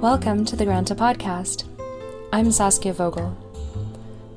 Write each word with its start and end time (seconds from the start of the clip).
Welcome 0.00 0.46
to 0.46 0.56
the 0.56 0.64
Granta 0.64 0.94
Podcast. 0.94 1.64
I'm 2.32 2.50
Saskia 2.52 2.94
Vogel. 2.94 3.36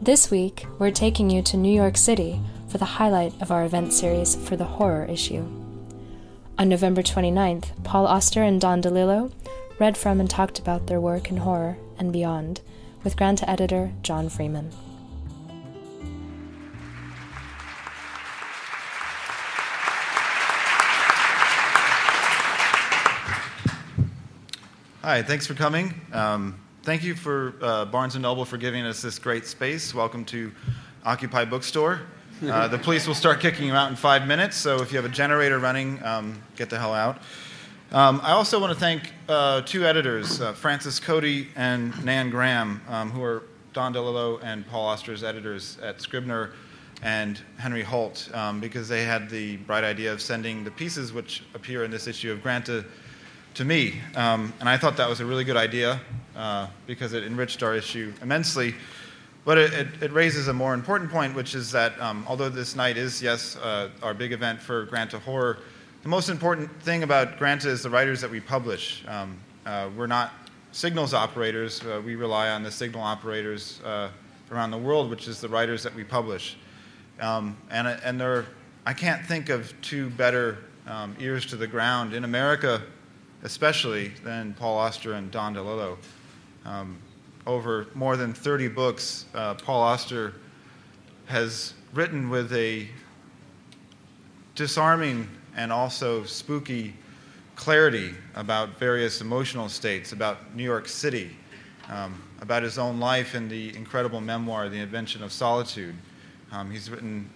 This 0.02 0.30
week, 0.30 0.66
we're 0.78 0.92
taking 0.92 1.30
you 1.30 1.42
to 1.44 1.56
New 1.56 1.74
York 1.74 1.96
City 1.96 2.42
for 2.68 2.78
the 2.78 2.84
highlight 3.00 3.42
of 3.42 3.50
our 3.50 3.64
event 3.64 3.94
series 3.94 4.36
for 4.36 4.58
the 4.58 4.66
horror 4.66 5.06
issue. 5.06 5.46
On 6.58 6.68
November 6.68 7.02
29th, 7.02 7.82
Paul 7.86 8.08
Auster 8.08 8.44
and 8.44 8.60
Don 8.60 8.82
DeLillo 8.82 9.32
read 9.80 9.96
from 9.96 10.20
and 10.20 10.30
talked 10.30 10.60
about 10.60 10.88
their 10.88 11.00
work 11.00 11.30
in 11.30 11.38
horror 11.38 11.78
and 11.98 12.12
beyond 12.12 12.60
with 13.06 13.16
Granta 13.16 13.50
editor 13.50 13.94
John 14.02 14.28
Freeman. 14.28 14.70
Hi, 25.06 25.22
thanks 25.22 25.46
for 25.46 25.54
coming. 25.54 25.94
Um, 26.14 26.58
thank 26.84 27.04
you 27.04 27.14
for 27.14 27.56
uh, 27.62 27.84
Barnes 27.84 28.16
& 28.16 28.20
Noble 28.20 28.46
for 28.46 28.56
giving 28.56 28.86
us 28.86 29.02
this 29.02 29.20
great 29.20 29.46
space. 29.46 29.94
Welcome 29.94 30.24
to 30.28 30.50
Occupy 31.04 31.44
Bookstore. 31.44 32.04
Uh, 32.42 32.70
the 32.70 32.78
police 32.78 33.06
will 33.06 33.14
start 33.14 33.42
kicking 33.42 33.68
you 33.68 33.74
out 33.74 33.90
in 33.90 33.98
five 33.98 34.26
minutes, 34.26 34.56
so 34.56 34.82
if 34.82 34.94
you 34.94 34.98
have 34.98 35.04
a 35.04 35.14
generator 35.14 35.60
running, 35.60 36.02
um, 36.06 36.42
get 36.56 36.70
the 36.70 36.80
hell 36.80 36.94
out. 36.94 37.22
Um, 37.92 38.22
I 38.24 38.32
also 38.32 38.62
want 38.62 38.72
to 38.72 38.80
thank 38.80 39.12
uh, 39.28 39.60
two 39.64 39.84
editors, 39.86 40.40
uh, 40.40 40.54
Frances 40.54 41.02
Coady 41.02 41.50
and 41.58 42.06
Nan 42.06 42.30
Graham, 42.30 42.82
um, 42.88 43.12
who 43.12 43.22
are 43.24 43.44
Don 43.74 43.94
DeLillo 43.94 44.40
and 44.42 44.66
Paul 44.66 44.86
Auster's 44.86 45.22
editors 45.22 45.78
at 45.84 46.00
Scribner 46.00 46.54
and 47.02 47.42
Henry 47.58 47.84
Holt, 47.84 48.30
um, 48.34 48.62
because 48.62 48.88
they 48.88 49.04
had 49.04 49.30
the 49.30 49.58
bright 49.58 49.84
idea 49.84 50.14
of 50.14 50.22
sending 50.22 50.64
the 50.64 50.72
pieces 50.72 51.12
which 51.12 51.44
appear 51.56 51.84
in 51.84 51.92
this 51.92 52.08
issue 52.08 52.32
of 52.32 52.42
Granta 52.42 52.84
to 52.84 52.88
me. 53.62 54.02
Um, 54.16 54.52
and 54.60 54.68
I 54.68 54.78
thought 54.78 54.98
that 54.98 55.08
was 55.08 55.20
a 55.20 55.26
really 55.26 55.44
good 55.44 55.58
idea 55.58 56.02
uh, 56.36 56.68
because 56.88 57.14
it 57.14 57.24
enriched 57.24 57.62
our 57.62 57.76
issue 57.76 58.12
immensely. 58.22 58.74
But 59.46 59.58
it, 59.58 59.74
it, 59.74 59.88
it, 60.02 60.12
raises 60.12 60.48
a 60.48 60.54
more 60.54 60.74
important 60.74 61.12
point, 61.12 61.36
which 61.36 61.54
is 61.54 61.72
that 61.72 62.00
um, 62.02 62.26
although 62.28 62.50
this 62.50 62.76
night 62.76 62.98
is, 62.98 63.22
yes, 63.22 63.56
uh, 63.58 63.90
our 64.02 64.14
big 64.14 64.32
event 64.32 64.60
for 64.60 64.86
Granta 64.86 65.20
Horror, 65.20 65.60
the 66.02 66.10
most 66.10 66.30
important 66.30 66.72
thing 66.82 67.04
about 67.04 67.38
Granta 67.38 67.70
is 67.70 67.84
the 67.84 67.90
writers 67.90 68.22
that 68.22 68.32
we 68.32 68.40
publish. 68.40 69.04
Um, 69.08 69.38
uh, 69.66 69.90
we're 69.96 70.08
not 70.08 70.32
signals 70.72 71.14
operators, 71.14 71.84
uh, 71.84 72.02
we 72.04 72.16
rely 72.16 72.50
on 72.50 72.64
the 72.64 72.72
signal 72.72 73.02
operators 73.02 73.80
uh, 73.86 74.10
around 74.52 74.72
the 74.72 74.78
world, 74.78 75.10
which 75.10 75.28
is 75.28 75.40
the 75.40 75.48
writers 75.48 75.84
that 75.84 75.94
we 75.94 76.04
publish. 76.04 76.58
Um, 77.20 77.56
and 77.70 77.88
and 77.88 78.20
there, 78.20 78.48
I 78.86 78.94
can't 78.94 79.24
think 79.26 79.50
of 79.50 79.74
two 79.82 80.10
better 80.10 80.58
um, 80.88 81.16
ears 81.20 81.46
to 81.48 81.56
the 81.56 81.68
ground 81.68 82.14
in 82.14 82.24
America 82.24 82.82
especially 83.44 84.10
than 84.24 84.54
Paul 84.54 84.78
Auster 84.78 85.14
and 85.14 85.30
Don 85.30 85.54
DeLillo. 85.54 85.98
Um, 86.66 86.98
over 87.46 87.88
more 87.94 88.16
than 88.16 88.34
30 88.34 88.70
books, 88.70 89.26
uh, 89.36 89.54
Paul 89.56 89.82
Auster 89.82 90.34
has 91.26 91.74
written 91.94 92.30
with 92.30 92.54
a 92.54 92.88
disarming 94.56 95.28
and 95.56 95.72
also 95.72 96.24
spooky 96.24 96.94
clarity 97.56 98.14
about 98.36 98.80
various 98.80 99.22
emotional 99.22 99.70
states, 99.70 100.14
about 100.14 100.56
New 100.56 100.64
York 100.64 100.88
City, 100.88 101.32
um, 101.90 102.22
about 102.42 102.64
his 102.64 102.78
own 102.78 103.00
life 103.00 103.36
in 103.36 103.50
the 103.50 103.76
incredible 103.76 104.22
memoir, 104.22 104.70
The 104.70 104.80
Invention 104.80 105.22
of 105.22 105.32
Solitude. 105.32 105.96
Um, 106.52 106.72
he's 106.72 106.90
written 106.90 107.30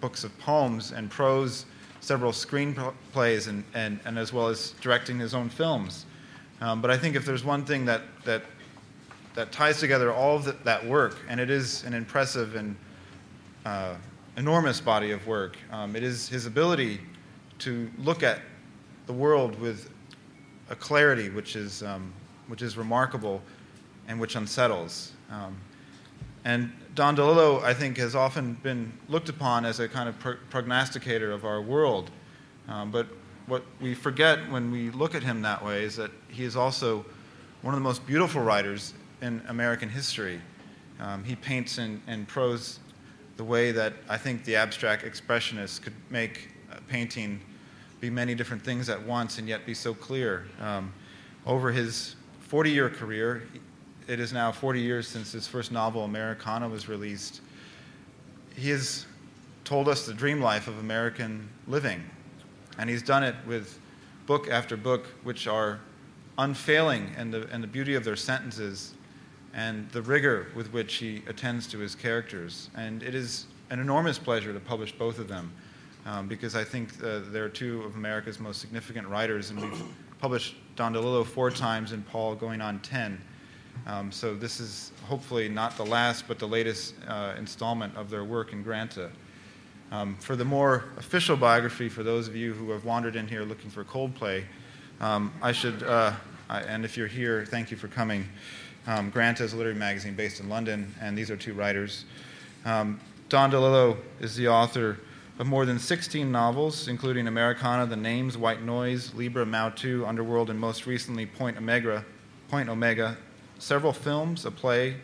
books 0.00 0.22
of 0.22 0.38
poems 0.38 0.92
and 0.92 1.10
prose 1.10 1.64
several 2.04 2.32
screenplays 2.32 3.48
and, 3.48 3.64
and, 3.74 3.98
and 4.04 4.18
as 4.18 4.32
well 4.32 4.48
as 4.48 4.74
directing 4.80 5.18
his 5.18 5.34
own 5.34 5.48
films. 5.48 6.06
Um, 6.60 6.80
but 6.80 6.90
I 6.90 6.98
think 6.98 7.16
if 7.16 7.24
there's 7.24 7.44
one 7.44 7.64
thing 7.64 7.84
that, 7.86 8.02
that, 8.24 8.42
that 9.34 9.50
ties 9.52 9.80
together 9.80 10.12
all 10.12 10.36
of 10.36 10.44
the, 10.44 10.52
that 10.64 10.84
work, 10.84 11.16
and 11.28 11.40
it 11.40 11.50
is 11.50 11.82
an 11.84 11.94
impressive 11.94 12.56
and 12.56 12.76
uh, 13.64 13.94
enormous 14.36 14.80
body 14.80 15.10
of 15.10 15.26
work, 15.26 15.56
um, 15.72 15.96
it 15.96 16.02
is 16.02 16.28
his 16.28 16.46
ability 16.46 17.00
to 17.60 17.90
look 17.98 18.22
at 18.22 18.40
the 19.06 19.12
world 19.12 19.58
with 19.58 19.90
a 20.70 20.76
clarity 20.76 21.30
which 21.30 21.56
is, 21.56 21.82
um, 21.82 22.12
which 22.48 22.62
is 22.62 22.76
remarkable 22.76 23.42
and 24.08 24.20
which 24.20 24.36
unsettles. 24.36 25.12
And 26.44 26.72
Don 26.94 27.16
DeLillo, 27.16 27.62
I 27.62 27.74
think, 27.74 27.96
has 27.96 28.14
often 28.14 28.54
been 28.62 28.92
looked 29.08 29.28
upon 29.28 29.64
as 29.64 29.80
a 29.80 29.88
kind 29.88 30.08
of 30.08 30.18
prognosticator 30.50 31.32
of 31.32 31.44
our 31.44 31.62
world. 31.62 32.10
Um, 32.68 32.90
but 32.90 33.06
what 33.46 33.62
we 33.80 33.94
forget 33.94 34.50
when 34.50 34.70
we 34.70 34.90
look 34.90 35.14
at 35.14 35.22
him 35.22 35.42
that 35.42 35.64
way 35.64 35.84
is 35.84 35.96
that 35.96 36.10
he 36.28 36.44
is 36.44 36.56
also 36.56 37.04
one 37.62 37.74
of 37.74 37.80
the 37.80 37.84
most 37.84 38.06
beautiful 38.06 38.42
writers 38.42 38.94
in 39.22 39.42
American 39.48 39.88
history. 39.88 40.40
Um, 41.00 41.24
he 41.24 41.34
paints 41.34 41.78
in, 41.78 42.00
in, 42.06 42.26
prose 42.26 42.78
the 43.36 43.44
way 43.44 43.72
that 43.72 43.94
I 44.08 44.16
think 44.16 44.44
the 44.44 44.56
abstract 44.56 45.04
expressionists 45.04 45.82
could 45.82 45.94
make 46.10 46.48
painting 46.88 47.40
be 48.00 48.10
many 48.10 48.34
different 48.34 48.62
things 48.62 48.88
at 48.88 49.02
once 49.02 49.38
and 49.38 49.48
yet 49.48 49.66
be 49.66 49.74
so 49.74 49.94
clear. 49.94 50.44
Um, 50.60 50.92
over 51.46 51.72
his 51.72 52.16
40 52.40 52.70
year 52.70 52.90
career, 52.90 53.42
it 54.06 54.20
is 54.20 54.32
now 54.32 54.52
40 54.52 54.80
years 54.80 55.08
since 55.08 55.32
his 55.32 55.46
first 55.46 55.72
novel, 55.72 56.04
Americana, 56.04 56.68
was 56.68 56.88
released. 56.88 57.40
He 58.54 58.70
has 58.70 59.06
told 59.64 59.88
us 59.88 60.06
the 60.06 60.14
dream 60.14 60.40
life 60.40 60.68
of 60.68 60.78
American 60.78 61.48
living. 61.66 62.02
And 62.78 62.90
he's 62.90 63.02
done 63.02 63.24
it 63.24 63.34
with 63.46 63.78
book 64.26 64.48
after 64.48 64.76
book, 64.76 65.06
which 65.22 65.46
are 65.46 65.80
unfailing 66.38 67.10
in 67.18 67.30
the, 67.30 67.40
the 67.40 67.66
beauty 67.66 67.94
of 67.94 68.04
their 68.04 68.16
sentences 68.16 68.94
and 69.54 69.88
the 69.92 70.02
rigor 70.02 70.48
with 70.54 70.72
which 70.72 70.94
he 70.94 71.22
attends 71.28 71.66
to 71.68 71.78
his 71.78 71.94
characters. 71.94 72.70
And 72.76 73.02
it 73.02 73.14
is 73.14 73.46
an 73.70 73.78
enormous 73.78 74.18
pleasure 74.18 74.52
to 74.52 74.60
publish 74.60 74.92
both 74.92 75.18
of 75.18 75.28
them 75.28 75.52
um, 76.06 76.28
because 76.28 76.54
I 76.56 76.64
think 76.64 76.90
uh, 77.02 77.20
they're 77.30 77.48
two 77.48 77.82
of 77.82 77.94
America's 77.94 78.40
most 78.40 78.60
significant 78.60 79.08
writers. 79.08 79.50
And 79.50 79.60
we've 79.60 79.82
published 80.18 80.56
Don 80.76 80.92
DeLillo 80.92 81.24
four 81.24 81.50
times 81.50 81.92
and 81.92 82.06
Paul 82.06 82.34
going 82.34 82.60
on 82.60 82.80
10. 82.80 83.20
Um, 83.86 84.10
so 84.10 84.34
this 84.34 84.60
is 84.60 84.92
hopefully 85.06 85.48
not 85.48 85.76
the 85.76 85.84
last, 85.84 86.26
but 86.26 86.38
the 86.38 86.48
latest 86.48 86.94
uh, 87.06 87.34
installment 87.38 87.96
of 87.96 88.08
their 88.08 88.24
work 88.24 88.52
in 88.52 88.62
Granta. 88.62 89.10
Um, 89.92 90.16
for 90.20 90.36
the 90.36 90.44
more 90.44 90.84
official 90.96 91.36
biography, 91.36 91.88
for 91.88 92.02
those 92.02 92.26
of 92.26 92.34
you 92.34 92.54
who 92.54 92.70
have 92.70 92.84
wandered 92.84 93.14
in 93.14 93.28
here 93.28 93.42
looking 93.42 93.70
for 93.70 93.84
Coldplay, 93.84 94.44
um, 95.00 95.32
I 95.42 95.52
should, 95.52 95.82
uh, 95.82 96.12
I, 96.48 96.60
and 96.62 96.84
if 96.84 96.96
you're 96.96 97.06
here, 97.06 97.44
thank 97.44 97.70
you 97.70 97.76
for 97.76 97.88
coming. 97.88 98.26
Um, 98.86 99.10
Granta 99.10 99.44
is 99.44 99.52
a 99.52 99.56
literary 99.56 99.78
magazine 99.78 100.14
based 100.14 100.40
in 100.40 100.48
London, 100.48 100.92
and 101.00 101.16
these 101.16 101.30
are 101.30 101.36
two 101.36 101.52
writers. 101.52 102.06
Um, 102.64 103.00
Don 103.28 103.50
DeLillo 103.50 103.96
is 104.20 104.34
the 104.36 104.48
author 104.48 104.98
of 105.38 105.46
more 105.46 105.66
than 105.66 105.78
16 105.78 106.30
novels, 106.30 106.88
including 106.88 107.26
Americana, 107.26 107.86
The 107.86 107.96
Names, 107.96 108.38
White 108.38 108.62
Noise, 108.62 109.12
Libra, 109.14 109.44
Mao 109.44 109.70
2, 109.70 110.06
Underworld, 110.06 110.48
and 110.48 110.58
most 110.58 110.86
recently 110.86 111.26
Point 111.26 111.56
Omega, 111.56 112.04
Point 112.48 112.68
Omega 112.68 113.16
several 113.58 113.92
films, 113.92 114.44
a 114.46 114.50
play, 114.50 114.96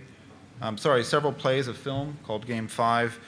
um, 0.62 0.76
sorry, 0.76 1.02
several 1.04 1.32
plays 1.32 1.68
of 1.68 1.76
film 1.76 2.18
called 2.24 2.46
Game 2.46 2.68
Five, 2.68 3.18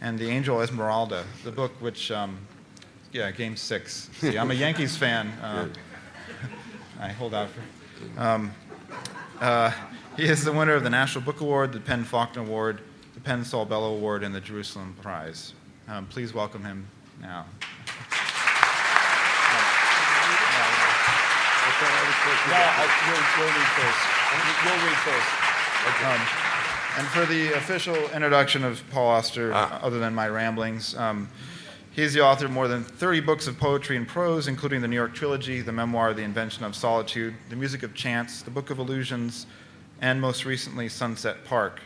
and 0.00 0.18
The 0.18 0.28
Angel 0.28 0.60
Esmeralda, 0.60 1.24
the 1.44 1.52
book 1.52 1.72
which, 1.80 2.10
um, 2.10 2.38
yeah, 3.12 3.30
Game 3.30 3.56
Six. 3.56 4.10
See, 4.18 4.36
I'm 4.36 4.50
a 4.50 4.54
Yankees 4.54 4.96
fan. 4.96 5.28
Uh, 5.42 5.68
I 7.00 7.08
hold 7.08 7.34
out 7.34 7.48
for. 7.50 8.20
Um, 8.20 8.52
uh, 9.40 9.72
he 10.16 10.24
is 10.24 10.44
the 10.44 10.52
winner 10.52 10.74
of 10.74 10.84
the 10.84 10.90
National 10.90 11.24
Book 11.24 11.40
Award, 11.40 11.72
the 11.72 11.80
PEN 11.80 12.04
Faulkner 12.04 12.42
Award, 12.42 12.80
the 13.14 13.20
PEN 13.20 13.44
Saul 13.44 13.64
Bellow 13.64 13.94
Award, 13.94 14.22
and 14.22 14.34
the 14.34 14.40
Jerusalem 14.40 14.94
Prize. 15.00 15.54
Um, 15.88 16.06
please 16.06 16.34
welcome 16.34 16.64
him 16.64 16.86
now. 17.20 17.46
No, 22.48 22.54
I, 22.54 22.86
you'll, 23.08 23.46
you'll 23.46 23.54
read 23.54 23.68
first. 23.68 24.21
You'll 24.64 24.74
read 24.74 24.96
first. 24.98 25.42
Um, 26.04 26.20
and 26.98 27.06
for 27.08 27.26
the 27.26 27.54
official 27.54 27.96
introduction 28.10 28.64
of 28.64 28.82
Paul 28.90 29.08
Auster, 29.08 29.52
ah. 29.52 29.80
other 29.82 29.98
than 29.98 30.14
my 30.14 30.28
ramblings, 30.28 30.96
um, 30.96 31.28
he's 31.90 32.12
the 32.12 32.20
author 32.20 32.46
of 32.46 32.52
more 32.52 32.68
than 32.68 32.84
30 32.84 33.20
books 33.20 33.46
of 33.46 33.58
poetry 33.58 33.96
and 33.96 34.06
prose, 34.06 34.46
including 34.46 34.80
the 34.80 34.88
New 34.88 34.96
York 34.96 35.14
Trilogy, 35.14 35.60
the 35.60 35.72
memoir 35.72 36.14
The 36.14 36.22
Invention 36.22 36.64
of 36.64 36.76
Solitude, 36.76 37.34
The 37.48 37.56
Music 37.56 37.82
of 37.82 37.94
Chance, 37.94 38.42
The 38.42 38.50
Book 38.50 38.70
of 38.70 38.78
Illusions, 38.78 39.46
and 40.00 40.20
most 40.20 40.44
recently, 40.44 40.88
Sunset 40.88 41.44
Park. 41.44 41.80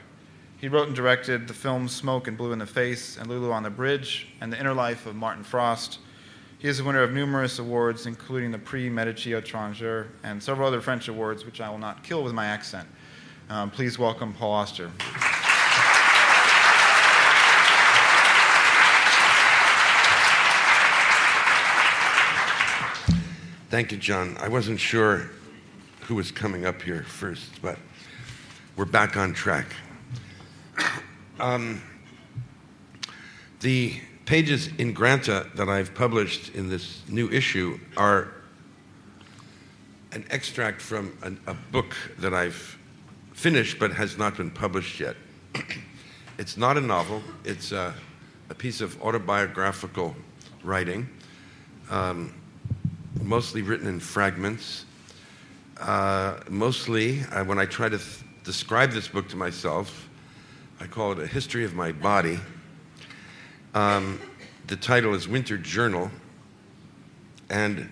He 0.58 0.69
wrote 0.69 0.87
and 0.87 0.96
directed 0.96 1.49
the 1.49 1.54
films 1.54 1.94
Smoke 1.94 2.28
and 2.28 2.37
Blue 2.37 2.52
in 2.52 2.58
the 2.58 2.66
Face 2.66 3.16
and 3.16 3.28
Lulu 3.28 3.52
on 3.52 3.62
the 3.62 3.70
Bridge 3.70 4.28
and 4.40 4.52
The 4.52 4.58
Inner 4.58 4.75
Life 4.75 5.06
of 5.06 5.14
Martin 5.14 5.44
Frost. 5.44 5.99
He 6.58 6.69
is 6.69 6.79
the 6.79 6.85
winner 6.85 7.03
of 7.03 7.12
numerous 7.12 7.58
awards, 7.58 8.06
including 8.06 8.50
the 8.50 8.58
Prix 8.58 8.88
Médicis 8.88 9.38
Étranger 9.38 10.06
and 10.23 10.43
several 10.43 10.67
other 10.67 10.81
French 10.81 11.06
awards, 11.08 11.44
which 11.44 11.61
I 11.61 11.69
will 11.69 11.76
not 11.76 12.03
kill 12.03 12.25
with 12.25 12.32
my 12.32 12.47
accent. 12.47 12.88
Um, 13.50 13.70
please 13.70 13.99
welcome 13.99 14.32
Paul 14.32 14.53
Auster. 14.53 14.91
Thank 23.69 23.93
you, 23.93 23.99
John. 23.99 24.38
I 24.41 24.49
wasn't 24.49 24.81
sure 24.81 25.29
who 26.02 26.14
was 26.14 26.31
coming 26.31 26.64
up 26.64 26.81
here 26.81 27.02
first, 27.02 27.61
but 27.61 27.79
we're 28.76 28.87
back 28.87 29.17
on 29.17 29.32
track. 29.32 29.67
Um, 31.38 31.82
the 33.61 34.00
pages 34.26 34.69
in 34.78 34.93
Granta 34.93 35.46
that 35.55 35.69
I've 35.69 35.94
published 35.94 36.55
in 36.55 36.69
this 36.69 37.00
new 37.08 37.31
issue 37.31 37.78
are 37.96 38.32
an 40.11 40.26
extract 40.31 40.82
from 40.82 41.17
an, 41.23 41.38
a 41.46 41.55
book 41.55 41.94
that 42.19 42.34
I've 42.34 42.76
finished 43.32 43.78
but 43.78 43.93
has 43.93 44.19
not 44.19 44.37
been 44.37 44.50
published 44.50 44.99
yet. 44.99 45.17
it's 46.38 46.56
not 46.56 46.76
a 46.76 46.81
novel, 46.81 47.23
it's 47.44 47.70
a, 47.70 47.94
a 48.50 48.55
piece 48.55 48.81
of 48.81 49.00
autobiographical 49.00 50.17
writing, 50.64 51.08
um, 51.88 52.34
mostly 53.23 53.62
written 53.62 53.87
in 53.87 54.00
fragments. 54.00 54.87
Uh, 55.78 56.40
mostly, 56.49 57.20
uh, 57.31 57.44
when 57.44 57.58
I 57.58 57.67
try 57.67 57.88
to 57.88 57.99
th- 57.99 58.25
describe 58.43 58.90
this 58.90 59.06
book 59.06 59.28
to 59.28 59.37
myself, 59.37 60.08
I 60.81 60.87
call 60.87 61.12
it 61.12 61.20
A 61.20 61.26
History 61.26 61.64
of 61.64 61.75
My 61.75 61.93
Body. 61.93 62.40
Um, 63.76 64.19
the 64.69 64.76
title 64.76 65.12
is 65.12 65.28
Winter 65.28 65.58
Journal, 65.58 66.11
and 67.50 67.90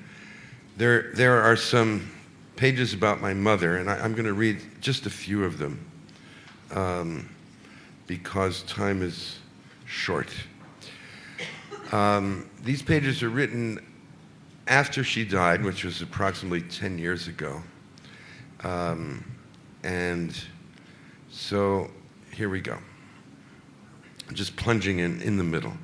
there, 0.78 1.12
there 1.12 1.42
are 1.42 1.56
some 1.56 2.10
pages 2.56 2.94
about 2.94 3.20
my 3.20 3.34
mother, 3.34 3.76
and 3.76 3.90
I, 3.90 4.02
am 4.02 4.12
going 4.12 4.24
to 4.24 4.32
read 4.32 4.62
just 4.80 5.04
a 5.04 5.10
few 5.10 5.44
of 5.44 5.58
them 5.58 5.84
um, 6.70 7.28
because 8.06 8.62
time 8.62 9.02
is 9.02 9.40
short. 9.84 10.34
Um, 11.92 12.48
these 12.62 12.80
pages 12.80 13.22
are 13.22 13.28
written 13.28 13.78
after 14.66 15.04
she 15.04 15.22
died, 15.22 15.62
which 15.62 15.84
was 15.84 16.00
approximately 16.00 16.62
10 16.62 16.96
years 16.96 17.28
ago. 17.28 17.62
Um, 18.62 19.22
and 19.82 20.34
so 21.30 21.90
here 22.32 22.48
we 22.48 22.62
go. 22.62 22.78
Just 24.32 24.56
plunging 24.56 24.98
in 25.00 25.20
in 25.20 25.36
the 25.36 25.44
middle. 25.44 25.74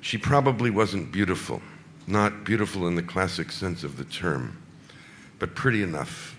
She 0.00 0.18
probably 0.18 0.70
wasn't 0.70 1.10
beautiful, 1.10 1.62
not 2.06 2.44
beautiful 2.44 2.86
in 2.86 2.94
the 2.94 3.02
classic 3.02 3.50
sense 3.50 3.82
of 3.82 3.96
the 3.96 4.04
term, 4.04 4.56
but 5.38 5.54
pretty 5.54 5.82
enough, 5.82 6.38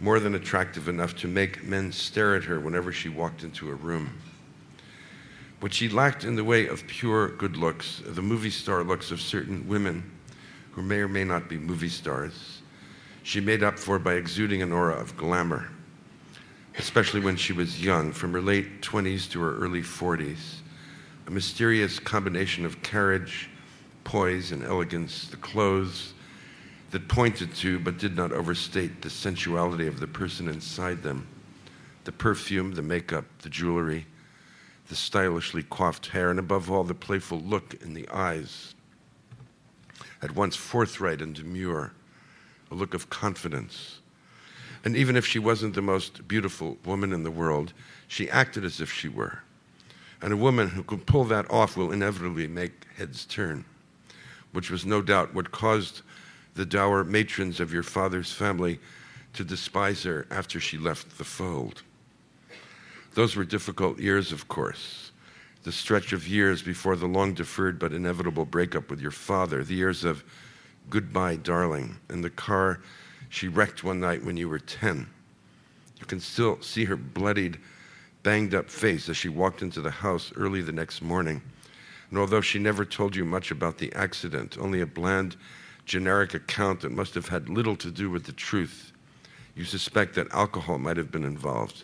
more 0.00 0.20
than 0.20 0.34
attractive 0.34 0.88
enough 0.88 1.16
to 1.16 1.28
make 1.28 1.64
men 1.64 1.90
stare 1.90 2.36
at 2.36 2.44
her 2.44 2.60
whenever 2.60 2.92
she 2.92 3.08
walked 3.08 3.42
into 3.42 3.68
a 3.70 3.74
room. 3.74 4.16
What 5.60 5.72
she 5.72 5.88
lacked 5.88 6.24
in 6.24 6.36
the 6.36 6.44
way 6.44 6.66
of 6.66 6.86
pure 6.86 7.30
good 7.30 7.56
looks, 7.56 8.02
the 8.04 8.22
movie 8.22 8.50
star 8.50 8.84
looks 8.84 9.10
of 9.10 9.20
certain 9.20 9.66
women 9.66 10.08
who 10.72 10.82
may 10.82 10.98
or 10.98 11.08
may 11.08 11.24
not 11.24 11.48
be 11.48 11.56
movie 11.56 11.88
stars, 11.88 12.60
she 13.22 13.40
made 13.40 13.62
up 13.62 13.78
for 13.78 13.98
by 13.98 14.14
exuding 14.14 14.60
an 14.60 14.72
aura 14.72 14.94
of 14.94 15.16
glamour 15.16 15.68
especially 16.78 17.20
when 17.20 17.36
she 17.36 17.52
was 17.52 17.82
young, 17.82 18.12
from 18.12 18.32
her 18.32 18.40
late 18.40 18.82
20s 18.82 19.30
to 19.30 19.40
her 19.40 19.56
early 19.56 19.82
40s. 19.82 20.60
A 21.26 21.30
mysterious 21.30 21.98
combination 21.98 22.64
of 22.64 22.82
carriage, 22.82 23.48
poise, 24.02 24.52
and 24.52 24.64
elegance, 24.64 25.28
the 25.28 25.36
clothes 25.36 26.14
that 26.90 27.08
pointed 27.08 27.54
to 27.54 27.78
but 27.78 27.98
did 27.98 28.16
not 28.16 28.32
overstate 28.32 29.02
the 29.02 29.10
sensuality 29.10 29.86
of 29.86 30.00
the 30.00 30.06
person 30.06 30.48
inside 30.48 31.02
them, 31.02 31.26
the 32.04 32.12
perfume, 32.12 32.72
the 32.72 32.82
makeup, 32.82 33.24
the 33.42 33.48
jewelry, 33.48 34.06
the 34.88 34.96
stylishly 34.96 35.62
coiffed 35.62 36.08
hair, 36.08 36.30
and 36.30 36.38
above 36.38 36.70
all, 36.70 36.84
the 36.84 36.94
playful 36.94 37.40
look 37.40 37.74
in 37.82 37.94
the 37.94 38.08
eyes. 38.10 38.74
At 40.20 40.34
once 40.34 40.56
forthright 40.56 41.22
and 41.22 41.34
demure, 41.34 41.92
a 42.70 42.74
look 42.74 42.94
of 42.94 43.08
confidence 43.08 44.00
and 44.84 44.96
even 44.96 45.16
if 45.16 45.26
she 45.26 45.38
wasn't 45.38 45.74
the 45.74 45.82
most 45.82 46.28
beautiful 46.28 46.76
woman 46.84 47.12
in 47.12 47.22
the 47.24 47.30
world, 47.30 47.72
she 48.06 48.30
acted 48.30 48.64
as 48.64 48.80
if 48.80 48.92
she 48.92 49.08
were. 49.08 49.40
And 50.20 50.32
a 50.32 50.36
woman 50.36 50.68
who 50.68 50.82
could 50.82 51.06
pull 51.06 51.24
that 51.24 51.50
off 51.50 51.76
will 51.76 51.90
inevitably 51.90 52.46
make 52.46 52.86
heads 52.96 53.24
turn, 53.24 53.64
which 54.52 54.70
was 54.70 54.84
no 54.84 55.00
doubt 55.00 55.34
what 55.34 55.50
caused 55.50 56.02
the 56.54 56.66
dour 56.66 57.02
matrons 57.02 57.60
of 57.60 57.72
your 57.72 57.82
father's 57.82 58.30
family 58.30 58.78
to 59.32 59.42
despise 59.42 60.02
her 60.04 60.26
after 60.30 60.60
she 60.60 60.78
left 60.78 61.18
the 61.18 61.24
fold. 61.24 61.82
Those 63.14 63.36
were 63.36 63.44
difficult 63.44 63.98
years, 63.98 64.32
of 64.32 64.48
course. 64.48 65.12
The 65.62 65.72
stretch 65.72 66.12
of 66.12 66.28
years 66.28 66.62
before 66.62 66.94
the 66.94 67.06
long 67.06 67.32
deferred 67.32 67.78
but 67.78 67.92
inevitable 67.92 68.44
breakup 68.44 68.90
with 68.90 69.00
your 69.00 69.10
father, 69.10 69.64
the 69.64 69.74
years 69.74 70.04
of 70.04 70.22
goodbye, 70.90 71.36
darling, 71.36 71.96
and 72.10 72.22
the 72.22 72.30
car 72.30 72.80
she 73.34 73.48
wrecked 73.48 73.82
one 73.82 73.98
night 73.98 74.24
when 74.24 74.36
you 74.36 74.48
were 74.48 74.60
10. 74.60 75.08
You 75.98 76.06
can 76.06 76.20
still 76.20 76.62
see 76.62 76.84
her 76.84 76.94
bloodied, 76.94 77.58
banged 78.22 78.54
up 78.54 78.70
face 78.70 79.08
as 79.08 79.16
she 79.16 79.28
walked 79.28 79.60
into 79.60 79.80
the 79.80 79.90
house 79.90 80.32
early 80.36 80.62
the 80.62 80.70
next 80.70 81.02
morning. 81.02 81.42
And 82.10 82.18
although 82.20 82.40
she 82.40 82.60
never 82.60 82.84
told 82.84 83.16
you 83.16 83.24
much 83.24 83.50
about 83.50 83.78
the 83.78 83.92
accident, 83.94 84.56
only 84.56 84.82
a 84.82 84.86
bland, 84.86 85.34
generic 85.84 86.34
account 86.34 86.82
that 86.82 86.92
must 86.92 87.12
have 87.16 87.26
had 87.26 87.48
little 87.48 87.74
to 87.74 87.90
do 87.90 88.08
with 88.08 88.22
the 88.22 88.32
truth, 88.32 88.92
you 89.56 89.64
suspect 89.64 90.14
that 90.14 90.32
alcohol 90.32 90.78
might 90.78 90.96
have 90.96 91.10
been 91.10 91.24
involved, 91.24 91.82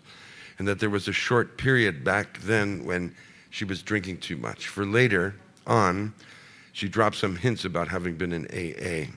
and 0.60 0.68
that 0.68 0.78
there 0.78 0.88
was 0.88 1.08
a 1.08 1.12
short 1.12 1.58
period 1.58 2.04
back 2.04 2.38
then 2.42 2.84
when 2.84 3.12
she 3.50 3.64
was 3.64 3.82
drinking 3.82 4.18
too 4.18 4.36
much. 4.36 4.68
For 4.68 4.86
later 4.86 5.34
on, 5.66 6.14
she 6.72 6.88
dropped 6.88 7.16
some 7.16 7.34
hints 7.34 7.64
about 7.64 7.88
having 7.88 8.14
been 8.14 8.32
in 8.32 8.46
AA. 8.46 9.10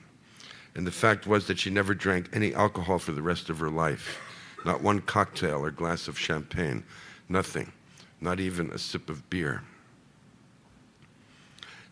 And 0.74 0.86
the 0.86 0.92
fact 0.92 1.26
was 1.26 1.46
that 1.46 1.58
she 1.58 1.70
never 1.70 1.94
drank 1.94 2.28
any 2.32 2.54
alcohol 2.54 2.98
for 2.98 3.12
the 3.12 3.22
rest 3.22 3.48
of 3.48 3.58
her 3.58 3.70
life. 3.70 4.20
Not 4.64 4.82
one 4.82 5.00
cocktail 5.00 5.64
or 5.64 5.70
glass 5.70 6.08
of 6.08 6.18
champagne. 6.18 6.84
Nothing. 7.28 7.72
Not 8.20 8.40
even 8.40 8.70
a 8.70 8.78
sip 8.78 9.08
of 9.08 9.28
beer. 9.30 9.62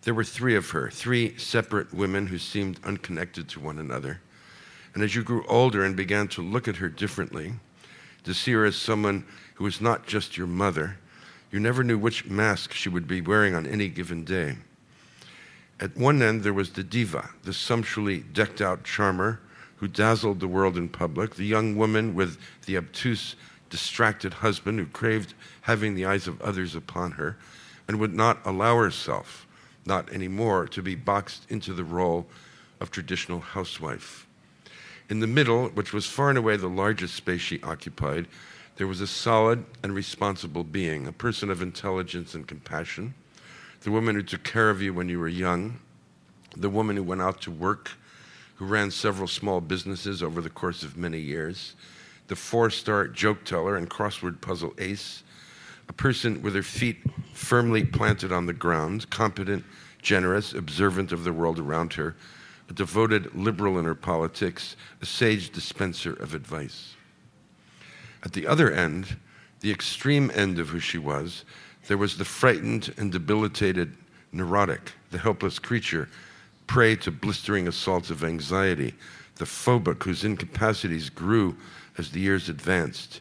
There 0.03 0.15
were 0.15 0.25
three 0.25 0.57
of 0.57 0.71
her, 0.71 0.91
three 0.91 1.37
separate 1.39 1.95
women 1.95 2.27
who 2.27 2.39
seemed 2.39 2.81
unconnected 2.83 3.49
to 3.51 3.61
one 3.61 3.79
another. 3.79 4.21
And 4.95 5.03
as 5.03 5.15
you 5.15 5.23
grew 5.23 5.45
older 5.47 5.85
and 5.85 5.95
began 5.95 6.27
to 6.29 6.43
look 6.43 6.67
at 6.67 6.77
her 6.77 6.89
differently, 6.89 7.53
to 8.25 8.35
see 8.35 8.53
her 8.53 8.65
as 8.65 8.77
someone 8.77 9.25
who 9.55 9.65
was 9.65 9.81
not 9.81 10.07
just 10.07 10.37
your 10.37 10.49
mother, 10.49 10.99
you 11.51 11.61
never 11.61 11.85
knew 11.85 11.99
which 11.99 12.25
mask 12.25 12.73
she 12.73 12.89
would 12.89 13.07
be 13.07 13.21
wearing 13.21 13.55
on 13.55 13.67
any 13.67 13.89
given 13.89 14.25
day. 14.25 14.57
At 15.81 15.97
one 15.97 16.23
end, 16.23 16.43
there 16.43 16.53
was 16.53 16.71
the 16.71 16.85
diva, 16.85 17.31
the 17.43 17.53
sumptuously 17.53 18.21
decked 18.21 18.61
out 18.61 18.85
charmer 18.85 19.41
who 19.77 19.89
dazzled 19.89 20.39
the 20.39 20.49
world 20.49 20.77
in 20.77 20.89
public, 20.89 21.35
the 21.35 21.45
young 21.45 21.77
woman 21.77 22.15
with 22.15 22.39
the 22.67 22.77
obtuse, 22.77 23.35
distracted 23.69 24.35
husband 24.35 24.79
who 24.79 24.87
craved 24.87 25.35
having 25.63 25.95
the 25.95 26.05
eyes 26.05 26.29
of 26.29 26.41
others 26.41 26.75
upon 26.75 27.13
her 27.13 27.37
and 27.89 27.99
would 27.99 28.15
not 28.15 28.39
allow 28.45 28.77
herself, 28.79 29.47
not 29.85 30.13
anymore, 30.13 30.69
to 30.69 30.83
be 30.83 30.95
boxed 30.95 31.51
into 31.51 31.73
the 31.73 31.83
role 31.83 32.27
of 32.81 32.91
traditional 32.91 33.41
housewife. 33.41 34.27
In 35.09 35.21
the 35.21 35.27
middle, 35.27 35.69
which 35.71 35.93
was 35.93 36.07
far 36.07 36.29
and 36.29 36.39
away 36.39 36.57
the 36.57 36.69
largest 36.69 37.15
space 37.15 37.41
she 37.41 37.63
occupied, 37.63 38.29
there 38.77 38.87
was 38.87 39.01
a 39.01 39.07
solid 39.07 39.65
and 39.83 39.95
responsible 39.95 40.65
being, 40.65 41.07
a 41.07 41.13
person 41.13 41.51
of 41.51 41.61
intelligence 41.61 42.35
and 42.35 42.47
compassion 42.47 43.15
the 43.83 43.91
woman 43.91 44.15
who 44.15 44.23
took 44.23 44.45
care 44.45 44.71
of 44.71 44.81
you 44.81 44.95
when 44.95 45.09
you 45.09 45.19
were 45.19 45.29
young, 45.29 45.81
the 46.57 46.71
woman 46.71 46.97
who 46.97 47.03
went 47.03 47.23
out 47.23 47.41
to 47.43 47.51
work, 47.51 47.93
who 48.57 48.65
ran 48.65 48.91
several 48.91 49.27
small 49.27 49.61
businesses 49.61 50.23
over 50.23 50.41
the 50.41 50.51
course 50.51 50.83
of 50.83 50.97
many 50.97 51.19
years, 51.19 51.75
the 52.29 52.37
four 52.37 52.71
star 52.71 53.09
joke 53.09 53.45
teller 53.45 53.77
and 53.77 53.91
crossword 53.91 54.41
puzzle 54.41 54.73
ace, 54.79 55.23
a 55.89 55.93
person 55.93 56.43
with 56.43 56.55
her 56.55 56.63
feet 56.63 56.99
firmly 57.35 57.85
planted 57.85 58.33
on 58.33 58.47
the 58.47 58.53
ground, 58.53 59.11
competent, 59.11 59.65
generous, 60.01 60.55
observant 60.55 61.11
of 61.11 61.25
the 61.25 61.33
world 61.33 61.59
around 61.59 61.95
her, 61.95 62.15
a 62.69 62.73
devoted 62.73 63.35
liberal 63.35 63.79
in 63.79 63.85
her 63.85 63.95
politics, 63.95 64.77
a 65.01 65.07
sage 65.07 65.51
dispenser 65.51 66.13
of 66.15 66.35
advice. 66.35 66.95
At 68.25 68.33
the 68.33 68.47
other 68.47 68.71
end, 68.71 69.17
the 69.61 69.73
extreme 69.73 70.31
end 70.35 70.59
of 70.59 70.69
who 70.69 70.79
she 70.79 70.99
was, 70.99 71.45
there 71.89 71.99
was 71.99 72.17
the 72.17 72.25
frightened 72.25 72.95
and 72.97 73.13
debilitated 73.13 73.95
neurotic, 74.33 74.93
the 75.11 75.19
helpless 75.19 75.59
creature, 75.59 76.09
prey 76.67 76.97
to 76.97 77.11
blistering 77.11 77.69
assaults 77.69 78.11
of 78.11 78.25
anxiety, 78.25 78.95
the 79.37 79.45
phobic 79.45 80.03
whose 80.03 80.25
incapacities 80.25 81.11
grew 81.11 81.57
as 81.99 82.11
the 82.11 82.21
years 82.21 82.49
advanced. 82.49 83.21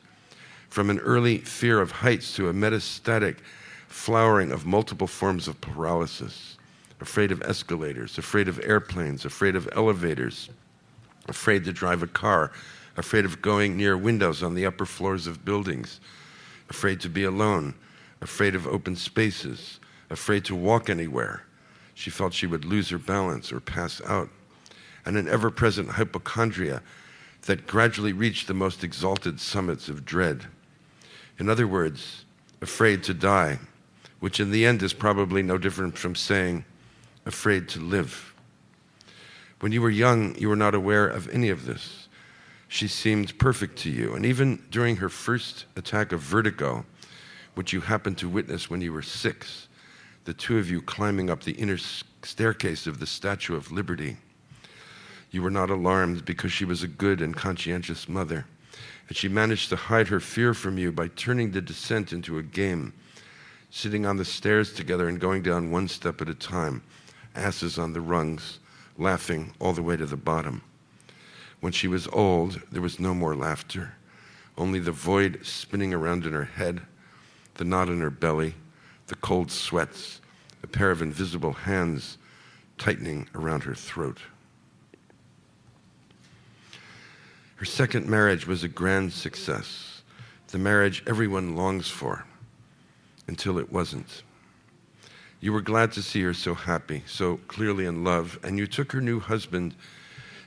From 0.70 0.90
an 0.90 1.00
early 1.00 1.40
fear 1.40 1.82
of 1.82 1.92
heights 1.92 2.36
to 2.36 2.48
a 2.48 2.54
metastatic 2.54 3.38
flowering 3.88 4.52
of 4.52 4.66
multiple 4.66 5.08
forms 5.08 5.48
of 5.48 5.60
paralysis, 5.60 6.58
afraid 7.02 7.32
of 7.32 7.42
escalators, 7.42 8.18
afraid 8.18 8.48
of 8.48 8.60
airplanes, 8.64 9.26
afraid 9.26 9.56
of 9.56 9.68
elevators, 9.74 10.50
afraid 11.28 11.66
to 11.66 11.74
drive 11.74 12.04
a 12.04 12.08
car, 12.08 12.52
afraid 12.96 13.26
of 13.26 13.42
going 13.42 13.76
near 13.76 13.98
windows 13.98 14.44
on 14.44 14.54
the 14.54 14.66
upper 14.66 14.86
floors 14.86 15.28
of 15.28 15.44
buildings, 15.44 16.00
afraid 16.70 17.02
to 17.02 17.10
be 17.10 17.24
alone, 17.24 17.74
afraid 18.22 18.56
of 18.56 18.68
open 18.68 18.96
spaces, 18.96 19.80
afraid 20.10 20.46
to 20.46 20.56
walk 20.56 20.90
anywhere. 20.90 21.44
She 21.94 22.10
felt 22.10 22.34
she 22.34 22.48
would 22.48 22.66
lose 22.66 22.90
her 22.90 22.98
balance 22.98 23.52
or 23.52 23.60
pass 23.60 24.02
out. 24.06 24.30
And 25.06 25.18
an 25.18 25.28
ever 25.28 25.50
present 25.50 25.90
hypochondria 25.90 26.82
that 27.44 27.68
gradually 27.68 28.14
reached 28.14 28.48
the 28.48 28.54
most 28.54 28.84
exalted 28.84 29.40
summits 29.40 29.90
of 29.90 30.06
dread. 30.06 30.46
In 31.40 31.50
other 31.50 31.68
words, 31.68 32.26
afraid 32.62 33.04
to 33.04 33.14
die, 33.14 33.60
which 34.20 34.40
in 34.40 34.52
the 34.52 34.66
end 34.66 34.84
is 34.84 34.94
probably 34.94 35.42
no 35.42 35.58
different 35.58 35.98
from 35.98 36.16
saying 36.16 36.66
afraid 37.26 37.68
to 37.70 37.80
live. 37.80 38.34
When 39.60 39.72
you 39.72 39.82
were 39.82 39.90
young, 39.90 40.36
you 40.38 40.50
were 40.50 40.56
not 40.56 40.76
aware 40.76 41.08
of 41.08 41.30
any 41.30 41.50
of 41.50 41.66
this. 41.66 42.08
She 42.68 42.88
seemed 42.88 43.38
perfect 43.38 43.78
to 43.80 43.90
you, 43.90 44.14
and 44.14 44.26
even 44.26 44.64
during 44.72 44.98
her 44.98 45.10
first 45.10 45.66
attack 45.76 46.12
of 46.12 46.20
vertigo, 46.20 46.86
which 47.56 47.74
you 47.74 47.82
happened 47.82 48.18
to 48.18 48.30
witness 48.30 48.70
when 48.70 48.82
you 48.82 48.94
were 48.94 49.02
six, 49.02 49.68
the 50.26 50.34
two 50.34 50.58
of 50.58 50.70
you 50.70 50.82
climbing 50.82 51.30
up 51.30 51.44
the 51.44 51.54
inner 51.54 51.78
staircase 52.24 52.88
of 52.88 53.00
the 53.00 53.08
Statue 53.08 53.56
of 53.56 53.72
Liberty. 53.72 54.18
You 55.32 55.42
were 55.42 55.52
not 55.52 55.70
alarmed 55.70 56.26
because 56.26 56.52
she 56.52 56.66
was 56.66 56.84
a 56.84 56.88
good 56.88 57.22
and 57.22 57.36
conscientious 57.36 58.08
mother, 58.08 58.46
and 59.08 59.18
she 59.18 59.28
managed 59.28 59.70
to 59.70 59.76
hide 59.76 60.08
her 60.10 60.20
fear 60.20 60.54
from 60.54 60.78
you 60.78 60.92
by 60.92 61.08
turning 61.10 61.52
the 61.52 61.62
descent 61.62 62.14
into 62.14 62.38
a 62.38 62.44
game, 62.44 62.94
sitting 63.70 64.06
on 64.06 64.18
the 64.18 64.26
stairs 64.26 64.74
together 64.74 65.08
and 65.08 65.20
going 65.20 65.42
down 65.42 65.72
one 65.72 65.88
step 65.88 66.22
at 66.22 66.30
a 66.30 66.34
time, 66.34 66.84
asses 67.36 67.80
on 67.80 67.94
the 67.94 68.02
rungs, 68.02 68.60
laughing 68.98 69.54
all 69.60 69.74
the 69.74 69.82
way 69.82 69.96
to 69.96 70.06
the 70.06 70.18
bottom. 70.18 70.62
When 71.62 71.72
she 71.72 71.88
was 71.88 72.08
old, 72.08 72.62
there 72.72 72.82
was 72.82 73.00
no 73.00 73.14
more 73.14 73.36
laughter, 73.36 73.94
only 74.58 74.80
the 74.80 74.92
void 74.92 75.40
spinning 75.44 75.94
around 75.94 76.26
in 76.26 76.34
her 76.34 76.46
head, 76.46 76.82
the 77.56 77.64
knot 77.64 77.90
in 77.90 78.02
her 78.02 78.10
belly, 78.10 78.56
the 79.08 79.16
cold 79.16 79.52
sweats, 79.52 80.22
a 80.64 80.68
pair 80.68 80.92
of 80.92 81.02
invisible 81.02 81.54
hands 81.54 82.18
tightening 82.78 83.28
around 83.36 83.64
her 83.64 83.76
throat. 83.76 84.20
Her 87.56 87.66
second 87.66 88.08
marriage 88.08 88.48
was 88.48 88.64
a 88.64 88.68
grand 88.68 89.14
success, 89.14 90.02
the 90.48 90.58
marriage 90.58 91.04
everyone 91.06 91.56
longs 91.56 91.88
for, 91.88 92.26
until 93.28 93.60
it 93.60 93.72
wasn't. 93.72 94.24
You 95.42 95.54
were 95.54 95.62
glad 95.62 95.92
to 95.94 96.02
see 96.02 96.22
her 96.22 96.34
so 96.34 96.54
happy, 96.54 97.04
so 97.06 97.38
clearly 97.48 97.86
in 97.86 98.04
love, 98.04 98.40
and 98.44 98.58
you 98.58 98.68
took 98.68 98.92
her 98.92 99.02
new 99.02 99.20
husband, 99.20 99.76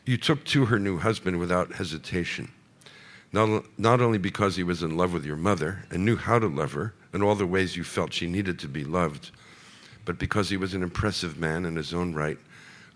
you 0.04 0.16
took 0.16 0.44
to 0.46 0.66
her 0.66 0.78
new 0.78 0.98
husband 0.98 1.38
without 1.38 1.74
hesitation. 1.74 2.50
Not, 3.34 3.64
not 3.76 4.00
only 4.00 4.18
because 4.18 4.54
he 4.54 4.62
was 4.62 4.84
in 4.84 4.96
love 4.96 5.12
with 5.12 5.26
your 5.26 5.36
mother 5.36 5.82
and 5.90 6.04
knew 6.04 6.14
how 6.14 6.38
to 6.38 6.46
love 6.46 6.70
her 6.74 6.94
and 7.12 7.20
all 7.20 7.34
the 7.34 7.44
ways 7.44 7.76
you 7.76 7.82
felt 7.82 8.12
she 8.12 8.28
needed 8.28 8.60
to 8.60 8.68
be 8.68 8.84
loved, 8.84 9.32
but 10.04 10.20
because 10.20 10.50
he 10.50 10.56
was 10.56 10.72
an 10.72 10.84
impressive 10.84 11.36
man 11.36 11.64
in 11.64 11.74
his 11.74 11.92
own 11.92 12.14
right, 12.14 12.38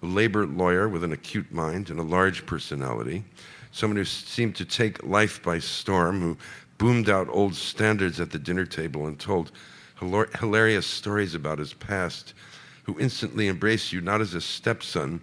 a 0.00 0.06
labor 0.06 0.46
lawyer 0.46 0.88
with 0.88 1.02
an 1.02 1.10
acute 1.10 1.50
mind 1.50 1.90
and 1.90 1.98
a 1.98 2.04
large 2.04 2.46
personality, 2.46 3.24
someone 3.72 3.96
who 3.96 4.04
seemed 4.04 4.54
to 4.54 4.64
take 4.64 5.02
life 5.02 5.42
by 5.42 5.58
storm, 5.58 6.20
who 6.20 6.36
boomed 6.78 7.10
out 7.10 7.26
old 7.30 7.56
standards 7.56 8.20
at 8.20 8.30
the 8.30 8.38
dinner 8.38 8.64
table 8.64 9.08
and 9.08 9.18
told 9.18 9.50
hilarious 9.98 10.86
stories 10.86 11.34
about 11.34 11.58
his 11.58 11.74
past, 11.74 12.34
who 12.84 12.96
instantly 13.00 13.48
embraced 13.48 13.92
you 13.92 14.00
not 14.00 14.20
as 14.20 14.34
a 14.34 14.40
stepson, 14.40 15.20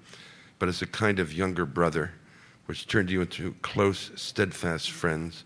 but 0.59 0.67
as 0.67 0.81
a 0.81 0.87
kind 0.87 1.19
of 1.19 1.31
younger 1.31 1.65
brother, 1.65 2.11
which 2.65 2.87
turned 2.87 3.09
you 3.09 3.21
into 3.21 3.55
close, 3.61 4.11
steadfast 4.15 4.91
friends. 4.91 5.43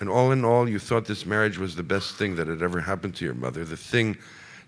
And 0.00 0.08
all 0.08 0.32
in 0.32 0.44
all, 0.44 0.68
you 0.68 0.78
thought 0.78 1.06
this 1.06 1.26
marriage 1.26 1.58
was 1.58 1.76
the 1.76 1.82
best 1.82 2.16
thing 2.16 2.36
that 2.36 2.48
had 2.48 2.62
ever 2.62 2.80
happened 2.80 3.14
to 3.16 3.24
your 3.24 3.34
mother, 3.34 3.64
the 3.64 3.76
thing 3.76 4.16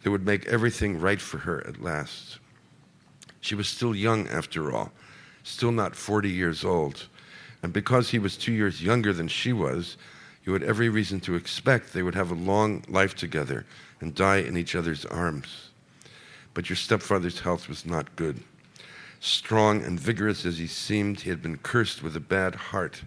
that 0.03 0.11
would 0.11 0.27
make 0.27 0.47
everything 0.47 1.01
right 1.01 1.21
for 1.21 1.39
her 1.39 1.67
at 1.67 1.81
last. 1.81 2.39
She 3.41 3.55
was 3.55 3.69
still 3.69 3.95
young, 3.95 4.29
after 4.29 4.75
all, 4.75 4.93
still 5.43 5.73
not 5.73 5.97
40 5.97 6.31
years 6.31 6.65
old. 6.65 7.07
And 7.63 7.73
because 7.73 8.11
he 8.11 8.19
was 8.19 8.37
two 8.37 8.53
years 8.53 8.83
younger 8.83 9.13
than 9.13 9.29
she 9.29 9.53
was, 9.53 9.97
you 10.45 10.53
had 10.53 10.63
every 10.63 10.89
reason 10.89 11.21
to 11.21 11.35
expect 11.35 11.93
they 11.93 12.03
would 12.03 12.15
have 12.15 12.31
a 12.31 12.35
long 12.35 12.85
life 12.89 13.15
together 13.15 13.65
and 14.01 14.15
die 14.15 14.39
in 14.39 14.57
each 14.57 14.75
other's 14.75 15.07
arms. 15.07 15.71
But 16.53 16.69
your 16.69 16.77
stepfather's 16.77 17.41
health 17.41 17.69
was 17.69 17.87
not 17.87 18.15
good. 18.17 18.43
Strong 19.25 19.83
and 19.85 19.99
vigorous 19.99 20.45
as 20.45 20.59
he 20.59 20.67
seemed, 20.67 21.21
he 21.21 21.31
had 21.31 21.41
been 21.41 21.57
cursed 21.59 22.03
with 22.03 22.15
a 22.15 22.21
bad 22.21 22.55
heart. 22.55 23.03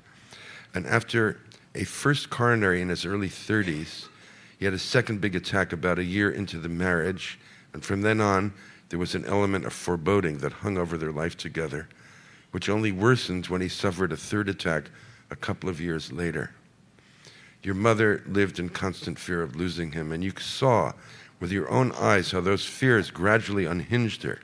And 0.74 0.88
after 0.88 1.40
a 1.76 1.84
first 1.84 2.30
coronary 2.30 2.82
in 2.82 2.90
his 2.90 3.06
early 3.06 3.30
30s, 3.30 4.08
he 4.58 4.66
had 4.66 4.74
a 4.74 4.80
second 4.80 5.22
big 5.22 5.36
attack 5.36 5.72
about 5.72 6.00
a 6.00 6.04
year 6.04 6.32
into 6.32 6.58
the 6.58 6.70
marriage. 6.70 7.40
And 7.72 7.86
from 7.86 8.02
then 8.02 8.20
on, 8.20 8.54
there 8.90 8.98
was 8.98 9.14
an 9.14 9.26
element 9.26 9.66
of 9.66 9.74
foreboding 9.74 10.40
that 10.40 10.54
hung 10.54 10.78
over 10.78 10.98
their 10.98 11.12
life 11.12 11.38
together 11.38 11.88
which 12.52 12.70
only 12.70 12.92
worsened 12.92 13.48
when 13.48 13.62
he 13.62 13.70
suffered 13.70 14.12
a 14.12 14.18
third 14.18 14.50
attack 14.50 14.90
a 15.30 15.36
couple 15.36 15.70
of 15.70 15.82
years 15.82 16.12
later. 16.12 16.52
Your 17.62 17.76
mother 17.76 18.24
lived 18.28 18.60
in 18.60 18.70
constant 18.70 19.20
fear 19.20 19.42
of 19.42 19.56
losing 19.56 19.92
him, 19.92 20.12
and 20.12 20.24
you 20.24 20.32
saw 20.40 20.94
with 21.40 21.52
your 21.52 21.70
own 21.70 21.92
eyes 21.92 22.32
how 22.32 22.42
those 22.42 22.66
fears 22.66 23.12
gradually 23.12 23.66
unhinged 23.66 24.24
her, 24.24 24.40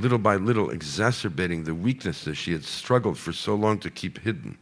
little 0.00 0.18
by 0.18 0.36
little 0.36 0.70
exacerbating 0.70 1.64
the 1.64 1.74
weaknesses 1.74 2.38
she 2.38 2.52
had 2.52 2.64
struggled 2.64 3.18
for 3.18 3.32
so 3.32 3.54
long 3.54 3.78
to 3.80 3.90
keep 3.90 4.18
hidden, 4.20 4.56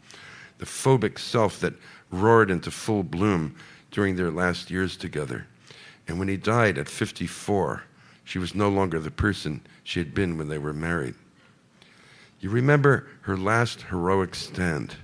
the 0.58 0.66
phobic 0.66 1.18
self 1.18 1.60
that 1.60 1.74
roared 2.10 2.50
into 2.50 2.70
full 2.70 3.02
bloom 3.02 3.54
during 3.90 4.16
their 4.16 4.30
last 4.30 4.70
years 4.70 4.96
together. 4.96 5.46
And 6.06 6.18
when 6.18 6.28
he 6.28 6.36
died 6.36 6.78
at 6.78 6.88
54, 6.88 7.84
she 8.24 8.38
was 8.38 8.54
no 8.54 8.68
longer 8.68 8.98
the 8.98 9.10
person 9.10 9.60
she 9.84 10.00
had 10.00 10.14
been 10.14 10.36
when 10.36 10.48
they 10.48 10.58
were 10.58 10.72
married. 10.72 11.14
You 12.40 12.50
remember 12.50 13.06
her 13.22 13.36
last 13.36 13.82
heroic 13.82 14.34
stand, 14.34 14.96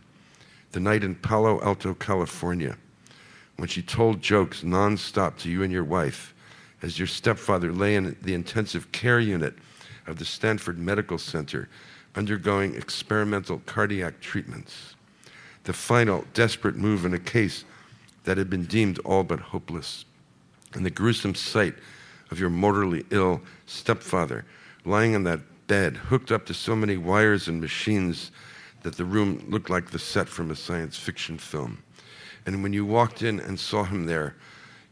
the 0.72 0.80
night 0.80 1.04
in 1.04 1.14
Palo 1.14 1.60
Alto, 1.62 1.94
California, 1.94 2.76
when 3.56 3.68
she 3.68 3.82
told 3.82 4.20
jokes 4.20 4.62
nonstop 4.62 5.38
to 5.38 5.50
you 5.50 5.62
and 5.62 5.72
your 5.72 5.84
wife 5.84 6.34
as 6.82 6.98
your 6.98 7.08
stepfather 7.08 7.72
lay 7.72 7.96
in 7.96 8.16
the 8.22 8.34
intensive 8.34 8.92
care 8.92 9.20
unit 9.20 9.54
of 10.06 10.18
the 10.18 10.24
Stanford 10.24 10.78
Medical 10.78 11.18
Center 11.18 11.68
undergoing 12.14 12.74
experimental 12.74 13.60
cardiac 13.66 14.20
treatments. 14.20 14.94
The 15.64 15.72
final 15.72 16.24
desperate 16.34 16.76
move 16.76 17.04
in 17.04 17.14
a 17.14 17.18
case 17.18 17.64
that 18.24 18.38
had 18.38 18.50
been 18.50 18.64
deemed 18.64 18.98
all 19.00 19.24
but 19.24 19.40
hopeless. 19.40 20.04
And 20.74 20.84
the 20.84 20.90
gruesome 20.90 21.34
sight 21.34 21.74
of 22.30 22.38
your 22.38 22.50
mortally 22.50 23.04
ill 23.10 23.40
stepfather 23.66 24.44
lying 24.84 25.14
on 25.14 25.24
that 25.24 25.40
bed 25.66 25.96
hooked 25.96 26.30
up 26.30 26.44
to 26.46 26.54
so 26.54 26.76
many 26.76 26.96
wires 26.96 27.48
and 27.48 27.60
machines 27.60 28.30
that 28.82 28.96
the 28.96 29.04
room 29.04 29.44
looked 29.48 29.70
like 29.70 29.90
the 29.90 29.98
set 29.98 30.28
from 30.28 30.50
a 30.50 30.56
science 30.56 30.98
fiction 30.98 31.38
film. 31.38 31.82
And 32.46 32.62
when 32.62 32.72
you 32.72 32.84
walked 32.84 33.22
in 33.22 33.40
and 33.40 33.58
saw 33.58 33.84
him 33.84 34.04
there, 34.04 34.34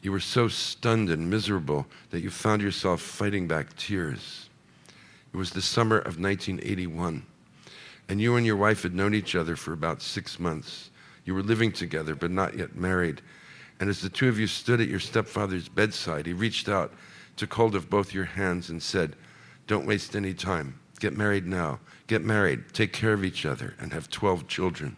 you 0.01 0.11
were 0.11 0.21
so 0.21 0.49
stunned 0.49 1.11
and 1.11 1.29
miserable 1.29 1.87
that 2.11 2.23
you 2.23 2.31
found 2.31 2.63
yourself 2.63 3.01
fighting 3.01 3.47
back 3.47 3.77
tears. 3.77 4.49
It 5.33 5.37
was 5.37 5.51
the 5.51 5.63
summer 5.63 5.99
of 5.99 6.19
1981, 6.19 7.25
and 8.09 8.21
you 8.21 8.37
and 8.37 8.45
your 8.45 8.57
wife 8.57 8.83
had 8.83 8.95
known 8.95 9.15
each 9.15 9.35
other 9.35 9.57
for 9.57 9.73
about 9.73 10.03
six 10.03 10.39
months. 10.39 10.91
You 11.25 11.35
were 11.35 11.43
living 11.43 11.73
together, 11.73 12.15
but 12.15 12.31
not 12.31 12.57
yet 12.57 12.77
married. 12.77 13.23
And 13.81 13.89
as 13.89 14.01
the 14.01 14.11
two 14.11 14.29
of 14.29 14.39
you 14.39 14.47
stood 14.47 14.81
at 14.81 14.89
your 14.89 15.01
stepfather's 15.01 15.69
bedside, 15.69 16.27
he 16.27 16.33
reached 16.33 16.69
out, 16.69 16.93
took 17.37 17.55
hold 17.55 17.75
of 17.75 17.89
both 17.89 18.13
your 18.13 18.25
hands, 18.25 18.69
and 18.69 18.83
said, 18.83 19.17
don't 19.67 19.87
waste 19.87 20.17
any 20.17 20.35
time. 20.35 20.79
Get 21.01 21.17
married 21.17 21.47
now. 21.47 21.81
Get 22.07 22.23
married, 22.23 22.65
take 22.73 22.93
care 22.93 23.13
of 23.13 23.25
each 23.25 23.47
other, 23.47 23.75
and 23.79 23.93
have 23.93 24.11
12 24.11 24.47
children. 24.49 24.97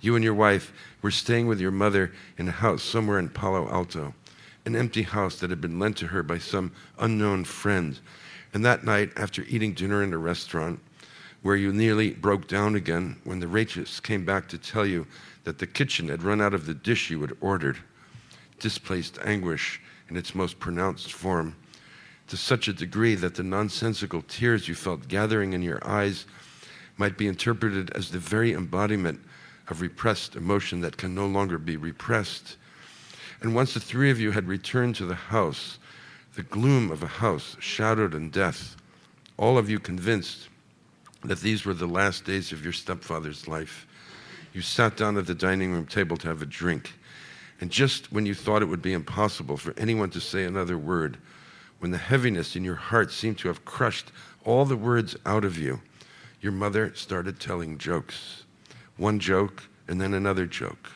You 0.00 0.16
and 0.16 0.24
your 0.24 0.34
wife 0.34 0.72
were 1.00 1.12
staying 1.12 1.46
with 1.46 1.60
your 1.60 1.70
mother 1.70 2.12
in 2.38 2.48
a 2.48 2.52
house 2.52 2.82
somewhere 2.82 3.20
in 3.20 3.28
Palo 3.28 3.70
Alto, 3.70 4.14
an 4.66 4.74
empty 4.74 5.02
house 5.02 5.38
that 5.38 5.50
had 5.50 5.60
been 5.60 5.78
lent 5.78 5.96
to 5.98 6.08
her 6.08 6.22
by 6.22 6.38
some 6.38 6.72
unknown 6.98 7.44
friend. 7.44 8.00
And 8.52 8.64
that 8.64 8.84
night, 8.84 9.12
after 9.16 9.42
eating 9.48 9.72
dinner 9.72 10.02
in 10.02 10.12
a 10.12 10.18
restaurant, 10.18 10.80
where 11.42 11.56
you 11.56 11.72
nearly 11.72 12.10
broke 12.10 12.46
down 12.46 12.76
again 12.76 13.20
when 13.24 13.40
the 13.40 13.48
waitress 13.48 13.98
came 13.98 14.24
back 14.24 14.48
to 14.48 14.58
tell 14.58 14.86
you 14.86 15.06
that 15.44 15.58
the 15.58 15.66
kitchen 15.66 16.08
had 16.08 16.22
run 16.22 16.40
out 16.40 16.54
of 16.54 16.66
the 16.66 16.74
dish 16.74 17.10
you 17.10 17.20
had 17.20 17.36
ordered, 17.40 17.78
displaced 18.60 19.18
anguish 19.24 19.80
in 20.08 20.16
its 20.16 20.34
most 20.34 20.58
pronounced 20.60 21.12
form 21.12 21.56
to 22.28 22.36
such 22.36 22.68
a 22.68 22.72
degree 22.72 23.14
that 23.14 23.34
the 23.34 23.42
nonsensical 23.42 24.22
tears 24.22 24.68
you 24.68 24.74
felt 24.74 25.08
gathering 25.08 25.52
in 25.52 25.62
your 25.62 25.84
eyes 25.86 26.26
might 26.96 27.18
be 27.18 27.26
interpreted 27.26 27.90
as 27.90 28.10
the 28.10 28.18
very 28.18 28.52
embodiment 28.52 29.20
of 29.68 29.80
repressed 29.80 30.36
emotion 30.36 30.80
that 30.80 30.96
can 30.96 31.14
no 31.14 31.26
longer 31.26 31.58
be 31.58 31.76
repressed. 31.76 32.56
And 33.40 33.54
once 33.54 33.74
the 33.74 33.80
three 33.80 34.10
of 34.10 34.20
you 34.20 34.30
had 34.30 34.46
returned 34.46 34.94
to 34.96 35.06
the 35.06 35.14
house, 35.14 35.78
the 36.34 36.42
gloom 36.42 36.90
of 36.90 37.02
a 37.02 37.06
house 37.06 37.56
shadowed 37.60 38.14
in 38.14 38.30
death, 38.30 38.76
all 39.36 39.58
of 39.58 39.68
you 39.68 39.78
convinced 39.78 40.48
that 41.24 41.40
these 41.40 41.64
were 41.64 41.74
the 41.74 41.86
last 41.86 42.24
days 42.24 42.52
of 42.52 42.64
your 42.64 42.72
stepfather's 42.72 43.46
life, 43.46 43.86
you 44.52 44.62
sat 44.62 44.96
down 44.96 45.16
at 45.16 45.26
the 45.26 45.34
dining 45.34 45.72
room 45.72 45.86
table 45.86 46.16
to 46.16 46.28
have 46.28 46.42
a 46.42 46.46
drink. 46.46 46.92
And 47.60 47.70
just 47.70 48.12
when 48.12 48.26
you 48.26 48.34
thought 48.34 48.62
it 48.62 48.66
would 48.66 48.82
be 48.82 48.92
impossible 48.92 49.56
for 49.56 49.74
anyone 49.76 50.10
to 50.10 50.20
say 50.20 50.44
another 50.44 50.76
word, 50.76 51.18
when 51.78 51.90
the 51.90 51.98
heaviness 51.98 52.56
in 52.56 52.64
your 52.64 52.76
heart 52.76 53.12
seemed 53.12 53.38
to 53.38 53.48
have 53.48 53.64
crushed 53.64 54.10
all 54.44 54.64
the 54.64 54.76
words 54.76 55.16
out 55.26 55.44
of 55.44 55.58
you, 55.58 55.80
your 56.40 56.52
mother 56.52 56.92
started 56.94 57.38
telling 57.38 57.78
jokes. 57.78 58.44
One 58.96 59.20
joke, 59.20 59.62
and 59.86 60.00
then 60.00 60.14
another 60.14 60.46
joke. 60.46 60.90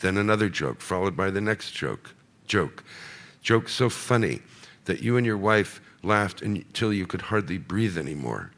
Then 0.00 0.16
another 0.16 0.48
joke, 0.48 0.80
followed 0.80 1.16
by 1.16 1.30
the 1.30 1.40
next 1.40 1.72
joke. 1.72 2.14
Joke. 2.46 2.82
Joke 3.42 3.68
so 3.68 3.88
funny 3.88 4.42
that 4.90 5.02
you 5.02 5.16
and 5.16 5.24
your 5.24 5.36
wife 5.36 5.80
laughed 6.02 6.42
until 6.42 6.92
you 6.92 7.06
could 7.06 7.22
hardly 7.22 7.58
breathe 7.58 7.96
anymore. 7.96 8.50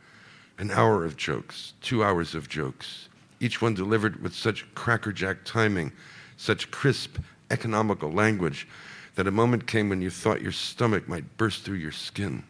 An 0.56 0.70
hour 0.70 1.04
of 1.04 1.14
jokes, 1.14 1.74
two 1.82 2.02
hours 2.02 2.34
of 2.34 2.48
jokes, 2.48 3.10
each 3.38 3.60
one 3.60 3.74
delivered 3.74 4.22
with 4.22 4.34
such 4.34 4.64
crackerjack 4.74 5.44
timing, 5.44 5.92
such 6.38 6.70
crisp, 6.70 7.18
economical 7.50 8.10
language, 8.10 8.66
that 9.14 9.26
a 9.26 9.30
moment 9.30 9.66
came 9.66 9.90
when 9.90 10.00
you 10.00 10.08
thought 10.08 10.40
your 10.40 10.52
stomach 10.52 11.06
might 11.06 11.36
burst 11.36 11.64
through 11.64 11.76
your 11.76 11.92
skin. 11.92 12.42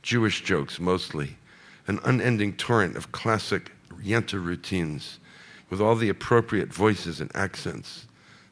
Jewish 0.00 0.42
jokes 0.42 0.80
mostly, 0.80 1.36
an 1.88 2.00
unending 2.04 2.54
torrent 2.54 2.96
of 2.96 3.12
classic 3.12 3.70
Yenta 4.02 4.42
routines 4.42 5.18
with 5.68 5.82
all 5.82 5.94
the 5.94 6.08
appropriate 6.08 6.72
voices 6.72 7.20
and 7.20 7.30
accents. 7.34 8.06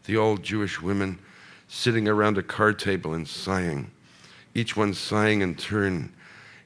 The 0.04 0.18
old 0.18 0.42
Jewish 0.42 0.82
women 0.82 1.20
sitting 1.68 2.06
around 2.06 2.36
a 2.36 2.42
card 2.42 2.78
table 2.78 3.14
and 3.14 3.26
sighing, 3.26 3.92
each 4.56 4.74
one 4.74 4.94
sighing 4.94 5.42
in 5.42 5.54
turn, 5.54 6.10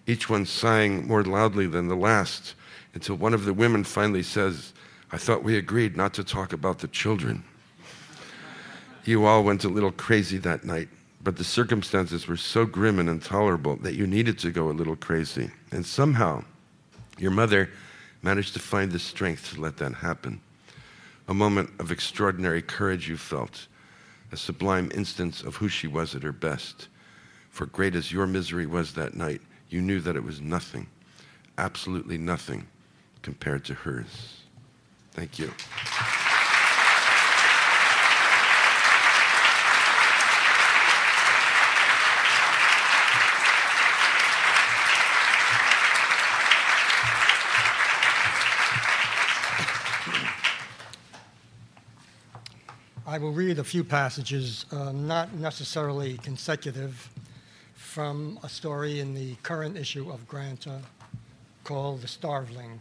each 0.07 0.31
one 0.31 0.47
sighing 0.47 1.09
more 1.09 1.25
loudly 1.25 1.67
than 1.67 1.89
the 1.89 1.97
last, 1.97 2.55
until 2.95 3.17
one 3.17 3.35
of 3.35 3.45
the 3.45 3.53
women 3.53 3.83
finally 3.83 4.23
says, 4.23 4.73
I 5.11 5.19
thought 5.19 5.43
we 5.43 5.57
agreed 5.57 5.97
not 5.97 6.15
to 6.15 6.25
talk 6.25 6.53
about 6.53 6.79
the 6.79 6.89
children. 6.89 7.43
You 9.05 9.25
all 9.25 9.43
went 9.43 9.65
a 9.65 9.69
little 9.69 9.91
crazy 9.91 10.39
that 10.39 10.63
night, 10.63 10.89
but 11.25 11.37
the 11.37 11.43
circumstances 11.43 12.29
were 12.29 12.37
so 12.37 12.65
grim 12.65 13.01
and 13.01 13.09
intolerable 13.09 13.75
that 13.77 13.95
you 13.95 14.07
needed 14.07 14.39
to 14.39 14.53
go 14.53 14.71
a 14.71 14.73
little 14.73 14.97
crazy. 14.97 15.51
And 15.73 15.85
somehow, 15.85 16.45
your 17.19 17.33
mother 17.33 17.71
managed 18.23 18.53
to 18.53 18.61
find 18.61 18.93
the 18.93 19.01
strength 19.01 19.53
to 19.53 19.61
let 19.61 19.79
that 19.79 19.95
happen. 19.95 20.41
A 21.27 21.35
moment 21.35 21.71
of 21.81 21.91
extraordinary 21.91 22.63
courage 22.63 23.09
you 23.09 23.17
felt, 23.17 23.67
a 24.31 24.37
sublime 24.37 24.93
instance 24.95 25.43
of 25.43 25.57
who 25.57 25.69
she 25.69 25.89
was 25.89 26.15
at 26.15 26.23
her 26.23 26.33
best. 26.33 26.87
For 27.51 27.67
great 27.67 27.95
as 27.95 28.11
your 28.11 28.27
misery 28.27 28.67
was 28.67 28.95
that 28.95 29.15
night, 29.15 29.43
you 29.69 29.83
knew 29.83 30.01
that 30.01 30.17
it 30.17 30.25
was 30.25 30.41
nothing, 30.41 30.87
absolutely 31.59 32.17
nothing, 32.17 32.67
compared 33.23 33.65
to 33.67 33.75
hers. 33.75 34.41
Thank 35.13 35.39
you. 35.39 35.53
I 53.07 53.19
will 53.19 53.33
read 53.33 53.59
a 53.59 53.65
few 53.65 53.83
passages, 53.83 54.67
uh, 54.71 54.93
not 54.93 55.35
necessarily 55.35 56.17
consecutive, 56.19 57.11
from 57.91 58.39
a 58.45 58.49
story 58.49 59.01
in 59.01 59.15
the 59.15 59.35
current 59.43 59.77
issue 59.77 60.13
of 60.13 60.29
Granta 60.29 60.81
called 61.65 62.01
The 62.01 62.07
Starveling. 62.07 62.79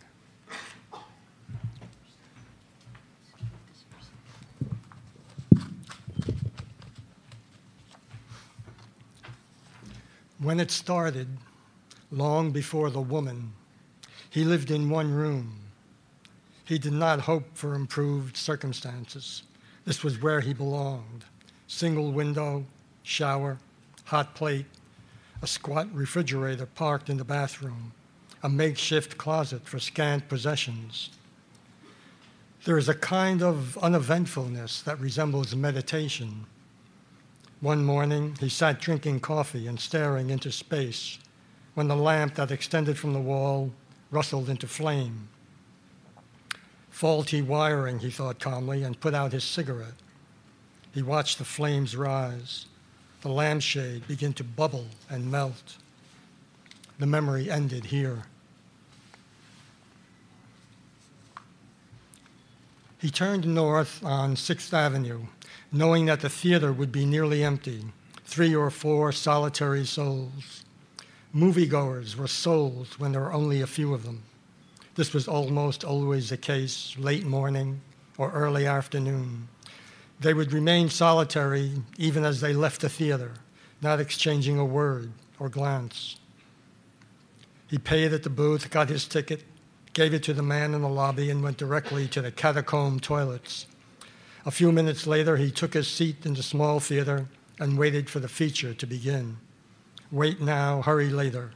When 10.37 10.59
it 10.59 10.69
started, 10.69 11.27
long 12.11 12.51
before 12.51 12.91
the 12.91 13.01
woman, 13.01 13.53
he 14.29 14.43
lived 14.43 14.69
in 14.69 14.91
one 14.91 15.11
room. 15.11 15.55
He 16.65 16.77
did 16.77 16.93
not 16.93 17.21
hope 17.21 17.45
for 17.55 17.73
improved 17.73 18.37
circumstances. 18.37 19.41
This 19.85 20.03
was 20.03 20.21
where 20.21 20.41
he 20.41 20.53
belonged 20.53 21.25
single 21.65 22.11
window, 22.11 22.63
shower, 23.01 23.57
hot 24.05 24.35
plate, 24.35 24.67
a 25.41 25.47
squat 25.47 25.87
refrigerator 25.93 26.65
parked 26.65 27.09
in 27.09 27.17
the 27.17 27.23
bathroom, 27.23 27.93
a 28.43 28.49
makeshift 28.49 29.17
closet 29.17 29.65
for 29.65 29.79
scant 29.79 30.27
possessions. 30.27 31.09
There 32.65 32.77
is 32.77 32.89
a 32.89 32.93
kind 32.93 33.41
of 33.41 33.77
uneventfulness 33.81 34.81
that 34.81 34.99
resembles 34.99 35.55
meditation. 35.55 36.45
One 37.61 37.83
morning, 37.83 38.35
he 38.39 38.49
sat 38.49 38.81
drinking 38.81 39.21
coffee 39.21 39.67
and 39.67 39.79
staring 39.79 40.29
into 40.29 40.51
space 40.51 41.19
when 41.73 41.87
the 41.87 41.95
lamp 41.95 42.35
that 42.35 42.51
extended 42.51 42.97
from 42.97 43.13
the 43.13 43.19
wall 43.19 43.71
rustled 44.11 44.49
into 44.49 44.67
flame. 44.67 45.29
Faulty 46.89 47.41
wiring, 47.41 47.99
he 47.99 48.09
thought 48.09 48.39
calmly, 48.39 48.83
and 48.83 48.99
put 48.99 49.13
out 49.13 49.31
his 49.31 49.45
cigarette. 49.45 49.93
He 50.93 51.01
watched 51.01 51.37
the 51.37 51.45
flames 51.45 51.95
rise, 51.95 52.65
the 53.21 53.29
lampshade 53.29 54.07
begin 54.07 54.33
to 54.33 54.43
bubble 54.43 54.85
and 55.09 55.29
melt. 55.31 55.77
The 56.99 57.05
memory 57.05 57.49
ended 57.49 57.85
here. 57.85 58.23
He 62.99 63.09
turned 63.09 63.47
north 63.47 64.03
on 64.03 64.35
6th 64.35 64.73
Avenue, 64.73 65.21
knowing 65.71 66.05
that 66.07 66.19
the 66.19 66.29
theater 66.29 66.73
would 66.73 66.91
be 66.91 67.05
nearly 67.05 67.43
empty, 67.43 67.85
three 68.25 68.53
or 68.53 68.69
four 68.69 69.11
solitary 69.11 69.85
souls. 69.85 70.65
Moviegoers 71.33 72.15
were 72.15 72.27
souls 72.27 72.99
when 72.99 73.13
there 73.13 73.21
were 73.21 73.33
only 73.33 73.61
a 73.61 73.67
few 73.67 73.93
of 73.93 74.03
them. 74.03 74.23
This 74.95 75.13
was 75.13 75.29
almost 75.29 75.85
always 75.85 76.29
the 76.29 76.37
case, 76.37 76.95
late 76.97 77.25
morning 77.25 77.79
or 78.17 78.31
early 78.31 78.65
afternoon. 78.65 79.47
They 80.19 80.33
would 80.33 80.51
remain 80.51 80.89
solitary 80.89 81.71
even 81.97 82.25
as 82.25 82.41
they 82.41 82.53
left 82.53 82.81
the 82.81 82.89
theater, 82.89 83.33
not 83.81 83.99
exchanging 83.99 84.59
a 84.59 84.65
word 84.65 85.11
or 85.39 85.47
glance. 85.47 86.17
He 87.67 87.77
paid 87.77 88.13
at 88.13 88.23
the 88.23 88.29
booth, 88.29 88.69
got 88.69 88.89
his 88.89 89.07
ticket, 89.07 89.43
gave 89.93 90.13
it 90.13 90.23
to 90.23 90.33
the 90.33 90.43
man 90.43 90.73
in 90.73 90.81
the 90.81 90.89
lobby, 90.89 91.29
and 91.29 91.41
went 91.41 91.57
directly 91.57 92.07
to 92.09 92.21
the 92.21 92.31
catacomb 92.31 92.99
toilets. 92.99 93.67
A 94.45 94.51
few 94.51 94.71
minutes 94.71 95.07
later, 95.07 95.37
he 95.37 95.51
took 95.51 95.73
his 95.73 95.87
seat 95.87 96.25
in 96.25 96.33
the 96.33 96.43
small 96.43 96.79
theater 96.79 97.27
and 97.59 97.77
waited 97.77 98.09
for 98.09 98.19
the 98.19 98.27
feature 98.27 98.73
to 98.73 98.87
begin. 98.87 99.37
Wait 100.11 100.41
now, 100.41 100.81
hurry 100.81 101.09
later. 101.09 101.51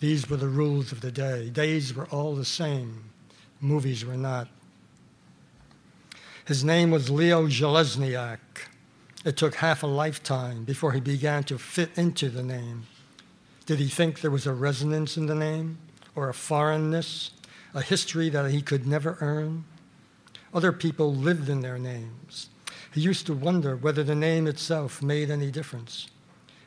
These 0.00 0.28
were 0.28 0.36
the 0.36 0.48
rules 0.48 0.90
of 0.90 1.00
the 1.00 1.12
day. 1.12 1.48
Days 1.48 1.94
were 1.94 2.06
all 2.06 2.34
the 2.34 2.44
same, 2.44 3.04
movies 3.60 4.04
were 4.04 4.16
not. 4.16 4.48
His 6.44 6.64
name 6.64 6.90
was 6.90 7.08
Leo 7.08 7.46
Zhelezniak. 7.46 8.38
It 9.24 9.36
took 9.36 9.54
half 9.56 9.84
a 9.84 9.86
lifetime 9.86 10.64
before 10.64 10.90
he 10.90 11.00
began 11.00 11.44
to 11.44 11.56
fit 11.56 11.90
into 11.96 12.28
the 12.28 12.42
name. 12.42 12.86
Did 13.64 13.78
he 13.78 13.86
think 13.86 14.20
there 14.20 14.30
was 14.32 14.44
a 14.44 14.52
resonance 14.52 15.16
in 15.16 15.26
the 15.26 15.36
name, 15.36 15.78
or 16.16 16.28
a 16.28 16.34
foreignness, 16.34 17.30
a 17.74 17.80
history 17.80 18.28
that 18.30 18.50
he 18.50 18.60
could 18.60 18.88
never 18.88 19.16
earn? 19.20 19.64
Other 20.52 20.72
people 20.72 21.14
lived 21.14 21.48
in 21.48 21.60
their 21.60 21.78
names. 21.78 22.48
He 22.92 23.00
used 23.00 23.24
to 23.26 23.34
wonder 23.34 23.76
whether 23.76 24.02
the 24.02 24.16
name 24.16 24.48
itself 24.48 25.00
made 25.00 25.30
any 25.30 25.52
difference. 25.52 26.08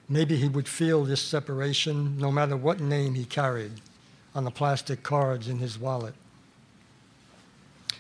Maybe 0.07 0.37
he 0.37 0.47
would 0.47 0.69
feel 0.69 1.03
this 1.03 1.21
separation 1.21 2.17
no 2.17 2.31
matter 2.31 2.55
what 2.55 2.79
name 2.79 3.15
he 3.15 3.25
carried 3.25 3.81
on 4.33 4.45
the 4.45 4.51
plastic 4.51 5.03
cards 5.03 5.49
in 5.49 5.59
his 5.59 5.77
wallet. 5.77 6.15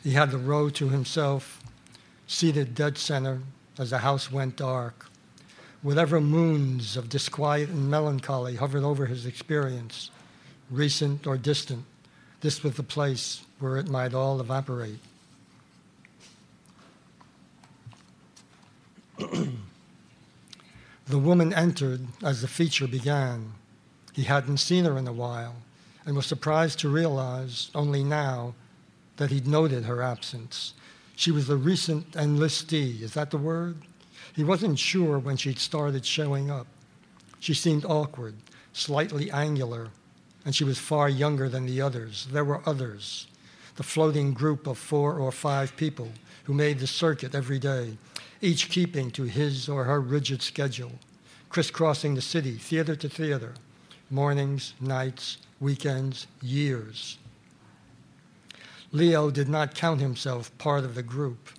He 0.05 0.11
had 0.11 0.31
the 0.31 0.37
row 0.37 0.69
to 0.69 0.87
himself, 0.87 1.61
seated 2.27 2.75
dead 2.75 2.97
center 2.97 3.41
as 3.77 3.89
the 3.89 3.99
house 3.99 4.31
went 4.31 4.55
dark. 4.55 5.07
Whatever 5.81 6.19
moons 6.19 6.97
of 6.97 7.09
disquiet 7.09 7.69
and 7.69 7.89
melancholy 7.89 8.55
hovered 8.55 8.83
over 8.83 9.05
his 9.05 9.25
experience, 9.25 10.09
recent 10.69 11.27
or 11.27 11.37
distant, 11.37 11.85
this 12.41 12.63
was 12.63 12.75
the 12.75 12.83
place 12.83 13.41
where 13.59 13.77
it 13.77 13.87
might 13.87 14.13
all 14.13 14.39
evaporate. 14.39 14.99
The 21.07 21.19
woman 21.19 21.53
entered 21.53 22.07
as 22.23 22.41
the 22.41 22.47
feature 22.47 22.87
began. 22.87 23.53
He 24.13 24.23
hadn't 24.23 24.57
seen 24.57 24.85
her 24.85 24.97
in 24.97 25.07
a 25.07 25.13
while 25.13 25.57
and 26.03 26.15
was 26.15 26.25
surprised 26.25 26.79
to 26.79 26.89
realize 26.89 27.69
only 27.75 28.03
now 28.03 28.55
that 29.17 29.29
he'd 29.29 29.45
noted 29.45 29.85
her 29.85 30.01
absence. 30.01 30.73
She 31.15 31.31
was 31.31 31.47
the 31.47 31.57
recent 31.57 32.11
enlistee, 32.11 33.01
is 33.01 33.13
that 33.13 33.31
the 33.31 33.37
word? 33.37 33.77
He 34.35 34.43
wasn't 34.43 34.79
sure 34.79 35.17
when 35.17 35.37
she'd 35.37 35.59
started 35.59 36.05
showing 36.05 36.51
up. 36.51 36.67
She 37.39 37.53
seemed 37.53 37.85
awkward, 37.85 38.35
slightly 38.73 39.31
angular, 39.31 39.89
and 40.43 40.55
she 40.55 40.63
was 40.63 40.77
far 40.77 41.07
younger 41.07 41.47
than 41.47 41.65
the 41.65 41.81
others. 41.81 42.27
There 42.31 42.43
were 42.43 42.61
others, 42.65 43.27
the 43.75 43.83
floating 43.83 44.33
group 44.33 44.67
of 44.67 44.77
four 44.77 45.17
or 45.17 45.31
five 45.31 45.75
people 45.77 46.09
who 46.43 46.53
made 46.53 46.79
the 46.79 46.87
circuit 46.87 47.33
every 47.33 47.59
day, 47.59 47.97
each 48.41 48.69
keeping 48.69 49.09
to 49.11 49.23
his 49.23 49.69
or 49.69 49.85
her 49.85 50.01
rigid 50.01 50.41
schedule, 50.41 50.91
crisscrossing 51.49 52.15
the 52.15 52.21
city, 52.21 52.53
theater 52.53 52.95
to 52.95 53.09
theater, 53.09 53.53
mornings, 54.09 54.73
nights, 54.81 55.37
weekends, 55.59 56.27
years. 56.41 57.17
Leo 58.91 59.29
did 59.29 59.49
not 59.49 59.75
count 59.75 59.99
himself 59.99 60.55
part 60.57 60.83
of 60.83 60.95
the 60.95 61.03
group. 61.03 61.49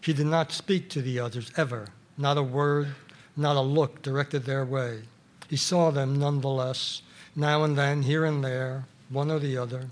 He 0.00 0.12
did 0.12 0.26
not 0.26 0.52
speak 0.52 0.88
to 0.90 1.02
the 1.02 1.18
others 1.18 1.50
ever, 1.56 1.88
not 2.16 2.36
a 2.36 2.42
word, 2.42 2.94
not 3.36 3.56
a 3.56 3.60
look 3.60 4.02
directed 4.02 4.44
their 4.44 4.64
way. 4.64 5.02
He 5.48 5.56
saw 5.56 5.90
them 5.90 6.18
nonetheless, 6.18 7.02
now 7.34 7.64
and 7.64 7.76
then, 7.76 8.02
here 8.02 8.24
and 8.24 8.44
there, 8.44 8.86
one 9.08 9.30
or 9.30 9.38
the 9.38 9.56
other. 9.56 9.88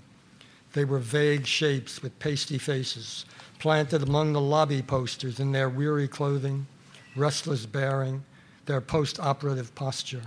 They 0.73 0.85
were 0.85 0.99
vague 0.99 1.47
shapes 1.47 2.01
with 2.03 2.19
pasty 2.19 2.57
faces, 2.57 3.25
planted 3.57 4.03
among 4.03 4.33
the 4.33 4.41
lobby 4.41 4.81
posters 4.81 5.39
in 5.39 5.51
their 5.51 5.69
weary 5.69 6.07
clothing, 6.07 6.67
restless 7.15 7.65
bearing, 7.65 8.23
their 8.65 8.81
post 8.81 9.19
operative 9.19 9.73
posture. 9.73 10.23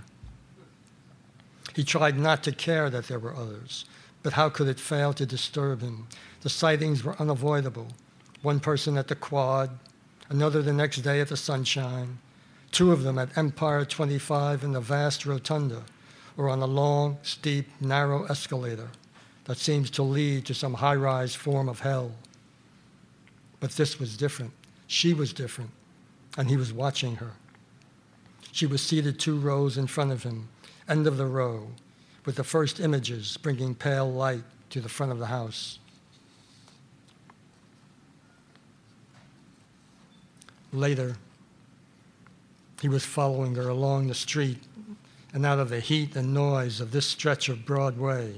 He 1.75 1.83
tried 1.83 2.17
not 2.17 2.43
to 2.43 2.51
care 2.51 2.89
that 2.89 3.07
there 3.07 3.19
were 3.19 3.35
others, 3.35 3.85
but 4.23 4.33
how 4.33 4.49
could 4.49 4.67
it 4.67 4.79
fail 4.79 5.13
to 5.13 5.25
disturb 5.25 5.81
him? 5.81 6.07
The 6.41 6.49
sightings 6.49 7.03
were 7.03 7.15
unavoidable. 7.19 7.87
One 8.41 8.59
person 8.59 8.97
at 8.97 9.07
the 9.07 9.15
quad, 9.15 9.69
another 10.29 10.61
the 10.61 10.73
next 10.73 10.97
day 10.97 11.21
at 11.21 11.29
the 11.29 11.37
sunshine, 11.37 12.17
two 12.71 12.91
of 12.91 13.03
them 13.03 13.19
at 13.19 13.37
Empire 13.37 13.85
25 13.85 14.63
in 14.63 14.71
the 14.71 14.81
vast 14.81 15.25
rotunda, 15.25 15.83
or 16.37 16.49
on 16.49 16.61
a 16.61 16.65
long, 16.65 17.17
steep, 17.21 17.67
narrow 17.79 18.25
escalator 18.25 18.89
that 19.45 19.57
seems 19.57 19.89
to 19.91 20.03
lead 20.03 20.45
to 20.45 20.53
some 20.53 20.75
high 20.75 20.95
rise 20.95 21.35
form 21.35 21.69
of 21.69 21.81
hell. 21.81 22.11
But 23.59 23.71
this 23.71 23.99
was 23.99 24.17
different. 24.17 24.51
She 24.87 25.13
was 25.13 25.33
different, 25.33 25.71
and 26.37 26.49
he 26.49 26.57
was 26.57 26.73
watching 26.73 27.17
her. 27.17 27.33
She 28.51 28.65
was 28.65 28.81
seated 28.81 29.19
two 29.19 29.37
rows 29.37 29.77
in 29.77 29.87
front 29.87 30.11
of 30.11 30.23
him, 30.23 30.49
end 30.89 31.05
of 31.05 31.17
the 31.17 31.25
row, 31.25 31.67
with 32.25 32.35
the 32.35 32.43
first 32.43 32.79
images 32.79 33.37
bringing 33.37 33.75
pale 33.75 34.11
light 34.11 34.43
to 34.71 34.81
the 34.81 34.89
front 34.89 35.11
of 35.11 35.19
the 35.19 35.27
house. 35.27 35.79
Later, 40.73 41.17
he 42.81 42.87
was 42.87 43.05
following 43.05 43.55
her 43.55 43.67
along 43.67 44.07
the 44.07 44.15
street 44.15 44.57
and 45.33 45.45
out 45.45 45.59
of 45.59 45.69
the 45.69 45.79
heat 45.79 46.15
and 46.15 46.33
noise 46.33 46.79
of 46.79 46.91
this 46.91 47.05
stretch 47.05 47.49
of 47.49 47.65
Broadway 47.65 48.35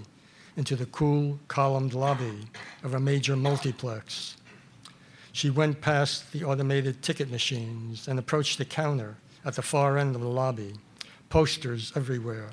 into 0.55 0.75
the 0.75 0.85
cool, 0.87 1.39
columned 1.47 1.93
lobby 1.93 2.47
of 2.83 2.93
a 2.93 2.99
major 2.99 3.35
multiplex. 3.35 4.35
She 5.31 5.49
went 5.49 5.81
past 5.81 6.31
the 6.31 6.43
automated 6.43 7.01
ticket 7.01 7.31
machines 7.31 8.07
and 8.07 8.19
approached 8.19 8.57
the 8.57 8.65
counter 8.65 9.17
at 9.45 9.55
the 9.55 9.61
far 9.61 9.97
end 9.97 10.15
of 10.15 10.21
the 10.21 10.27
lobby, 10.27 10.75
posters 11.29 11.91
everywhere, 11.95 12.49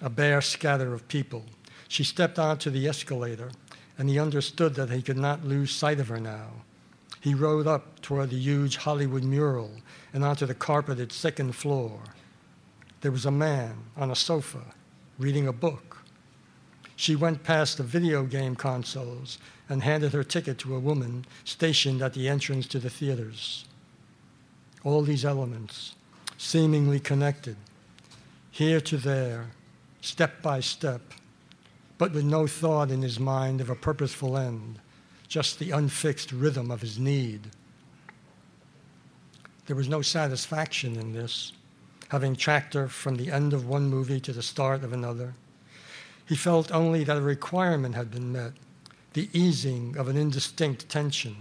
a 0.00 0.08
bare 0.08 0.40
scatter 0.40 0.94
of 0.94 1.06
people. 1.08 1.44
She 1.88 2.04
stepped 2.04 2.38
onto 2.38 2.70
the 2.70 2.88
escalator, 2.88 3.50
and 3.98 4.08
he 4.08 4.18
understood 4.18 4.74
that 4.74 4.90
he 4.90 5.02
could 5.02 5.18
not 5.18 5.44
lose 5.44 5.70
sight 5.70 6.00
of 6.00 6.08
her 6.08 6.18
now. 6.18 6.63
He 7.24 7.32
rode 7.32 7.66
up 7.66 8.02
toward 8.02 8.28
the 8.28 8.36
huge 8.36 8.76
Hollywood 8.76 9.24
mural 9.24 9.70
and 10.12 10.22
onto 10.22 10.44
the 10.44 10.54
carpeted 10.54 11.10
second 11.10 11.52
floor. 11.52 12.00
There 13.00 13.10
was 13.10 13.24
a 13.24 13.30
man 13.30 13.76
on 13.96 14.10
a 14.10 14.14
sofa 14.14 14.60
reading 15.18 15.48
a 15.48 15.52
book. 15.54 16.02
She 16.96 17.16
went 17.16 17.42
past 17.42 17.78
the 17.78 17.82
video 17.82 18.24
game 18.24 18.54
consoles 18.54 19.38
and 19.70 19.82
handed 19.82 20.12
her 20.12 20.22
ticket 20.22 20.58
to 20.58 20.74
a 20.74 20.78
woman 20.78 21.24
stationed 21.44 22.02
at 22.02 22.12
the 22.12 22.28
entrance 22.28 22.66
to 22.66 22.78
the 22.78 22.90
theaters. 22.90 23.64
All 24.82 25.00
these 25.00 25.24
elements, 25.24 25.94
seemingly 26.36 27.00
connected, 27.00 27.56
here 28.50 28.82
to 28.82 28.98
there, 28.98 29.46
step 30.02 30.42
by 30.42 30.60
step, 30.60 31.00
but 31.96 32.12
with 32.12 32.26
no 32.26 32.46
thought 32.46 32.90
in 32.90 33.00
his 33.00 33.18
mind 33.18 33.62
of 33.62 33.70
a 33.70 33.74
purposeful 33.74 34.36
end, 34.36 34.78
just 35.28 35.58
the 35.58 35.70
unfixed 35.70 36.32
rhythm 36.32 36.70
of 36.70 36.80
his 36.80 36.98
need. 36.98 37.50
There 39.66 39.76
was 39.76 39.88
no 39.88 40.02
satisfaction 40.02 40.96
in 40.96 41.12
this, 41.12 41.52
having 42.08 42.36
tracked 42.36 42.74
her 42.74 42.88
from 42.88 43.16
the 43.16 43.30
end 43.30 43.52
of 43.52 43.66
one 43.66 43.88
movie 43.88 44.20
to 44.20 44.32
the 44.32 44.42
start 44.42 44.84
of 44.84 44.92
another. 44.92 45.34
He 46.26 46.36
felt 46.36 46.72
only 46.72 47.04
that 47.04 47.16
a 47.16 47.22
requirement 47.22 47.94
had 47.94 48.10
been 48.10 48.32
met, 48.32 48.52
the 49.14 49.28
easing 49.32 49.96
of 49.96 50.08
an 50.08 50.16
indistinct 50.16 50.88
tension. 50.88 51.36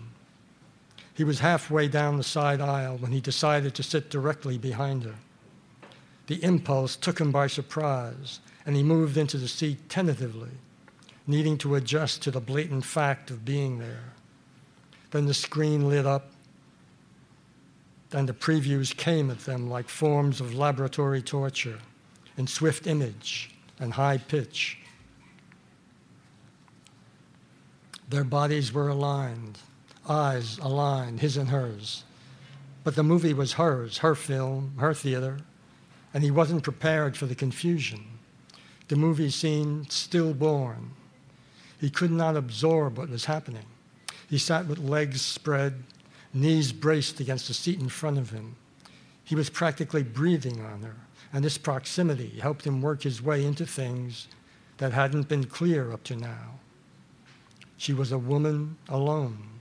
He 1.14 1.24
was 1.24 1.40
halfway 1.40 1.88
down 1.88 2.18
the 2.18 2.24
side 2.24 2.62
aisle 2.62 2.98
when 2.98 3.12
he 3.12 3.22
decided 3.22 3.76
to 3.76 3.84
sit 3.84 4.10
directly 4.10 4.58
behind 4.58 5.04
her. 5.04 5.16
The 6.28 6.44
impulse 6.44 6.96
took 6.96 7.20
him 7.20 7.32
by 7.32 7.48
surprise, 7.48 8.40
and 8.66 8.76
he 8.76 8.84
moved 8.84 9.18
into 9.18 9.38
the 9.38 9.48
seat 9.48 9.90
tentatively, 9.90 10.52
needing 11.26 11.58
to 11.60 11.76
adjust 11.76 12.22
to 12.24 12.32
the 12.32 12.40
blatant 12.40 12.86
fact 12.86 13.30
of 13.30 13.46
being 13.46 13.80
there. 13.80 14.14
Then 15.12 15.26
the 15.26 15.34
screen 15.34 15.88
lit 15.88 16.06
up, 16.06 16.32
and 18.12 18.28
the 18.28 18.34
previews 18.34 18.96
came 18.96 19.30
at 19.32 19.40
them 19.40 19.70
like 19.70 19.90
forms 19.90 20.42
of 20.42 20.54
laboratory 20.54 21.22
torture 21.22 21.80
in 22.38 22.48
swift 22.48 22.88
image 22.88 23.52
and 23.80 23.94
high 23.94 24.18
pitch. 24.18 24.78
Their 28.10 28.24
bodies 28.24 28.72
were 28.74 28.90
aligned, 28.90 29.58
eyes 30.08 30.58
aligned, 30.60 31.20
his 31.22 31.38
and 31.38 31.50
hers. 31.50 32.04
But 32.84 32.96
the 32.96 33.04
movie 33.04 33.34
was 33.34 33.54
hers, 33.54 34.00
her 34.00 34.14
film, 34.14 34.74
her 34.78 34.94
theater, 34.94 35.40
and 36.14 36.24
he 36.24 36.32
wasn't 36.32 36.64
prepared 36.64 37.18
for 37.18 37.26
the 37.26 37.36
confusion. 37.36 38.04
The 38.90 38.96
movie 38.96 39.30
seemed 39.30 39.92
stillborn. 39.92 40.92
He 41.84 41.90
could 41.90 42.12
not 42.12 42.38
absorb 42.38 42.98
what 42.98 43.10
was 43.10 43.26
happening. 43.26 43.66
He 44.30 44.38
sat 44.38 44.68
with 44.68 44.80
legs 44.80 45.22
spread, 45.22 45.84
knees 46.34 46.72
braced 46.72 47.20
against 47.20 47.50
the 47.50 47.54
seat 47.54 47.78
in 47.78 47.90
front 47.90 48.18
of 48.18 48.30
him. 48.30 48.56
He 49.26 49.36
was 49.36 49.50
practically 49.50 50.02
breathing 50.02 50.62
on 50.62 50.84
her, 50.84 50.96
and 51.34 51.44
this 51.44 51.58
proximity 51.58 52.40
helped 52.40 52.66
him 52.66 52.82
work 52.82 53.04
his 53.04 53.22
way 53.22 53.44
into 53.44 53.66
things 53.66 54.30
that 54.78 54.94
hadn't 54.94 55.28
been 55.28 55.44
clear 55.44 55.92
up 55.92 56.06
to 56.06 56.16
now. 56.16 56.58
She 57.76 57.92
was 57.92 58.14
a 58.14 58.18
woman 58.18 58.78
alone. 58.88 59.60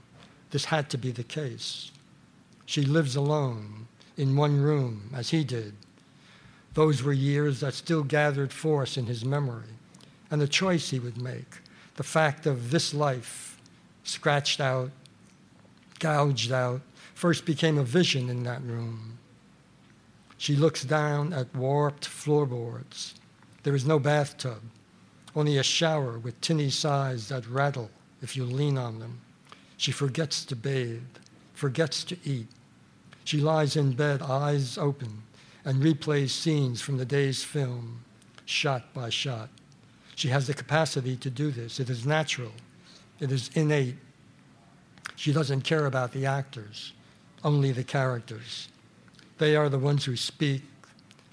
This 0.51 0.63
had 0.63 0.89
to 0.91 0.97
be 0.97 1.11
the 1.11 1.25
case. 1.25 1.91
She 2.65 2.83
lives 2.83 3.17
alone 3.17 3.87
in 4.15 4.37
one 4.37 4.61
room, 4.61 5.09
as 5.13 5.31
he 5.31 5.43
did. 5.43 5.73
Those 6.73 7.03
were 7.03 7.11
years 7.11 7.59
that 7.59 7.73
still 7.73 8.03
gathered 8.03 8.53
force 8.53 8.95
in 8.95 9.07
his 9.07 9.25
memory, 9.25 9.75
and 10.31 10.39
the 10.39 10.47
choice 10.47 10.89
he 10.89 10.99
would 10.99 11.21
make, 11.21 11.57
the 11.95 12.03
fact 12.03 12.45
of 12.45 12.71
this 12.71 12.93
life, 12.93 13.59
scratched 14.03 14.59
out, 14.59 14.91
gouged 15.99 16.51
out, 16.51 16.81
first 17.13 17.45
became 17.45 17.77
a 17.77 17.83
vision 17.83 18.29
in 18.29 18.43
that 18.43 18.61
room. 18.63 19.17
She 20.37 20.55
looks 20.55 20.83
down 20.83 21.31
at 21.31 21.55
warped 21.55 22.05
floorboards. 22.05 23.15
There 23.63 23.75
is 23.75 23.85
no 23.85 23.99
bathtub, 23.99 24.61
only 25.35 25.57
a 25.57 25.63
shower 25.63 26.19
with 26.19 26.41
tinny 26.41 26.69
sides 26.69 27.29
that 27.29 27.47
rattle 27.47 27.89
if 28.21 28.35
you 28.35 28.43
lean 28.43 28.77
on 28.77 28.99
them. 28.99 29.21
She 29.77 29.91
forgets 29.91 30.43
to 30.45 30.55
bathe, 30.55 31.01
forgets 31.53 32.03
to 32.05 32.17
eat. 32.23 32.47
She 33.23 33.39
lies 33.39 33.75
in 33.75 33.93
bed, 33.93 34.21
eyes 34.21 34.77
open, 34.77 35.23
and 35.63 35.81
replays 35.81 36.31
scenes 36.31 36.81
from 36.81 36.97
the 36.97 37.05
day's 37.05 37.43
film, 37.43 38.03
shot 38.45 38.93
by 38.93 39.09
shot. 39.09 39.49
She 40.15 40.29
has 40.29 40.47
the 40.47 40.53
capacity 40.53 41.15
to 41.17 41.29
do 41.29 41.51
this. 41.51 41.79
It 41.79 41.89
is 41.89 42.05
natural, 42.05 42.51
it 43.19 43.31
is 43.31 43.49
innate. 43.53 43.95
She 45.15 45.31
doesn't 45.31 45.61
care 45.61 45.85
about 45.85 46.11
the 46.11 46.25
actors, 46.25 46.93
only 47.43 47.71
the 47.71 47.83
characters. 47.83 48.67
They 49.37 49.55
are 49.55 49.69
the 49.69 49.79
ones 49.79 50.05
who 50.05 50.15
speak 50.15 50.63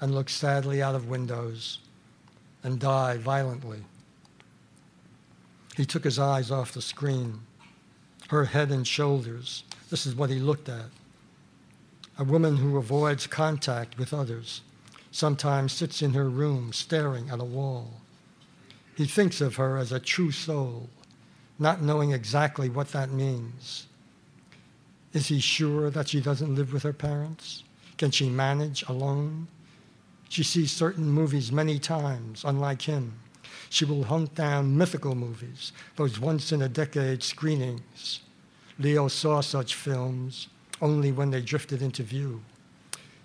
and 0.00 0.14
look 0.14 0.28
sadly 0.28 0.82
out 0.82 0.94
of 0.94 1.08
windows 1.08 1.78
and 2.62 2.78
die 2.78 3.16
violently. 3.16 3.84
He 5.76 5.84
took 5.84 6.04
his 6.04 6.18
eyes 6.18 6.50
off 6.50 6.72
the 6.72 6.82
screen. 6.82 7.40
Her 8.28 8.44
head 8.44 8.70
and 8.70 8.86
shoulders. 8.86 9.64
This 9.88 10.06
is 10.06 10.14
what 10.14 10.30
he 10.30 10.38
looked 10.38 10.68
at. 10.68 10.86
A 12.18 12.24
woman 12.24 12.58
who 12.58 12.76
avoids 12.76 13.26
contact 13.26 13.98
with 13.98 14.12
others, 14.12 14.60
sometimes 15.10 15.72
sits 15.72 16.02
in 16.02 16.12
her 16.12 16.28
room 16.28 16.72
staring 16.72 17.30
at 17.30 17.40
a 17.40 17.44
wall. 17.44 17.99
He 19.00 19.06
thinks 19.06 19.40
of 19.40 19.56
her 19.56 19.78
as 19.78 19.92
a 19.92 19.98
true 19.98 20.30
soul, 20.30 20.90
not 21.58 21.80
knowing 21.80 22.12
exactly 22.12 22.68
what 22.68 22.92
that 22.92 23.10
means. 23.10 23.86
Is 25.14 25.28
he 25.28 25.40
sure 25.40 25.88
that 25.88 26.10
she 26.10 26.20
doesn't 26.20 26.54
live 26.54 26.74
with 26.74 26.82
her 26.82 26.92
parents? 26.92 27.64
Can 27.96 28.10
she 28.10 28.28
manage 28.28 28.82
alone? 28.90 29.48
She 30.28 30.42
sees 30.42 30.70
certain 30.70 31.08
movies 31.08 31.50
many 31.50 31.78
times, 31.78 32.44
unlike 32.44 32.82
him. 32.82 33.14
She 33.70 33.86
will 33.86 34.04
hunt 34.04 34.34
down 34.34 34.76
mythical 34.76 35.14
movies, 35.14 35.72
those 35.96 36.20
once 36.20 36.52
in 36.52 36.60
a 36.60 36.68
decade 36.68 37.22
screenings. 37.22 38.20
Leo 38.78 39.08
saw 39.08 39.40
such 39.40 39.76
films 39.76 40.48
only 40.82 41.10
when 41.10 41.30
they 41.30 41.40
drifted 41.40 41.80
into 41.80 42.02
view. 42.02 42.42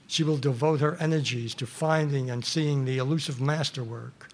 She 0.08 0.24
will 0.24 0.38
devote 0.38 0.80
her 0.80 0.96
energies 1.02 1.54
to 1.56 1.68
finding 1.68 2.30
and 2.30 2.46
seeing 2.46 2.86
the 2.86 2.98
elusive 2.98 3.42
masterwork, 3.42 4.30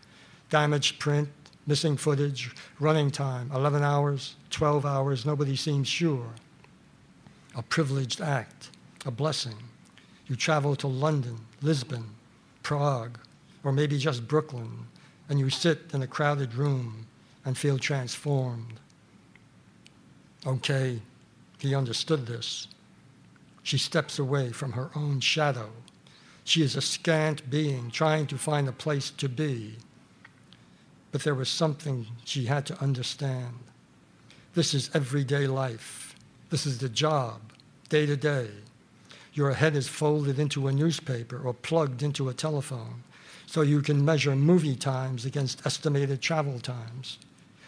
damaged 0.51 0.99
print, 0.99 1.29
Missing 1.67 1.97
footage, 1.97 2.55
running 2.79 3.11
time, 3.11 3.51
11 3.53 3.83
hours, 3.83 4.35
12 4.49 4.85
hours, 4.85 5.25
nobody 5.25 5.55
seems 5.55 5.87
sure. 5.87 6.27
A 7.55 7.61
privileged 7.61 8.19
act, 8.19 8.71
a 9.05 9.11
blessing. 9.11 9.55
You 10.27 10.35
travel 10.35 10.75
to 10.77 10.87
London, 10.87 11.37
Lisbon, 11.61 12.03
Prague, 12.63 13.19
or 13.63 13.71
maybe 13.71 13.99
just 13.99 14.27
Brooklyn, 14.27 14.87
and 15.29 15.39
you 15.39 15.49
sit 15.51 15.81
in 15.93 16.01
a 16.01 16.07
crowded 16.07 16.55
room 16.55 17.05
and 17.45 17.55
feel 17.55 17.77
transformed. 17.77 18.79
Okay, 20.47 20.99
he 21.59 21.75
understood 21.75 22.25
this. 22.25 22.67
She 23.61 23.77
steps 23.77 24.17
away 24.17 24.51
from 24.51 24.71
her 24.71 24.89
own 24.95 25.19
shadow. 25.19 25.69
She 26.43 26.63
is 26.63 26.75
a 26.75 26.81
scant 26.81 27.51
being 27.51 27.91
trying 27.91 28.25
to 28.27 28.37
find 28.37 28.67
a 28.67 28.71
place 28.71 29.11
to 29.11 29.29
be. 29.29 29.75
But 31.11 31.23
there 31.23 31.35
was 31.35 31.49
something 31.49 32.07
she 32.23 32.45
had 32.45 32.65
to 32.67 32.81
understand. 32.81 33.59
This 34.53 34.73
is 34.73 34.89
everyday 34.93 35.47
life. 35.47 36.15
This 36.49 36.65
is 36.65 36.79
the 36.79 36.89
job, 36.89 37.41
day 37.89 38.05
to 38.05 38.17
day. 38.17 38.49
Your 39.33 39.53
head 39.53 39.75
is 39.75 39.87
folded 39.87 40.39
into 40.39 40.67
a 40.67 40.73
newspaper 40.73 41.41
or 41.41 41.53
plugged 41.53 42.03
into 42.03 42.29
a 42.29 42.33
telephone 42.33 43.03
so 43.45 43.61
you 43.61 43.81
can 43.81 44.03
measure 44.03 44.35
movie 44.35 44.75
times 44.75 45.25
against 45.25 45.65
estimated 45.65 46.21
travel 46.21 46.59
times. 46.59 47.17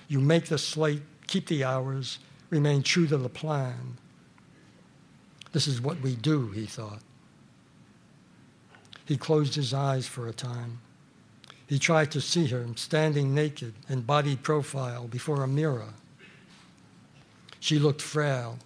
You 0.08 0.19
make 0.19 0.45
the 0.45 0.58
slate, 0.58 1.01
keep 1.27 1.47
the 1.47 1.63
hours, 1.63 2.19
remain 2.49 2.84
true 2.84 3.08
to 3.08 3.17
the 3.17 3.29
plan. 3.29 3.97
This 5.51 5.67
is 5.67 5.82
what 5.82 6.01
we 6.01 6.15
do, 6.15 6.51
he 6.51 6.65
thought. 6.65 7.01
He 9.06 9.17
closed 9.17 9.56
his 9.56 9.73
eyes 9.73 10.08
for 10.08 10.27
a 10.27 10.34
time. 10.34 10.79
He 11.73 11.79
tried 11.79 12.12
to 12.12 12.21
see 12.21 12.45
her 12.49 12.67
standing 12.75 13.33
naked 13.33 13.73
in 13.89 14.01
body 14.01 14.36
profile 14.36 15.07
before 15.07 15.41
a 15.41 15.47
mirror. 15.47 15.95
She 17.59 17.79
looked 17.79 17.99
frail, 17.99 18.59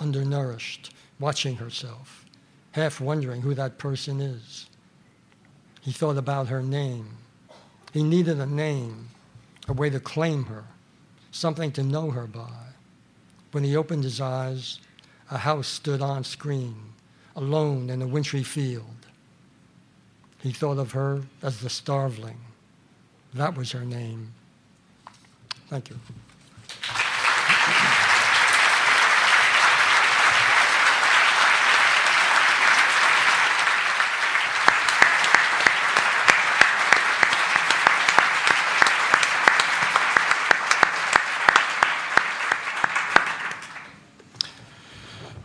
undernourished, 0.00 0.94
watching 1.20 1.56
herself, 1.56 2.24
half 2.72 3.02
wondering 3.02 3.42
who 3.42 3.52
that 3.52 3.76
person 3.76 4.22
is. 4.22 4.64
He 5.82 5.92
thought 5.92 6.16
about 6.16 6.48
her 6.48 6.62
name. 6.62 7.18
He 7.92 8.02
needed 8.02 8.40
a 8.40 8.46
name, 8.46 9.10
a 9.68 9.74
way 9.74 9.90
to 9.90 10.00
claim 10.00 10.46
her, 10.46 10.64
something 11.32 11.70
to 11.72 11.82
know 11.82 12.12
her 12.12 12.26
by. 12.26 12.68
When 13.52 13.62
he 13.62 13.76
opened 13.76 14.04
his 14.04 14.22
eyes, 14.22 14.78
a 15.30 15.36
house 15.36 15.68
stood 15.68 16.00
on 16.00 16.24
screen, 16.24 16.94
alone 17.36 17.90
in 17.90 18.00
a 18.00 18.06
wintry 18.06 18.42
field. 18.42 18.95
He 20.46 20.52
thought 20.52 20.78
of 20.78 20.92
her 20.92 21.22
as 21.42 21.58
the 21.58 21.68
starveling. 21.68 22.36
That 23.34 23.56
was 23.56 23.72
her 23.72 23.84
name. 23.84 24.32
Thank 25.68 25.90
you. 25.90 25.98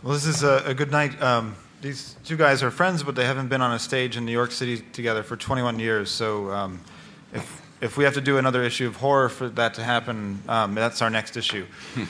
Well, 0.04 0.14
this 0.14 0.26
is 0.26 0.44
a, 0.44 0.62
a 0.64 0.74
good 0.74 0.92
night. 0.92 1.20
Um, 1.20 1.56
these 1.82 2.14
two 2.24 2.36
guys 2.36 2.62
are 2.62 2.70
friends, 2.70 3.02
but 3.02 3.16
they 3.16 3.24
haven't 3.26 3.48
been 3.48 3.60
on 3.60 3.72
a 3.72 3.78
stage 3.78 4.16
in 4.16 4.24
New 4.24 4.32
York 4.32 4.52
City 4.52 4.80
together 4.92 5.22
for 5.24 5.36
21 5.36 5.80
years. 5.80 6.10
So 6.10 6.50
um, 6.50 6.80
if, 7.34 7.62
if 7.80 7.96
we 7.96 8.04
have 8.04 8.14
to 8.14 8.20
do 8.20 8.38
another 8.38 8.62
issue 8.62 8.86
of 8.86 8.96
horror 8.96 9.28
for 9.28 9.48
that 9.50 9.74
to 9.74 9.82
happen, 9.82 10.40
um, 10.48 10.74
that's 10.76 11.02
our 11.02 11.10
next 11.10 11.36
issue. 11.36 11.66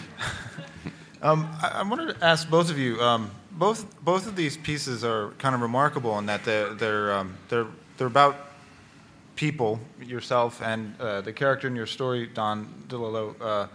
Um, 1.25 1.49
I, 1.63 1.69
I, 1.69 1.83
wanted 1.85 2.19
to 2.19 2.25
ask 2.25 2.51
both 2.51 2.69
of 2.69 2.79
you. 2.79 3.01
Um, 3.01 3.31
both 3.53 3.87
both 4.05 4.27
of 4.27 4.35
these 4.35 4.57
pieces 4.57 5.05
are 5.05 5.31
kind 5.39 5.55
of 5.55 5.61
remarkable 5.61 6.19
in 6.19 6.27
that 6.27 6.45
they're 6.45 6.75
they're 6.75 7.13
um, 7.13 7.39
they're, 7.49 7.69
they're 7.97 8.09
about 8.09 8.49
people, 9.37 9.79
yourself, 10.05 10.61
and 10.61 11.01
uh, 11.01 11.21
the 11.21 11.33
character 11.33 11.69
in 11.69 11.77
your 11.77 11.87
story, 11.87 12.27
Don 12.27 12.67
DeLillo. 12.89 13.41
Uh, 13.41 13.67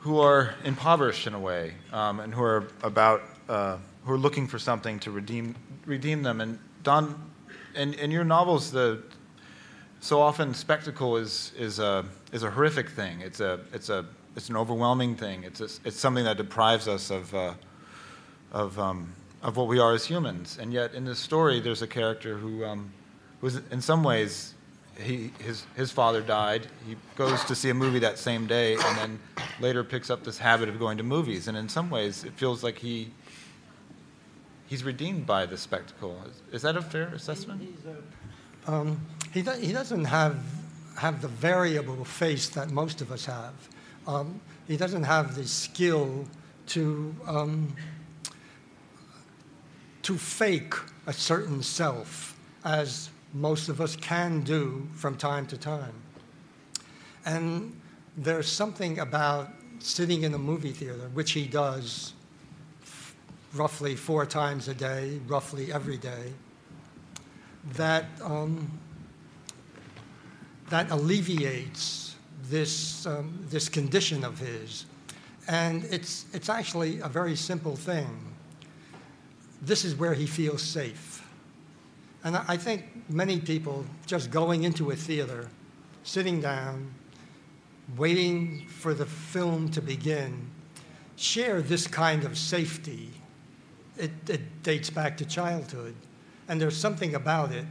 who 0.00 0.18
are 0.18 0.56
impoverished 0.64 1.28
in 1.28 1.34
a 1.34 1.38
way 1.38 1.74
um, 1.92 2.18
and 2.18 2.34
who 2.34 2.42
are 2.42 2.66
about 2.82 3.22
uh, 3.48 3.76
who 4.04 4.12
are 4.12 4.18
looking 4.18 4.46
for 4.46 4.58
something 4.58 4.98
to 5.00 5.10
redeem 5.10 5.54
redeem 5.86 6.22
them. 6.22 6.40
And 6.40 6.58
Don, 6.82 7.30
in, 7.74 7.94
in 7.94 8.10
your 8.10 8.24
novels, 8.24 8.70
the 8.70 9.02
so 10.00 10.20
often 10.20 10.54
spectacle 10.54 11.16
is 11.16 11.52
is 11.58 11.78
a 11.78 12.04
is 12.32 12.42
a 12.42 12.50
horrific 12.50 12.90
thing. 12.90 13.20
It's 13.20 13.40
a 13.40 13.60
it's 13.72 13.88
a 13.88 14.04
it's 14.36 14.48
an 14.48 14.56
overwhelming 14.56 15.16
thing. 15.16 15.44
It's 15.44 15.60
a, 15.60 15.68
it's 15.84 15.98
something 15.98 16.24
that 16.24 16.36
deprives 16.36 16.88
us 16.88 17.10
of 17.10 17.34
uh, 17.34 17.54
of 18.52 18.78
um, 18.78 19.14
of 19.42 19.56
what 19.56 19.68
we 19.68 19.78
are 19.78 19.92
as 19.92 20.04
humans. 20.04 20.58
And 20.60 20.72
yet, 20.72 20.94
in 20.94 21.04
this 21.04 21.18
story, 21.18 21.60
there's 21.60 21.82
a 21.82 21.86
character 21.86 22.36
who 22.36 22.64
um, 22.64 22.92
in 23.70 23.80
some 23.80 24.02
ways 24.02 24.54
he, 24.98 25.30
his, 25.38 25.64
his 25.76 25.90
father 25.90 26.20
died. 26.20 26.66
He 26.86 26.96
goes 27.16 27.44
to 27.44 27.54
see 27.54 27.70
a 27.70 27.74
movie 27.74 27.98
that 28.00 28.18
same 28.18 28.46
day 28.46 28.74
and 28.74 28.98
then 28.98 29.18
later 29.60 29.84
picks 29.84 30.10
up 30.10 30.24
this 30.24 30.38
habit 30.38 30.68
of 30.68 30.78
going 30.78 30.98
to 30.98 31.02
movies. 31.02 31.48
And 31.48 31.56
in 31.56 31.68
some 31.68 31.90
ways, 31.90 32.24
it 32.24 32.32
feels 32.34 32.62
like 32.62 32.78
he, 32.78 33.10
he's 34.66 34.84
redeemed 34.84 35.26
by 35.26 35.46
the 35.46 35.56
spectacle. 35.56 36.20
Is, 36.26 36.42
is 36.56 36.62
that 36.62 36.76
a 36.76 36.82
fair 36.82 37.08
assessment? 37.08 37.62
Um, 38.66 39.00
he, 39.32 39.42
do, 39.42 39.52
he 39.52 39.72
doesn't 39.72 40.04
have, 40.04 40.42
have 40.96 41.20
the 41.20 41.28
variable 41.28 42.04
face 42.04 42.48
that 42.50 42.70
most 42.70 43.00
of 43.00 43.12
us 43.12 43.26
have. 43.26 43.54
Um, 44.06 44.40
he 44.66 44.76
doesn't 44.76 45.04
have 45.04 45.34
the 45.34 45.46
skill 45.46 46.24
to, 46.68 47.14
um, 47.26 47.74
to 50.02 50.16
fake 50.16 50.74
a 51.06 51.12
certain 51.12 51.62
self 51.62 52.38
as 52.64 53.10
most 53.34 53.68
of 53.68 53.80
us 53.80 53.96
can 53.96 54.40
do 54.42 54.88
from 54.94 55.16
time 55.16 55.46
to 55.46 55.58
time. 55.58 55.94
And 57.26 57.78
there's 58.16 58.50
something 58.50 58.98
about 59.00 59.48
sitting 59.80 60.22
in 60.22 60.32
a 60.34 60.38
movie 60.38 60.72
theater, 60.72 61.10
which 61.12 61.32
he 61.32 61.46
does 61.46 62.14
roughly 63.54 63.94
four 63.96 64.26
times 64.26 64.68
a 64.68 64.74
day, 64.74 65.20
roughly 65.26 65.72
every 65.72 65.96
day, 65.96 66.32
that, 67.74 68.06
um, 68.22 68.70
that 70.70 70.90
alleviates 70.90 72.16
this, 72.48 73.06
um, 73.06 73.38
this 73.48 73.68
condition 73.68 74.24
of 74.24 74.38
his. 74.38 74.86
And 75.48 75.84
it's, 75.84 76.26
it's 76.32 76.48
actually 76.48 77.00
a 77.00 77.08
very 77.08 77.36
simple 77.36 77.76
thing. 77.76 78.34
This 79.62 79.84
is 79.84 79.94
where 79.94 80.14
he 80.14 80.26
feels 80.26 80.62
safe 80.62 81.24
and 82.24 82.38
I 82.48 82.56
think 82.56 82.84
many 83.10 83.38
people 83.38 83.84
just 84.06 84.30
going 84.30 84.64
into 84.64 84.90
a 84.90 84.96
theater, 84.96 85.50
sitting 86.04 86.40
down, 86.40 86.92
waiting 87.98 88.66
for 88.66 88.94
the 88.94 89.04
film 89.04 89.70
to 89.72 89.82
begin, 89.82 90.48
share 91.16 91.60
this 91.60 91.86
kind 91.86 92.24
of 92.24 92.38
safety. 92.38 93.10
It, 93.96 94.10
it 94.28 94.62
dates 94.62 94.90
back 94.90 95.16
to 95.18 95.24
childhood. 95.24 95.94
And 96.48 96.60
there's 96.60 96.76
something 96.76 97.14
about 97.14 97.52
it 97.52 97.64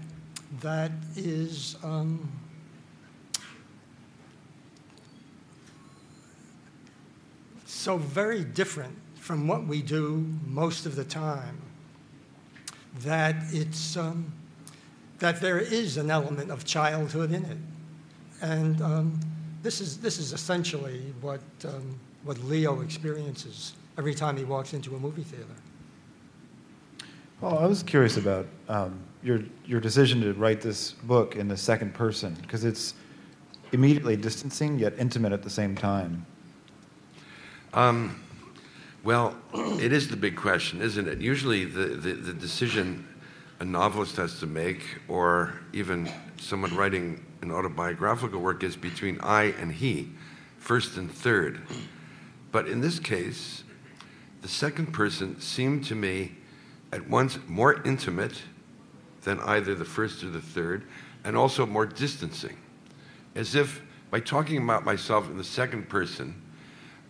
that 0.61 0.91
is 1.15 1.75
um, 1.83 2.31
so 7.65 7.97
very 7.97 8.43
different 8.43 8.95
from 9.15 9.47
what 9.47 9.65
we 9.65 9.81
do 9.81 10.25
most 10.45 10.85
of 10.85 10.95
the 10.95 11.03
time 11.03 11.61
that 12.99 13.35
it's. 13.51 13.97
Um, 13.97 14.31
that 15.23 15.39
there 15.39 15.59
is 15.59 15.95
an 15.95 16.11
element 16.11 16.51
of 16.51 16.65
childhood 16.65 17.31
in 17.31 17.45
it. 17.45 17.57
And 18.41 18.81
um, 18.81 19.19
this, 19.61 19.79
is, 19.79 19.97
this 19.99 20.19
is 20.19 20.33
essentially 20.33 21.13
what, 21.21 21.39
um, 21.63 21.97
what 22.25 22.37
Leo 22.39 22.81
experiences 22.81 23.71
every 23.97 24.13
time 24.13 24.35
he 24.35 24.43
walks 24.43 24.73
into 24.73 24.97
a 24.97 24.99
movie 24.99 25.23
theater. 25.23 25.45
Well, 27.43 27.59
I 27.59 27.65
was 27.65 27.83
curious 27.83 28.15
about 28.15 28.47
um, 28.69 28.97
your, 29.21 29.41
your 29.65 29.81
decision 29.81 30.21
to 30.21 30.31
write 30.31 30.61
this 30.61 30.93
book 30.93 31.35
in 31.35 31.49
the 31.49 31.57
second 31.57 31.93
person, 31.93 32.37
because 32.41 32.63
it's 32.63 32.93
immediately 33.73 34.15
distancing 34.15 34.79
yet 34.79 34.93
intimate 34.97 35.33
at 35.33 35.43
the 35.43 35.49
same 35.49 35.75
time. 35.75 36.25
Um, 37.73 38.23
well, 39.03 39.35
it 39.53 39.91
is 39.91 40.07
the 40.07 40.15
big 40.15 40.37
question, 40.37 40.81
isn't 40.81 41.05
it? 41.05 41.19
Usually 41.19 41.65
the, 41.65 41.87
the, 41.87 42.13
the 42.13 42.33
decision 42.33 43.05
a 43.59 43.65
novelist 43.65 44.15
has 44.15 44.39
to 44.39 44.47
make, 44.47 45.01
or 45.09 45.53
even 45.73 46.09
someone 46.39 46.73
writing 46.77 47.25
an 47.41 47.51
autobiographical 47.51 48.39
work, 48.39 48.63
is 48.63 48.77
between 48.77 49.19
I 49.19 49.53
and 49.59 49.69
he, 49.69 50.13
first 50.59 50.95
and 50.95 51.11
third. 51.11 51.59
But 52.53 52.69
in 52.69 52.79
this 52.79 52.99
case, 52.99 53.65
the 54.41 54.47
second 54.47 54.93
person 54.93 55.41
seemed 55.41 55.83
to 55.87 55.95
me 55.95 56.37
at 56.93 57.09
once 57.09 57.39
more 57.47 57.81
intimate 57.85 58.39
than 59.23 59.39
either 59.39 59.73
the 59.73 59.85
first 59.85 60.23
or 60.23 60.29
the 60.29 60.39
third, 60.39 60.83
and 61.23 61.35
also 61.35 61.65
more 61.65 61.87
distancing, 61.87 62.55
as 63.33 63.55
if 63.55 63.81
by 64.11 64.19
talking 64.19 64.57
about 64.57 64.85
myself 64.85 65.27
in 65.27 65.37
the 65.37 65.43
second 65.43 65.89
person, 65.89 66.39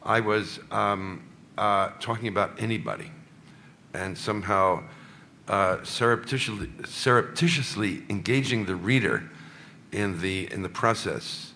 I 0.04 0.22
was 0.22 0.62
um, 0.72 1.22
uh, 1.58 1.90
talking 2.00 2.30
about 2.30 2.62
anybody 2.62 3.12
and 3.94 4.18
somehow 4.18 4.84
uh, 5.50 5.84
surreptitiously, 5.84 6.70
surreptitiously 6.86 8.04
engaging 8.10 8.66
the 8.66 8.76
reader 8.76 9.30
in 9.92 10.22
the, 10.22 10.52
in 10.54 10.62
the 10.62 10.70
process 10.70 11.54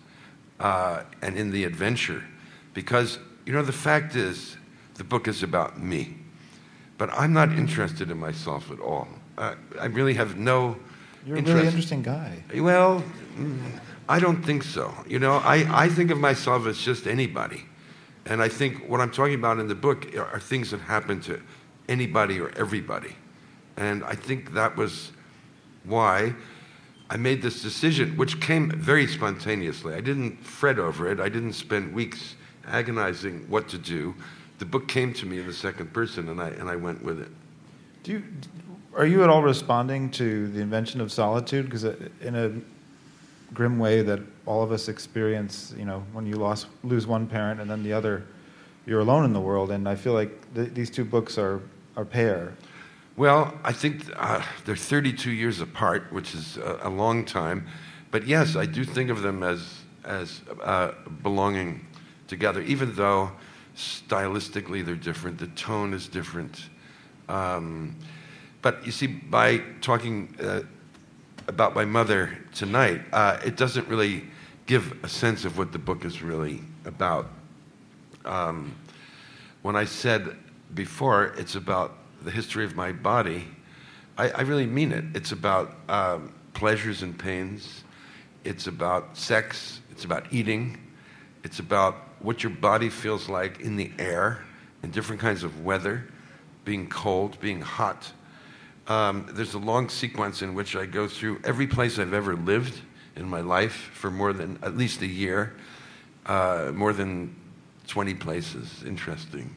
uh, 0.60 1.04
and 1.22 1.38
in 1.38 1.52
the 1.52 1.64
adventure. 1.64 2.26
Because, 2.74 3.20
you 3.46 3.54
know, 3.54 3.64
the 3.64 3.72
fact 3.72 4.16
is, 4.18 4.58
the 4.96 5.06
book 5.06 5.30
is 5.30 5.44
about 5.44 5.80
me. 5.80 6.17
But 6.98 7.12
I'm 7.14 7.34
not 7.34 7.52
interested 7.52 8.10
in 8.10 8.18
myself 8.18 8.72
at 8.72 8.80
all. 8.80 9.08
Uh, 9.38 9.56
I 9.80 9.86
really 9.86 10.16
have 10.16 10.38
no 10.38 10.78
You're 11.26 11.36
a 11.36 11.40
interest. 11.40 11.56
really 11.56 11.68
interesting 11.68 12.02
guy. 12.02 12.44
Well, 12.56 13.04
mm, 13.38 13.60
I 14.10 14.20
don't 14.20 14.44
think 14.44 14.64
so. 14.64 14.94
You 15.08 15.20
know, 15.20 15.36
I, 15.38 15.84
I 15.86 15.90
think 15.90 16.12
of 16.12 16.18
myself 16.18 16.66
as 16.66 16.78
just 16.80 17.06
anybody. 17.08 17.66
And 18.26 18.42
I 18.42 18.50
think 18.50 18.90
what 18.90 19.00
I'm 19.00 19.12
talking 19.12 19.36
about 19.36 19.60
in 19.60 19.68
the 19.68 19.76
book 19.76 20.14
are, 20.16 20.26
are 20.26 20.40
things 20.40 20.72
that 20.72 20.82
happen 20.82 21.22
to 21.22 21.42
anybody 21.88 22.40
or 22.40 22.50
everybody. 22.58 23.16
And 23.78 24.04
I 24.04 24.16
think 24.16 24.54
that 24.54 24.76
was 24.76 25.12
why 25.84 26.34
I 27.10 27.18
made 27.18 27.42
this 27.42 27.62
decision, 27.62 28.18
which 28.18 28.42
came 28.42 28.72
very 28.72 29.08
spontaneously. 29.08 29.94
I 29.94 30.02
didn't 30.02 30.44
fret 30.44 30.80
over 30.80 31.10
it, 31.10 31.20
I 31.20 31.30
didn't 31.30 31.54
spend 31.54 31.94
weeks 31.94 32.36
agonizing 32.66 33.46
what 33.50 33.70
to 33.70 33.78
do. 33.78 34.14
The 34.60 34.66
book 34.66 34.88
came 34.88 35.14
to 35.14 35.26
me 35.26 35.40
in 35.40 35.48
the 35.48 35.54
second 35.54 35.94
person, 35.94 36.30
and 36.30 36.42
I, 36.42 36.50
and 36.50 36.70
I 36.70 36.76
went 36.76 37.04
with 37.04 37.22
it. 37.22 37.30
Do 38.04 38.14
you, 38.14 38.24
are 38.96 39.06
you 39.06 39.24
at 39.24 39.30
all 39.30 39.44
responding 39.44 40.10
to 40.12 40.48
the 40.48 40.60
invention 40.60 41.02
of 41.02 41.12
solitude? 41.12 41.66
Because 41.66 41.84
in 41.84 42.36
a 42.36 42.52
grim 43.54 43.80
way 43.80 44.02
that 44.02 44.20
all 44.46 44.64
of 44.64 44.72
us 44.72 44.88
experience, 44.88 45.74
you 45.78 45.86
know, 45.86 46.04
when 46.14 46.26
you 46.26 46.36
lost, 46.36 46.68
lose 46.84 47.06
one 47.06 47.28
parent 47.28 47.60
and 47.62 47.70
then 47.70 47.84
the 47.84 47.94
other, 47.94 48.26
you're 48.86 49.02
alone 49.02 49.26
in 49.26 49.34
the 49.34 49.40
world. 49.40 49.72
And 49.72 49.88
I 49.88 49.96
feel 49.96 50.14
like 50.14 50.54
th- 50.56 50.74
these 50.74 50.90
two 50.90 51.06
books 51.06 51.38
are, 51.38 51.62
are 51.96 52.06
pair. 52.06 52.54
Well, 53.16 53.54
I 53.64 53.74
think 53.74 54.04
uh, 54.16 54.44
they're 54.66 54.76
32 54.76 55.32
years 55.32 55.60
apart, 55.60 56.12
which 56.12 56.36
is 56.36 56.58
a, 56.58 56.82
a, 56.84 56.90
long 56.90 57.26
time. 57.26 57.68
But 58.12 58.28
yes, 58.28 58.56
I 58.56 58.66
do 58.66 58.84
think 58.84 59.10
of 59.10 59.22
them 59.22 59.44
as, 59.44 59.82
as 60.06 60.42
uh, 60.62 60.92
belonging 61.24 61.86
together, 62.28 62.62
even 62.62 62.94
though 62.94 63.32
stylistically 63.78 64.84
they're 64.84 64.96
different, 64.96 65.38
the 65.38 65.48
tone 65.48 65.94
is 65.94 66.08
different. 66.08 66.70
Um, 67.30 67.96
but 68.62 68.84
you 68.86 68.92
see, 68.92 69.08
by 69.08 69.60
talking 69.82 70.36
uh, 70.42 70.62
about 71.48 71.76
my 71.76 71.86
mother 71.86 72.38
tonight, 72.54 73.02
uh, 73.14 73.40
it 73.46 73.56
doesn't 73.56 73.88
really 73.88 74.24
give 74.66 74.98
a 75.04 75.08
sense 75.08 75.46
of 75.46 75.58
what 75.58 75.72
the 75.72 75.78
book 75.78 76.04
is 76.04 76.22
really 76.22 76.62
about. 76.86 77.28
Um, 78.26 78.76
when 79.62 79.76
I 79.76 79.86
said 79.86 80.36
before 80.74 81.36
it's 81.38 81.56
about 81.56 81.96
the 82.24 82.32
history 82.32 82.66
of 82.66 82.76
my 82.76 82.92
body, 82.92 83.46
I, 84.18 84.30
I 84.30 84.42
really 84.42 84.66
mean 84.66 84.92
it. 84.92 85.06
It's 85.14 85.32
about 85.32 85.76
um, 85.88 86.34
pleasures 86.54 87.04
and 87.04 87.18
pains, 87.18 87.84
it's 88.44 88.66
about 88.66 89.16
sex, 89.16 89.82
it's 89.92 90.04
about 90.04 90.26
eating, 90.34 90.78
it's 91.44 91.60
about 91.60 92.07
what 92.20 92.44
your 92.44 92.52
body 92.52 92.90
feels 92.90 93.30
like 93.30 93.60
in 93.60 93.76
the 93.76 93.92
air, 94.00 94.44
in 94.84 94.92
different 94.92 95.22
kinds 95.22 95.44
of 95.44 95.64
weather, 95.64 96.08
being 96.66 96.88
cold, 96.88 97.40
being 97.40 97.62
hot. 97.62 98.12
Um, 98.88 99.28
there's 99.32 99.54
a 99.54 99.60
long 99.60 99.90
sequence 99.90 100.42
in 100.42 100.54
which 100.54 100.76
I 100.76 100.86
go 100.86 101.08
through 101.08 101.42
every 101.44 101.68
place 101.68 102.00
I've 102.00 102.14
ever 102.14 102.36
lived 102.36 102.82
in 103.16 103.28
my 103.28 103.42
life 103.42 103.90
for 103.94 104.10
more 104.10 104.34
than 104.34 104.60
at 104.62 104.78
least 104.78 105.02
a 105.02 105.08
year, 105.08 105.56
uh, 106.26 106.72
more 106.74 106.94
than 106.94 107.36
20 107.88 108.14
places. 108.16 108.84
Interesting. 108.86 109.56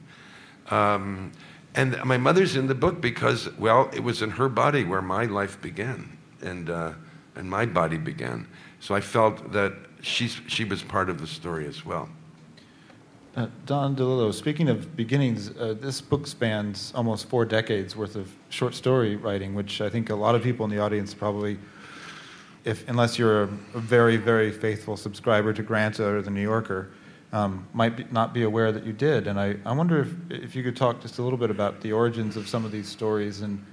Um, 0.71 1.33
and 1.75 2.03
my 2.05 2.17
mother's 2.17 2.57
in 2.57 2.67
the 2.67 2.75
book 2.75 3.01
because, 3.01 3.49
well, 3.57 3.91
it 3.93 4.01
was 4.01 4.23
in 4.23 4.31
her 4.31 4.49
body 4.49 4.85
where 4.85 5.03
my 5.03 5.27
life 5.27 5.61
began 5.61 6.17
and, 6.43 6.69
uh, 6.69 6.93
and 7.37 7.49
my 7.49 7.67
body 7.67 7.99
began. 7.99 8.49
So 8.81 8.95
I 8.95 9.01
felt 9.01 9.53
that 9.53 9.75
she's, 10.01 10.41
she 10.49 10.65
was 10.65 10.83
part 10.83 11.09
of 11.09 11.21
the 11.21 11.27
story 11.27 11.67
as 11.67 11.85
well. 11.85 12.09
Uh, 13.41 13.49
Don 13.65 13.97
DeLillo, 13.97 14.35
speaking 14.35 14.69
of 14.69 14.95
beginnings, 14.95 15.49
uh, 15.57 15.75
this 15.81 16.03
book 16.03 16.27
spans 16.27 16.93
almost 16.95 17.27
four 17.27 17.47
decades 17.47 17.97
worth 17.97 18.15
of 18.15 18.31
short 18.51 18.75
story 18.75 19.17
writing, 19.17 19.55
which 19.55 19.81
I 19.81 19.89
think 19.89 20.11
a 20.11 20.15
lot 20.15 20.35
of 20.35 20.43
people 20.43 20.65
in 20.67 20.71
the 20.71 20.79
audience 20.79 21.15
probably, 21.15 21.59
if 22.67 22.87
unless 22.87 23.19
you're 23.19 23.45
a, 23.45 23.47
very, 23.47 24.19
very 24.19 24.53
faithful 24.53 24.95
subscriber 24.95 25.55
to 25.55 25.63
Granta 25.63 26.07
or 26.07 26.21
the 26.21 26.31
New 26.31 26.43
Yorker, 26.43 26.91
um, 27.33 27.67
might 27.73 27.97
be, 27.97 28.05
not 28.11 28.35
be 28.35 28.43
aware 28.43 28.73
that 28.73 28.85
you 28.85 28.93
did. 28.93 29.27
And 29.27 29.41
I, 29.41 29.57
I 29.65 29.73
wonder 29.73 30.01
if, 30.03 30.43
if 30.43 30.55
you 30.55 30.63
could 30.63 30.77
talk 30.77 31.01
just 31.01 31.19
a 31.19 31.23
little 31.23 31.39
bit 31.39 31.51
about 31.51 31.81
the 31.81 31.93
origins 31.93 32.37
of 32.37 32.47
some 32.47 32.67
of 32.67 32.73
these 32.73 32.91
stories 32.91 33.41
and, 33.41 33.65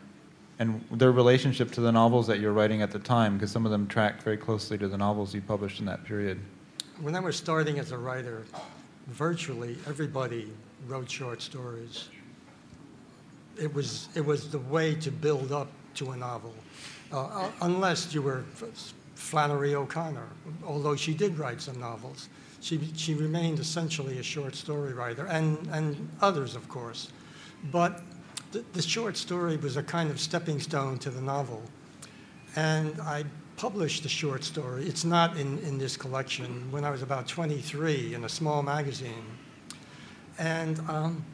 and 0.60 0.82
their 0.92 1.12
relationship 1.12 1.72
to 1.74 1.82
the 1.82 1.92
novels 1.92 2.26
that 2.28 2.40
you're 2.40 2.54
writing 2.54 2.82
at 2.82 2.92
the 2.92 3.00
time, 3.00 3.34
because 3.34 3.52
some 3.52 3.66
of 3.66 3.72
them 3.74 3.86
track 3.86 4.22
very 4.22 4.38
closely 4.38 4.78
to 4.78 4.88
the 4.88 4.98
novels 4.98 5.36
you 5.36 5.42
published 5.42 5.82
in 5.82 5.86
that 5.88 6.06
period. 6.06 6.40
When 7.02 7.16
I 7.16 7.20
was 7.20 7.36
starting 7.36 7.80
as 7.80 7.92
a 7.92 7.98
writer, 7.98 8.46
virtually 9.08 9.78
everybody 9.88 10.52
wrote 10.88 11.10
short 11.10 11.42
stories. 11.42 12.10
It 13.60 13.74
was, 13.74 14.10
it 14.16 14.26
was 14.26 14.50
the 14.50 14.60
way 14.60 14.96
to 14.96 15.12
build 15.12 15.52
up 15.52 15.70
to 15.96 16.12
a 16.12 16.18
novel, 16.18 16.54
uh, 17.12 17.50
unless 17.62 18.14
you 18.14 18.22
were 18.22 18.44
Flannery 19.16 19.74
O'Connor, 19.74 20.28
although 20.66 20.96
she 20.96 21.14
did 21.14 21.40
write 21.40 21.60
some 21.60 21.80
novels. 21.80 22.30
She, 22.62 22.80
she 22.96 23.16
remained 23.16 23.60
essentially 23.60 24.20
a 24.20 24.24
short 24.24 24.56
story 24.56 24.94
writer, 24.94 25.26
and, 25.26 25.68
and 25.72 26.10
others, 26.22 26.56
of 26.56 26.70
course. 26.70 27.12
But 27.72 28.02
the, 28.52 28.64
the 28.74 28.82
short 28.82 29.18
story 29.18 29.58
was 29.58 29.78
a 29.78 29.84
kind 29.84 30.12
of 30.12 30.20
stepping 30.20 30.60
stone 30.60 31.00
to 31.00 31.10
the 31.10 31.22
novel. 31.22 31.64
And 32.56 33.00
I 33.02 33.26
published 33.58 34.04
the 34.04 34.10
short 34.10 34.44
story. 34.44 34.86
It's 34.86 35.04
not 35.04 35.36
in, 35.36 35.58
in 35.60 35.80
this 35.80 35.98
collection. 35.98 36.72
When 36.72 36.86
I 36.86 36.92
was 36.92 37.02
about 37.02 37.28
23 37.28 38.14
in 38.14 38.24
a 38.24 38.30
small 38.30 38.62
magazine. 38.62 39.26
And 40.38 40.80
um, 40.88 41.26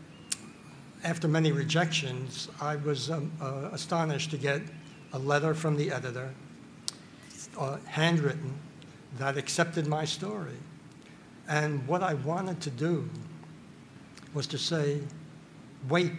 after 1.03 1.27
many 1.27 1.51
rejections, 1.51 2.47
I 2.61 2.77
was 2.77 3.11
um, 3.11 3.31
uh, 3.41 3.69
astonished 3.73 4.31
to 4.31 4.37
get 4.37 4.61
a 5.11 5.19
letter 5.19 5.53
from 5.53 5.75
the 5.75 5.91
editor, 5.91 6.33
uh, 7.59 7.77
handwritten, 7.85 8.53
that 9.19 9.37
accepted 9.37 9.85
my 9.85 10.05
story. 10.05 10.57
And 11.49 11.85
what 11.85 12.01
I 12.01 12.13
wanted 12.13 12.61
to 12.61 12.69
do 12.69 13.09
was 14.33 14.47
to 14.47 14.57
say, 14.57 15.01
wait, 15.89 16.13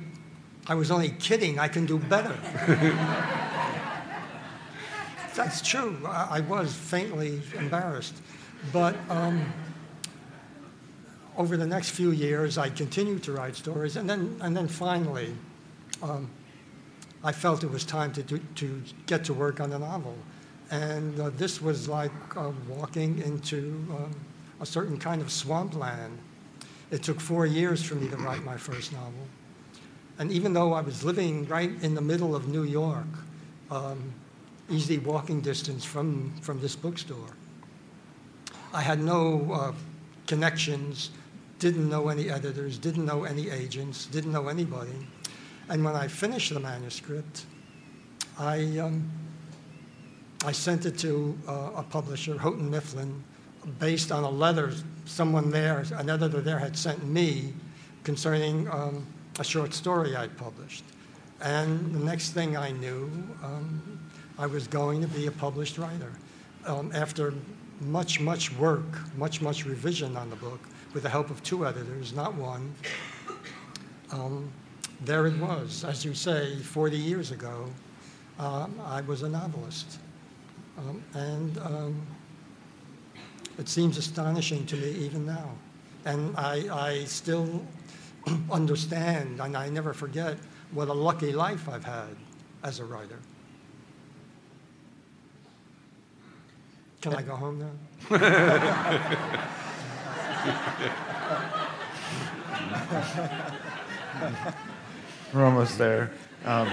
I 0.66 0.74
was 0.74 0.90
only 0.90 1.08
kidding, 1.08 1.58
I 1.58 1.68
can 1.68 1.86
do 1.86 1.98
better. 1.98 2.38
That's 5.34 5.60
true. 5.60 5.98
I, 6.06 6.38
I, 6.38 6.40
was 6.40 6.72
faintly 6.72 7.42
embarrassed. 7.58 8.14
But 8.72 8.94
um, 9.10 9.52
over 11.36 11.56
the 11.56 11.66
next 11.66 11.90
few 11.90 12.12
years, 12.12 12.56
I 12.56 12.70
continued 12.70 13.24
to 13.24 13.32
write 13.32 13.56
stories. 13.56 13.96
And 13.96 14.08
then, 14.08 14.36
and 14.40 14.56
then 14.56 14.68
finally, 14.68 15.34
um, 16.02 16.30
I 17.24 17.32
felt 17.32 17.64
it 17.64 17.70
was 17.70 17.84
time 17.84 18.12
to, 18.12 18.22
do, 18.22 18.38
to 18.56 18.82
get 19.06 19.24
to 19.24 19.34
work 19.34 19.58
on 19.58 19.72
a 19.72 19.78
novel. 19.78 20.16
And 20.70 21.18
uh, 21.18 21.30
this 21.30 21.60
was 21.60 21.88
like 21.88 22.12
uh, 22.36 22.52
walking 22.68 23.20
into 23.22 23.84
um, 23.90 24.14
a 24.60 24.66
certain 24.66 24.98
kind 24.98 25.20
of 25.20 25.32
swampland. 25.32 26.16
It 26.92 27.02
took 27.02 27.20
four 27.20 27.44
years 27.44 27.82
for 27.82 27.96
me 27.96 28.08
to 28.08 28.16
write 28.18 28.44
my 28.44 28.56
first 28.56 28.92
novel. 28.92 29.26
And 30.18 30.30
even 30.30 30.52
though 30.52 30.74
I 30.74 30.80
was 30.80 31.02
living 31.02 31.44
right 31.48 31.72
in 31.82 31.96
the 31.96 32.00
middle 32.00 32.36
of 32.36 32.46
New 32.46 32.62
York, 32.62 33.06
um, 33.70 34.14
easy 34.70 34.98
walking 34.98 35.40
distance 35.40 35.84
from, 35.84 36.32
from 36.40 36.60
this 36.60 36.76
bookstore. 36.76 37.36
I 38.72 38.80
had 38.80 39.00
no 39.00 39.52
uh, 39.52 39.72
connections, 40.26 41.10
didn't 41.58 41.88
know 41.88 42.08
any 42.08 42.30
editors, 42.30 42.78
didn't 42.78 43.04
know 43.04 43.24
any 43.24 43.50
agents, 43.50 44.06
didn't 44.06 44.32
know 44.32 44.48
anybody. 44.48 45.06
And 45.68 45.84
when 45.84 45.94
I 45.94 46.08
finished 46.08 46.52
the 46.52 46.60
manuscript, 46.60 47.46
I, 48.38 48.78
um, 48.78 49.10
I 50.44 50.52
sent 50.52 50.86
it 50.86 50.98
to 50.98 51.38
uh, 51.46 51.70
a 51.76 51.82
publisher, 51.82 52.36
Houghton 52.36 52.70
Mifflin, 52.70 53.22
based 53.78 54.12
on 54.12 54.24
a 54.24 54.30
letter 54.30 54.72
someone 55.04 55.50
there, 55.50 55.84
an 55.94 56.10
editor 56.10 56.40
there, 56.40 56.58
had 56.58 56.76
sent 56.76 57.04
me 57.06 57.52
concerning 58.02 58.68
um, 58.70 59.06
a 59.38 59.44
short 59.44 59.72
story 59.72 60.16
I'd 60.16 60.36
published. 60.36 60.84
And 61.40 61.94
the 61.94 61.98
next 61.98 62.30
thing 62.30 62.56
I 62.56 62.70
knew, 62.72 63.10
um, 63.42 63.93
I 64.38 64.46
was 64.46 64.66
going 64.66 65.00
to 65.00 65.08
be 65.08 65.26
a 65.26 65.30
published 65.30 65.78
writer. 65.78 66.12
Um, 66.66 66.90
after 66.94 67.34
much, 67.80 68.20
much 68.20 68.52
work, 68.56 68.82
much, 69.16 69.40
much 69.40 69.64
revision 69.64 70.16
on 70.16 70.30
the 70.30 70.36
book, 70.36 70.60
with 70.92 71.02
the 71.02 71.08
help 71.08 71.30
of 71.30 71.42
two 71.42 71.66
editors, 71.66 72.12
not 72.12 72.34
one, 72.34 72.72
um, 74.10 74.50
there 75.04 75.26
it 75.26 75.36
was. 75.38 75.84
As 75.84 76.04
you 76.04 76.14
say, 76.14 76.56
40 76.56 76.96
years 76.96 77.30
ago, 77.32 77.68
um, 78.38 78.80
I 78.84 79.00
was 79.02 79.22
a 79.22 79.28
novelist. 79.28 79.98
Um, 80.78 81.02
and 81.14 81.58
um, 81.58 82.06
It 83.58 83.68
seems 83.68 83.98
astonishing 83.98 84.66
to 84.66 84.76
me 84.76 84.90
even 84.90 85.24
now. 85.26 85.50
And 86.04 86.36
I, 86.36 86.68
I 86.70 87.04
still 87.04 87.64
understand, 88.50 89.40
and 89.40 89.56
I 89.56 89.68
never 89.68 89.94
forget 89.94 90.36
what 90.72 90.88
a 90.88 90.92
lucky 90.92 91.32
life 91.32 91.68
I've 91.68 91.84
had 91.84 92.16
as 92.62 92.80
a 92.80 92.84
writer. 92.84 93.18
Can 97.04 97.14
I 97.16 97.20
go 97.20 97.36
home 97.36 97.58
now? 97.58 97.68
We're 105.34 105.44
almost 105.44 105.76
there. 105.76 106.12
Um, 106.46 106.66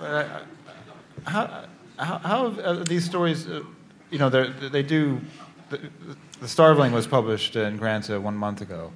uh, 0.00 0.44
how, 1.24 1.64
how, 1.96 2.18
how 2.18 2.84
these 2.84 3.04
stories, 3.04 3.48
uh, 3.48 3.64
you 4.10 4.20
know, 4.20 4.30
they 4.30 4.84
do, 4.84 5.20
the, 5.70 5.78
the 6.38 6.46
Starveling 6.46 6.92
was 6.92 7.08
published 7.08 7.56
in 7.56 7.78
Granta 7.78 8.20
one 8.20 8.36
month 8.36 8.60
ago. 8.60 8.92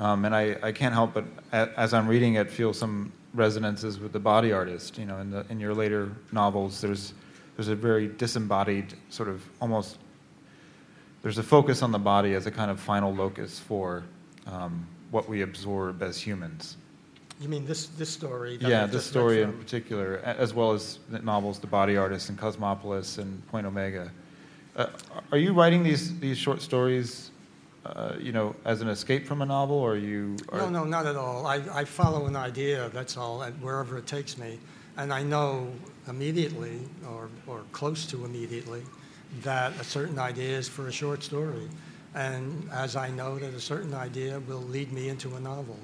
Um, 0.00 0.24
and 0.24 0.34
I, 0.34 0.56
I 0.60 0.72
can't 0.72 0.92
help 0.92 1.14
but, 1.14 1.24
as 1.52 1.94
I'm 1.94 2.08
reading 2.08 2.34
it, 2.34 2.50
feel 2.50 2.72
some 2.72 3.12
resonances 3.32 4.00
with 4.00 4.10
the 4.10 4.18
body 4.18 4.50
artist. 4.50 4.98
You 4.98 5.06
know, 5.06 5.18
in, 5.18 5.30
the, 5.30 5.46
in 5.50 5.60
your 5.60 5.72
later 5.72 6.10
novels, 6.32 6.80
there's, 6.80 7.14
there's 7.58 7.66
a 7.66 7.74
very 7.74 8.06
disembodied, 8.06 8.94
sort 9.08 9.28
of 9.28 9.44
almost, 9.60 9.98
there's 11.22 11.38
a 11.38 11.42
focus 11.42 11.82
on 11.82 11.90
the 11.90 11.98
body 11.98 12.34
as 12.34 12.46
a 12.46 12.52
kind 12.52 12.70
of 12.70 12.78
final 12.78 13.12
locus 13.12 13.58
for 13.58 14.04
um, 14.46 14.86
what 15.10 15.28
we 15.28 15.42
absorb 15.42 16.00
as 16.00 16.20
humans. 16.20 16.76
You 17.40 17.48
mean 17.48 17.66
this, 17.66 17.88
this 17.88 18.10
story? 18.10 18.58
yeah, 18.60 18.86
this 18.86 19.04
story 19.04 19.42
in 19.42 19.52
particular, 19.54 20.18
as 20.24 20.54
well 20.54 20.70
as 20.70 21.00
the 21.08 21.18
novels 21.18 21.58
The 21.58 21.66
Body 21.66 21.96
Artist 21.96 22.28
and 22.28 22.38
Cosmopolis 22.38 23.18
and 23.18 23.44
Point 23.48 23.66
Omega. 23.66 24.12
Uh, 24.76 24.86
are 25.32 25.38
you 25.38 25.52
writing 25.52 25.82
these, 25.82 26.16
these 26.20 26.38
short 26.38 26.62
stories 26.62 27.32
uh, 27.84 28.12
you 28.20 28.30
know, 28.30 28.54
as 28.64 28.82
an 28.82 28.88
escape 28.88 29.26
from 29.26 29.42
a 29.42 29.46
novel, 29.46 29.76
or 29.76 29.96
you? 29.96 30.36
Are... 30.50 30.60
No, 30.60 30.68
no, 30.68 30.84
not 30.84 31.06
at 31.06 31.16
all. 31.16 31.44
I, 31.44 31.56
I 31.72 31.84
follow 31.84 32.26
an 32.26 32.36
idea. 32.36 32.88
That's 32.90 33.16
all, 33.16 33.42
and 33.42 33.60
wherever 33.60 33.98
it 33.98 34.06
takes 34.06 34.38
me, 34.38 34.60
and 34.98 35.12
I 35.12 35.22
know 35.22 35.68
immediately, 36.08 36.80
or 37.08 37.30
or 37.46 37.62
close 37.72 38.04
to 38.06 38.24
immediately, 38.24 38.82
that 39.42 39.72
a 39.80 39.84
certain 39.84 40.18
idea 40.18 40.58
is 40.58 40.68
for 40.68 40.88
a 40.88 40.92
short 40.92 41.22
story, 41.22 41.68
and 42.14 42.68
as 42.72 42.96
I 42.96 43.08
know 43.08 43.38
that 43.38 43.54
a 43.54 43.60
certain 43.60 43.94
idea 43.94 44.40
will 44.40 44.62
lead 44.62 44.92
me 44.92 45.08
into 45.08 45.36
a 45.36 45.40
novel, 45.40 45.78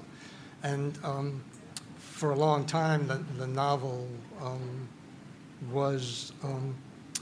and 0.61 0.99
um, 1.03 1.41
for 1.97 2.31
a 2.31 2.35
long 2.35 2.65
time, 2.65 3.07
the, 3.07 3.23
the 3.37 3.47
novel 3.47 4.07
um, 4.41 4.87
was. 5.71 6.33
Um, 6.43 6.75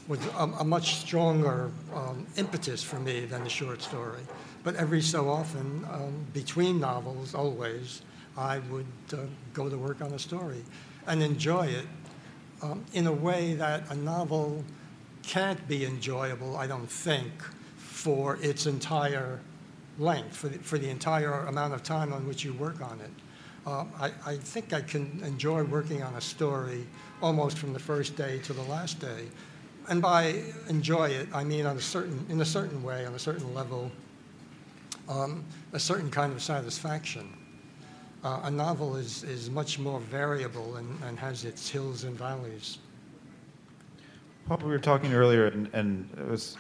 was 0.06 0.20
a, 0.38 0.44
a, 0.60 0.64
much 0.66 0.96
stronger 0.96 1.72
um, 1.96 2.28
impetus 2.36 2.84
for 2.84 3.00
me 3.00 3.24
than 3.24 3.42
the 3.42 3.50
short 3.50 3.82
story. 3.82 4.20
But 4.62 4.76
every 4.76 5.02
so 5.02 5.30
often, 5.30 5.88
um, 5.90 6.26
between 6.34 6.78
novels, 6.78 7.34
always, 7.34 8.02
I 8.36 8.60
would 8.70 8.86
uh, 9.14 9.20
go 9.54 9.70
to 9.70 9.78
work 9.78 10.02
on 10.02 10.12
a 10.12 10.20
story 10.20 10.62
and 11.08 11.22
enjoy 11.22 11.68
it 11.68 11.86
um, 12.62 12.84
in 12.94 13.08
a 13.08 13.12
way 13.12 13.54
that 13.56 13.90
a 13.92 13.96
novel 13.96 14.64
can't 15.24 15.68
be 15.68 15.86
enjoyable, 15.86 16.58
I 16.58 16.68
don't 16.68 16.90
think, 16.90 17.32
for 17.78 18.38
its 18.42 18.66
entire 18.66 19.40
length, 19.98 20.36
for 20.36 20.48
the, 20.50 20.58
for 20.60 20.78
the 20.78 20.90
entire 20.90 21.46
amount 21.46 21.74
of 21.74 21.84
time 21.84 22.14
on 22.14 22.28
which 22.28 22.44
you 22.44 22.54
work 22.54 22.82
on 22.82 23.00
it. 23.02 23.12
Uh, 23.66 23.86
I, 24.00 24.12
I 24.26 24.38
think 24.38 24.74
I 24.74 24.82
can 24.82 25.22
enjoy 25.24 25.64
working 25.64 26.04
on 26.04 26.14
a 26.16 26.22
story 26.22 26.86
almost 27.22 27.58
from 27.58 27.72
the 27.72 27.80
first 27.80 28.16
day 28.16 28.40
to 28.40 28.54
the 28.54 28.64
last 28.64 29.00
day. 29.00 29.28
And 29.88 30.02
by 30.02 30.42
enjoy 30.68 31.10
it, 31.10 31.28
I 31.34 31.44
mean 31.44 31.66
on 31.66 31.78
a 31.78 31.82
certain, 31.82 32.26
in 32.30 32.42
a 32.42 32.46
certain 32.46 32.84
way, 32.84 33.06
on 33.06 33.14
a 33.14 33.20
certain 33.20 33.54
level, 33.54 33.92
um, 35.08 35.44
a 35.72 35.80
certain 35.80 36.10
kind 36.10 36.34
of 36.34 36.42
satisfaction. 36.42 37.30
Uh, 38.24 38.42
a 38.44 38.52
novel 38.52 38.96
is, 38.96 39.24
is 39.24 39.50
much 39.50 39.80
more 39.80 40.00
variable 40.00 40.78
and, 40.78 41.04
and 41.04 41.20
has 41.20 41.44
its 41.44 41.70
hills 41.70 42.06
and 42.06 42.18
valleys. 42.18 42.78
Paul, 44.48 44.58
we 44.64 44.70
were 44.70 44.80
talking 44.80 45.14
earlier, 45.14 45.48
and, 45.48 45.70
and 45.74 46.10
it 46.18 46.28
was 46.28 46.58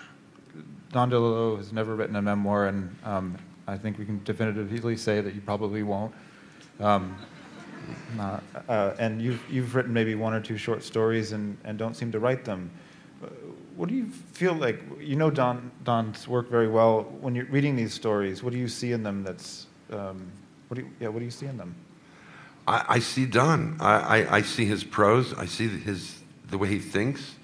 Don 0.91 1.09
DeLillo 1.09 1.57
has 1.57 1.72
never 1.72 1.95
written 1.95 2.16
a 2.18 2.22
memoir, 2.22 2.68
and 2.68 2.95
um, 3.03 3.38
I 3.68 3.78
think 3.78 3.97
we 3.97 4.05
can 4.05 4.22
definitively 4.24 4.97
say 4.97 5.22
that 5.22 5.34
you 5.34 5.41
probably 5.41 5.84
won't. 5.84 6.14
Um, 6.80 7.16
uh, 8.20 8.93
and 8.99 9.22
you've, 9.22 9.41
you've 9.49 9.76
written 9.76 9.93
maybe 9.93 10.16
one 10.16 10.34
or 10.34 10.39
two 10.39 10.57
short 10.57 10.84
stories 10.84 11.32
and, 11.34 11.57
and 11.64 11.78
don't 11.78 11.95
seem 11.95 12.11
to 12.11 12.20
write 12.20 12.45
them 12.45 12.72
what 13.76 13.89
do 13.89 13.95
you 13.95 14.07
feel 14.07 14.53
like? 14.53 14.82
You 14.99 15.16
know 15.16 15.30
Don 15.30 15.72
Don's 15.84 16.28
work 16.28 16.49
very 16.49 16.68
well. 16.68 17.03
When 17.22 17.36
you're 17.36 17.45
reading 17.45 17.76
these 17.76 17.93
stories, 17.93 18.43
what 18.43 18.53
do 18.53 18.59
you 18.59 18.68
see 18.68 18.91
in 18.91 19.03
them? 19.03 19.24
That's 19.24 19.68
um, 19.91 20.32
what 20.74 20.78
do 20.78 20.86
you, 20.88 20.92
yeah? 21.00 21.08
What 21.10 21.20
do 21.20 21.26
you 21.26 21.32
see 21.32 21.46
in 21.46 21.58
them? 21.58 21.76
I, 22.68 22.86
I 22.90 23.00
see 23.00 23.28
Don. 23.28 23.78
I, 23.80 24.22
I, 24.22 24.36
I, 24.38 24.42
see 24.42 24.66
his 24.66 24.84
prose. 24.84 25.32
I 25.36 25.46
see 25.46 25.68
his 25.68 26.20
the 26.50 26.58
way 26.58 26.68
he 26.68 26.80
thinks. 26.80 27.36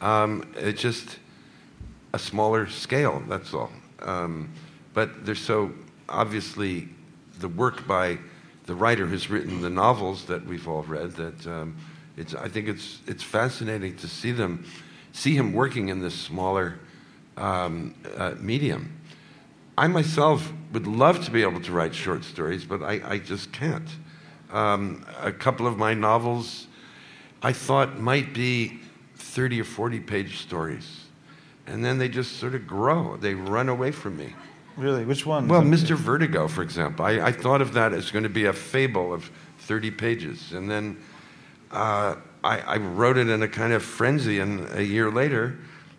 Um, 0.00 0.50
it's 0.56 0.80
just 0.80 1.18
a 2.14 2.18
smaller 2.18 2.66
scale. 2.66 3.22
That's 3.28 3.52
all. 3.52 3.70
Um, 4.00 4.50
but 4.94 5.26
there's 5.26 5.38
so 5.38 5.72
obviously 6.08 6.88
the 7.40 7.48
work 7.48 7.86
by 7.86 8.16
the 8.64 8.74
writer 8.74 9.04
who's 9.04 9.28
written 9.28 9.60
the 9.60 9.68
novels 9.68 10.24
that 10.24 10.46
we've 10.46 10.66
all 10.66 10.82
read. 10.84 11.10
That 11.10 11.46
um, 11.46 11.76
it's. 12.16 12.34
I 12.34 12.48
think 12.48 12.68
it's 12.68 13.00
it's 13.06 13.22
fascinating 13.22 13.96
to 13.96 14.08
see 14.08 14.32
them 14.32 14.64
see 15.12 15.34
him 15.34 15.52
working 15.52 15.90
in 15.90 16.00
this 16.00 16.14
smaller 16.14 16.78
um, 17.36 17.94
uh, 18.16 18.32
medium. 18.38 18.98
I 19.76 19.88
myself 19.88 20.52
would 20.72 20.86
love 20.86 21.24
to 21.24 21.30
be 21.30 21.42
able 21.42 21.60
to 21.62 21.72
write 21.72 21.94
short 21.94 22.24
stories, 22.24 22.64
but 22.64 22.82
I, 22.82 23.00
I 23.04 23.18
just 23.18 23.52
can't. 23.52 23.88
Um, 24.50 25.06
a 25.20 25.32
couple 25.32 25.66
of 25.66 25.78
my 25.78 25.94
novels 25.94 26.66
I 27.42 27.52
thought 27.52 27.98
might 27.98 28.32
be 28.32 28.80
30 29.16 29.60
or 29.60 29.64
40 29.64 30.00
page 30.00 30.38
stories. 30.38 31.06
And 31.66 31.84
then 31.84 31.98
they 31.98 32.08
just 32.08 32.38
sort 32.38 32.54
of 32.54 32.66
grow, 32.66 33.16
they 33.16 33.34
run 33.34 33.68
away 33.68 33.90
from 33.90 34.16
me. 34.16 34.34
Really? 34.76 35.04
Which 35.04 35.26
one? 35.26 35.48
Well, 35.48 35.62
Mr. 35.62 35.96
Vertigo, 35.96 36.48
for 36.48 36.62
example. 36.62 37.04
I, 37.04 37.20
I, 37.20 37.32
thought 37.32 37.60
of 37.60 37.74
that 37.74 37.92
as 37.92 38.10
going 38.10 38.22
to 38.22 38.30
be 38.30 38.46
a 38.46 38.52
fable 38.52 39.12
of 39.12 39.30
30 39.60 39.90
pages. 39.90 40.52
And 40.52 40.70
then 40.70 40.96
uh, 41.70 42.16
I, 42.42 42.60
I, 42.60 42.76
wrote 42.78 43.18
it 43.18 43.28
in 43.28 43.42
a 43.42 43.48
kind 43.48 43.74
of 43.74 43.82
frenzy, 43.82 44.38
and 44.38 44.66
a 44.74 44.82
year 44.82 45.10
later, 45.10 45.58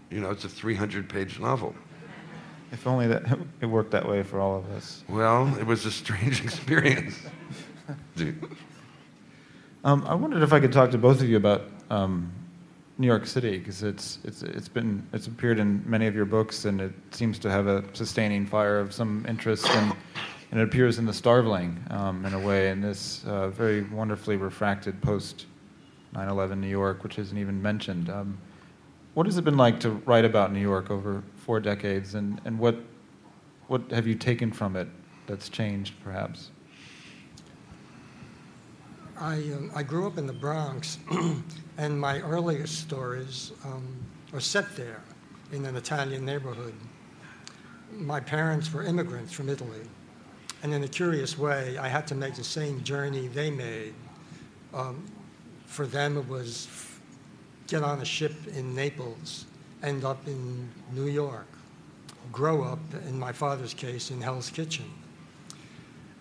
you 0.10 0.22
know, 0.22 0.32
it's 0.32 0.44
a 0.44 0.50
300 0.50 1.08
page 1.08 1.40
novel. 1.40 1.76
If 2.74 2.88
only 2.88 3.08
that 3.08 3.24
it 3.62 3.68
worked 3.68 3.92
that 3.92 4.08
way 4.08 4.24
for 4.24 4.40
all 4.40 4.58
of 4.58 4.70
us. 4.72 5.04
Well, 5.08 5.56
it 5.58 5.66
was 5.66 5.86
a 5.86 5.92
strange 5.92 6.44
experience. 6.44 7.16
um, 9.84 10.04
I 10.06 10.16
wondered 10.16 10.44
if 10.44 10.52
I 10.52 10.60
could 10.60 10.74
talk 10.74 10.92
to 10.92 10.98
both 10.98 11.22
of 11.22 11.30
you 11.30 11.38
about 11.38 11.62
um, 11.90 12.32
New 12.98 13.08
York 13.08 13.28
City 13.28 13.60
because 13.60 13.84
it's 13.84 14.20
it's 14.24 14.44
it's 14.44 14.68
been 14.68 15.08
it's 15.14 15.28
appeared 15.28 15.60
in 15.60 15.84
many 15.86 16.08
of 16.08 16.16
your 16.16 16.26
books 16.26 16.66
and 16.66 16.82
it 16.82 16.94
seems 17.12 17.40
to 17.40 17.50
have 17.50 17.68
a 17.68 17.84
sustaining 17.94 18.46
fire 18.46 18.80
of 18.80 18.92
some 18.92 19.26
interest 19.30 19.70
and 19.70 19.94
and 20.52 20.60
it 20.60 20.64
appears 20.64 21.00
in 21.00 21.06
the 21.06 21.12
Starveling 21.12 21.92
um, 21.92 22.26
in 22.26 22.34
a 22.34 22.40
way 22.40 22.70
in 22.70 22.82
this 22.82 23.24
uh, 23.26 23.50
very 23.50 23.84
wonderfully 23.84 24.36
refracted 24.36 25.00
post 25.02 25.46
9 26.14 26.28
11 26.28 26.62
New 26.62 26.68
York, 26.68 27.04
which 27.04 27.18
isn't 27.18 27.38
even 27.38 27.62
mentioned. 27.62 28.10
Um, 28.10 28.38
what 29.14 29.28
has 29.28 29.38
it 29.38 29.44
been 29.44 29.58
like 29.58 29.80
to 29.82 29.92
write 29.92 30.26
about 30.26 30.52
New 30.52 30.60
York 30.60 30.90
over 30.90 31.24
four 31.38 31.60
decades, 31.60 32.16
and, 32.16 32.42
and 32.46 32.58
what, 32.58 32.78
what 33.68 33.92
have 33.92 34.08
you 34.08 34.16
taken 34.16 34.52
from 34.52 34.76
it 34.76 34.88
that's 35.28 35.50
changed, 35.50 35.94
perhaps? 36.04 36.50
I, 39.20 39.36
um, 39.36 39.72
I 39.76 39.84
grew 39.84 40.08
up 40.08 40.18
in 40.18 40.26
the 40.26 40.34
Bronx, 40.34 40.98
and 41.78 42.00
my 42.00 42.20
earliest 42.22 42.80
stories 42.80 43.52
um, 43.64 43.88
are 44.34 44.40
set 44.40 44.76
there 44.76 45.02
in 45.52 45.66
an 45.66 45.76
Italian 45.76 46.26
neighborhood. 46.26 46.74
My 47.92 48.20
parents 48.20 48.74
were 48.74 48.84
immigrants 48.84 49.32
from 49.32 49.50
Italy, 49.50 49.82
and 50.64 50.74
in 50.74 50.84
a 50.84 50.88
curious 50.88 51.38
way, 51.38 51.78
I 51.78 51.88
had 51.88 52.08
to 52.08 52.16
make 52.16 52.34
the 52.34 52.44
same 52.44 52.84
journey 52.84 53.28
they 53.28 53.52
made. 53.52 53.94
Um, 54.74 55.06
for 55.68 55.86
them, 55.86 56.18
it 56.18 56.28
was 56.28 56.66
get 57.68 57.84
on 57.84 58.02
a 58.02 58.06
ship 58.06 58.34
in 58.56 58.76
Naples, 58.76 59.46
end 59.82 60.04
up 60.06 60.28
in 60.28 60.70
New 60.92 61.08
York, 61.08 61.48
grow 62.32 62.64
up, 62.64 62.80
in 63.08 63.18
my 63.20 63.32
father's 63.32 63.74
case, 63.74 64.12
in 64.12 64.22
Hell's 64.22 64.50
Kitchen, 64.50 64.90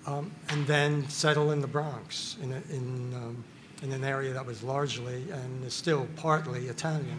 um, 0.06 0.30
and 0.48 0.66
then 0.66 1.08
settle 1.08 1.52
in 1.52 1.60
the 1.60 1.66
Bronx, 1.66 2.36
in, 2.42 2.52
a, 2.52 2.62
in, 2.74 3.14
um, 3.14 3.44
in 3.82 3.92
an 3.92 4.04
area 4.04 4.32
that 4.32 4.44
was 4.44 4.62
largely 4.62 5.30
and 5.30 5.64
is 5.64 5.74
still 5.74 6.08
partly 6.16 6.68
Italian. 6.68 7.18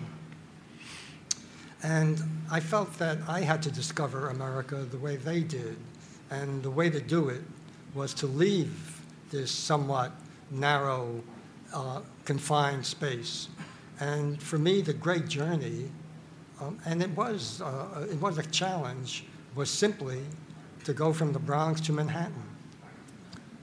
And 1.84 2.24
I 2.49 2.61
felt 2.61 2.97
that 2.97 3.17
I 3.28 3.41
had 3.41 3.61
to 3.63 3.71
discover 3.71 4.30
America 4.30 4.88
the 4.89 4.97
way 4.97 5.17
they 5.17 5.41
did. 5.41 5.76
And 6.32 6.63
the 6.63 6.71
way 6.71 6.89
to 6.89 7.01
do 7.01 7.28
it 7.28 7.41
was 7.93 8.13
to 8.15 8.28
leave 8.28 9.01
this 9.30 9.51
somewhat 9.51 10.13
narrow 10.49 11.21
uh, 11.74 12.01
confined 12.24 12.86
space. 12.86 13.49
And 14.00 14.41
for 14.41 14.58
me, 14.58 14.82
the 14.82 14.94
great 14.94 15.28
journey 15.28 15.89
Um, 16.62 16.80
and 16.86 17.02
it 17.02 17.10
was, 17.12 17.62
uh, 17.62 18.08
it 18.10 18.20
was 18.22 18.38
a 18.38 18.44
challenge, 18.44 19.26
was 19.56 19.70
simply 19.70 20.20
to 20.84 20.94
go 20.94 21.14
from 21.14 21.34
the 21.34 21.39
Bronx 21.39 21.82
to 21.82 21.94
Manhattan. 21.94 22.44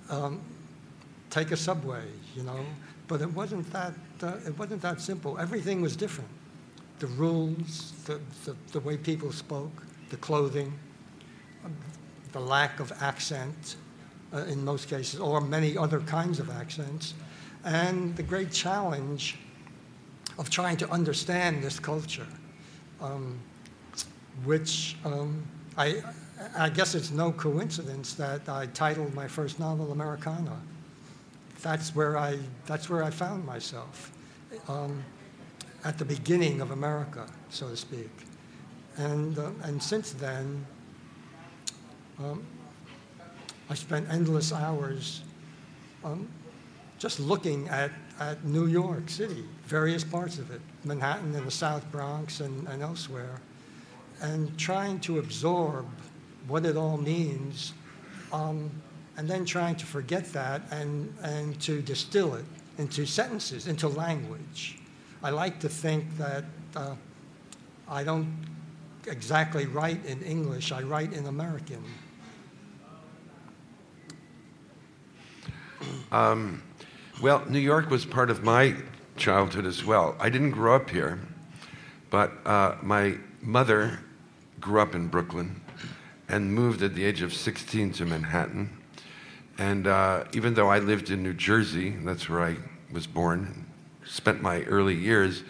Um, 0.08 0.40
take 1.30 1.50
a 1.52 1.56
subway, 1.56 2.04
you 2.34 2.42
know, 2.42 2.64
but 3.06 3.20
it 3.20 3.32
wasn't 3.32 3.70
that, 3.72 3.94
uh, 4.22 4.36
it 4.46 4.58
wasn't 4.58 4.82
that 4.82 5.00
simple. 5.00 5.38
Everything 5.38 5.80
was 5.80 5.96
different. 5.96 6.30
The 6.98 7.06
rules, 7.06 7.92
the, 8.04 8.20
the, 8.44 8.56
the 8.72 8.80
way 8.80 8.96
people 8.96 9.32
spoke, 9.32 9.86
the 10.10 10.16
clothing, 10.16 10.72
the 12.32 12.40
lack 12.40 12.80
of 12.80 12.92
accent 13.00 13.76
uh, 14.34 14.44
in 14.44 14.64
most 14.64 14.88
cases, 14.88 15.20
or 15.20 15.40
many 15.40 15.76
other 15.76 16.00
kinds 16.00 16.40
of 16.40 16.50
accents, 16.50 17.14
and 17.64 18.16
the 18.16 18.22
great 18.22 18.50
challenge 18.52 19.38
of 20.40 20.48
trying 20.48 20.78
to 20.78 20.90
understand 20.90 21.62
this 21.62 21.78
culture, 21.78 22.26
um, 23.02 23.38
which 24.44 24.96
um, 25.04 25.46
I, 25.76 26.02
I 26.56 26.70
guess 26.70 26.94
it's 26.94 27.10
no 27.10 27.30
coincidence 27.30 28.14
that 28.14 28.48
I 28.48 28.66
titled 28.66 29.14
my 29.14 29.28
first 29.28 29.60
novel 29.60 29.92
Americana. 29.92 30.58
That's 31.60 31.94
where 31.94 32.16
I, 32.16 32.38
that's 32.64 32.88
where 32.88 33.04
I 33.04 33.10
found 33.10 33.44
myself, 33.44 34.12
um, 34.66 35.04
at 35.84 35.98
the 35.98 36.06
beginning 36.06 36.62
of 36.62 36.70
America, 36.70 37.26
so 37.50 37.68
to 37.68 37.76
speak. 37.76 38.10
And, 38.96 39.38
uh, 39.38 39.50
and 39.64 39.82
since 39.82 40.12
then, 40.12 40.64
um, 42.18 42.42
I 43.68 43.74
spent 43.74 44.08
endless 44.10 44.54
hours 44.54 45.20
um, 46.02 46.28
just 46.98 47.20
looking 47.20 47.68
at, 47.68 47.90
at 48.20 48.44
New 48.44 48.66
York 48.66 49.08
City, 49.08 49.42
various 49.64 50.04
parts 50.04 50.38
of 50.38 50.50
it, 50.50 50.60
Manhattan 50.84 51.34
and 51.34 51.46
the 51.46 51.50
South 51.50 51.90
Bronx 51.90 52.40
and, 52.40 52.68
and 52.68 52.82
elsewhere, 52.82 53.40
and 54.20 54.56
trying 54.58 55.00
to 55.00 55.18
absorb 55.18 55.86
what 56.46 56.66
it 56.66 56.76
all 56.76 56.98
means, 56.98 57.72
um, 58.32 58.70
and 59.16 59.28
then 59.28 59.46
trying 59.46 59.74
to 59.76 59.86
forget 59.86 60.30
that 60.34 60.60
and, 60.70 61.12
and 61.22 61.58
to 61.62 61.80
distill 61.80 62.34
it 62.34 62.44
into 62.76 63.06
sentences, 63.06 63.66
into 63.66 63.88
language. 63.88 64.78
I 65.22 65.30
like 65.30 65.58
to 65.60 65.68
think 65.68 66.04
that 66.18 66.44
uh, 66.76 66.94
I 67.88 68.04
don't 68.04 68.36
exactly 69.06 69.64
write 69.66 70.04
in 70.04 70.22
English, 70.22 70.72
I 70.72 70.82
write 70.82 71.14
in 71.14 71.26
American. 71.26 71.82
Um, 76.12 76.62
well, 77.20 77.44
New 77.48 77.58
York 77.58 77.90
was 77.90 78.06
part 78.06 78.30
of 78.30 78.42
my 78.42 78.74
childhood 79.16 79.66
as 79.66 79.84
well. 79.84 80.16
I 80.18 80.30
didn't 80.30 80.52
grow 80.52 80.74
up 80.74 80.88
here, 80.88 81.18
but 82.08 82.32
uh, 82.46 82.76
my 82.82 83.18
mother 83.42 83.98
grew 84.58 84.80
up 84.80 84.94
in 84.94 85.08
Brooklyn 85.08 85.60
and 86.28 86.54
moved 86.54 86.82
at 86.82 86.94
the 86.94 87.04
age 87.04 87.20
of 87.20 87.34
16 87.34 87.92
to 87.92 88.06
Manhattan. 88.06 88.70
And 89.58 89.86
uh, 89.86 90.24
even 90.32 90.54
though 90.54 90.70
I 90.70 90.78
lived 90.78 91.10
in 91.10 91.22
New 91.22 91.34
Jersey, 91.34 91.90
that's 91.90 92.28
where 92.28 92.42
I 92.42 92.56
was 92.90 93.06
born, 93.06 93.66
spent 94.06 94.40
my 94.40 94.62
early 94.62 94.94
years, 94.94 95.42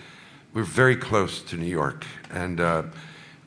we 0.53 0.63
were 0.63 0.67
very 0.67 0.97
close 0.97 1.41
to 1.43 1.57
New 1.57 1.67
York. 1.71 2.05
And 2.33 2.59
uh, 2.59 2.83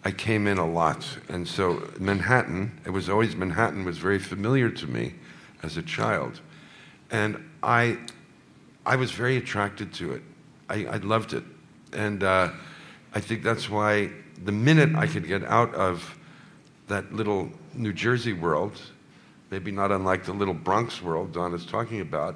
I 0.06 0.12
came 0.12 0.48
in 0.48 0.58
a 0.58 0.66
lot. 0.66 1.06
And 1.28 1.46
so 1.46 1.92
Manhattan, 2.00 2.80
it 2.86 2.92
was 2.92 3.10
always 3.10 3.36
Manhattan, 3.36 3.84
was 3.84 3.98
very 3.98 4.20
familiar 4.20 4.70
to 4.70 4.88
me 4.88 5.16
as 5.62 5.76
a 5.76 5.84
child. 5.84 6.40
And 7.12 7.44
I, 7.62 7.98
I 8.86 8.96
was 8.96 9.12
very 9.12 9.38
attracted 9.38 9.94
to 9.94 10.14
it. 10.14 10.22
I, 10.70 10.86
I 10.86 10.98
loved 10.98 11.34
it. 11.34 11.44
And 11.94 12.24
uh, 12.24 12.52
I 13.14 13.20
think 13.20 13.44
that's 13.44 13.70
why 13.70 14.10
the 14.44 14.52
minute 14.52 14.96
I 14.96 15.08
could 15.08 15.28
get 15.28 15.44
out 15.44 15.74
of 15.76 16.18
that 16.88 17.14
little 17.14 17.50
New 17.74 17.94
Jersey 17.94 18.34
world, 18.34 18.80
maybe 19.52 19.72
not 19.72 19.92
unlike 19.92 20.26
the 20.26 20.34
little 20.34 20.54
Bronx 20.54 21.02
world 21.02 21.32
Don 21.32 21.54
is 21.54 21.66
talking 21.66 22.02
about, 22.02 22.36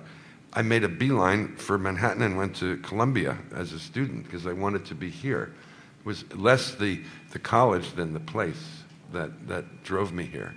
I 0.54 0.62
made 0.62 0.84
a 0.84 0.90
beeline 0.90 1.56
for 1.56 1.78
Manhattan 1.78 2.22
and 2.22 2.38
went 2.38 2.56
to 2.58 2.78
Columbia 2.78 3.38
as 3.54 3.74
a 3.74 3.80
student 3.80 4.24
because 4.24 4.48
I 4.48 4.54
wanted 4.54 4.86
to 4.86 4.96
be 4.96 5.10
here 5.10 5.54
It 6.00 6.06
was 6.06 6.24
less 6.34 6.76
the, 6.76 7.02
the 7.32 7.40
college 7.40 7.92
than 7.94 8.14
the 8.14 8.20
place 8.20 8.84
that, 9.12 9.48
that 9.48 9.84
drove 9.84 10.14
me 10.14 10.24
here. 10.24 10.56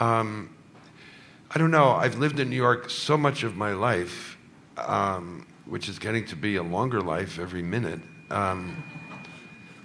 Um, 0.00 0.50
I 1.50 1.58
don't 1.58 1.70
know. 1.70 1.90
I've 1.90 2.18
lived 2.18 2.40
in 2.40 2.50
New 2.50 2.56
York 2.56 2.90
so 2.90 3.16
much 3.16 3.42
of 3.42 3.56
my 3.56 3.72
life, 3.72 4.37
um, 4.86 5.46
which 5.66 5.88
is 5.88 5.98
getting 5.98 6.24
to 6.26 6.36
be 6.36 6.56
a 6.56 6.62
longer 6.62 7.00
life 7.00 7.38
every 7.38 7.62
minute. 7.62 8.00
Um, 8.30 8.82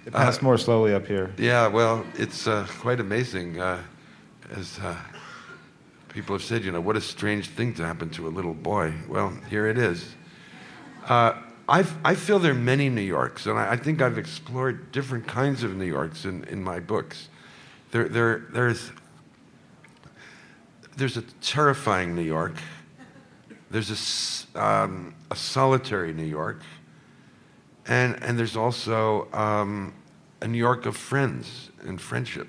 it 0.06 0.12
passed 0.12 0.42
uh, 0.42 0.44
more 0.44 0.58
slowly 0.58 0.94
up 0.94 1.06
here. 1.06 1.32
Yeah, 1.38 1.66
well, 1.66 2.04
it's 2.14 2.46
uh, 2.46 2.66
quite 2.78 3.00
amazing. 3.00 3.60
Uh, 3.60 3.82
as 4.54 4.78
uh, 4.80 4.96
people 6.08 6.34
have 6.34 6.44
said, 6.44 6.64
you 6.64 6.72
know, 6.72 6.80
what 6.80 6.96
a 6.96 7.00
strange 7.00 7.48
thing 7.48 7.74
to 7.74 7.84
happen 7.84 8.10
to 8.10 8.26
a 8.26 8.30
little 8.30 8.54
boy. 8.54 8.92
Well, 9.08 9.32
here 9.48 9.66
it 9.66 9.78
is. 9.78 10.14
Uh, 11.08 11.34
I've, 11.68 11.96
I 12.04 12.14
feel 12.14 12.38
there 12.38 12.52
are 12.52 12.54
many 12.54 12.88
New 12.88 13.00
Yorks, 13.00 13.46
and 13.46 13.58
I, 13.58 13.72
I, 13.72 13.76
think 13.76 14.02
I've 14.02 14.18
explored 14.18 14.92
different 14.92 15.26
kinds 15.26 15.62
of 15.62 15.74
New 15.76 15.86
Yorks 15.86 16.26
in, 16.26 16.44
in 16.44 16.62
my 16.62 16.78
books. 16.78 17.28
There, 17.90 18.08
there, 18.08 18.46
there's, 18.52 18.90
there's 20.96 21.16
a 21.16 21.22
terrifying 21.40 22.14
New 22.14 22.22
York, 22.22 22.54
there's 23.74 23.90
a, 24.54 24.64
um, 24.64 25.12
a 25.32 25.36
solitary 25.36 26.12
New 26.12 26.22
York, 26.22 26.62
and, 27.88 28.22
and 28.22 28.38
there's 28.38 28.56
also 28.56 29.26
um, 29.32 29.92
a 30.42 30.46
New 30.46 30.58
York 30.58 30.86
of 30.86 30.96
friends 30.96 31.70
and 31.84 32.00
friendship. 32.00 32.46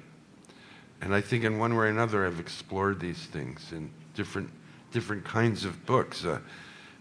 And 1.02 1.16
I 1.16 1.22
think 1.22 1.44
in 1.44 1.58
one 1.58 1.76
way 1.76 1.88
or 1.88 1.90
another, 1.90 2.28
I've 2.28 2.40
explored 2.40 3.00
these 3.00 3.26
things 3.26 3.72
in 3.72 3.90
different, 4.14 4.52
different 4.92 5.26
kinds 5.26 5.66
of 5.66 5.84
books. 5.88 6.24
Uh, 6.26 6.38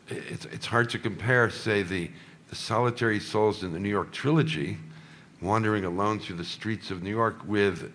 it's, 0.08 0.46
it's 0.46 0.64
hard 0.64 0.88
to 0.90 0.98
compare, 0.98 1.50
say, 1.50 1.82
the, 1.82 2.10
the 2.48 2.56
solitary 2.56 3.20
souls 3.20 3.62
in 3.62 3.74
the 3.74 3.78
New 3.78 3.90
York 3.90 4.10
trilogy, 4.10 4.78
wandering 5.42 5.84
alone 5.84 6.18
through 6.18 6.36
the 6.36 6.44
streets 6.44 6.90
of 6.90 7.02
New 7.02 7.10
York, 7.10 7.36
with, 7.46 7.92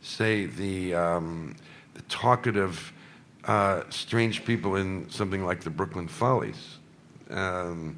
say, 0.00 0.46
the, 0.46 0.94
um, 0.94 1.56
the 1.94 2.02
talkative, 2.02 2.92
uh, 3.44 3.82
strange 3.90 4.44
people 4.44 4.76
in 4.76 5.08
something 5.10 5.44
like 5.44 5.60
the 5.60 5.70
Brooklyn 5.70 6.08
Follies. 6.08 6.78
Um, 7.30 7.96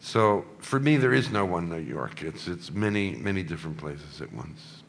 so 0.00 0.44
for 0.58 0.78
me, 0.78 0.96
there 0.96 1.12
is 1.12 1.30
no 1.30 1.44
one 1.44 1.68
New 1.68 1.78
York. 1.78 2.22
It's, 2.22 2.48
it's 2.48 2.70
many, 2.70 3.12
many 3.16 3.42
different 3.42 3.76
places 3.76 4.20
at 4.20 4.32
once. 4.32 4.82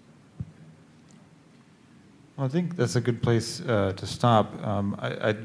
Well, 2.35 2.45
I 2.45 2.49
think 2.49 2.75
that's 2.75 2.95
a 2.95 3.01
good 3.01 3.21
place 3.23 3.61
uh, 3.61 3.93
to 3.95 4.05
stop. 4.05 4.63
Um, 4.63 4.95
I, 4.99 5.29
I 5.29 5.35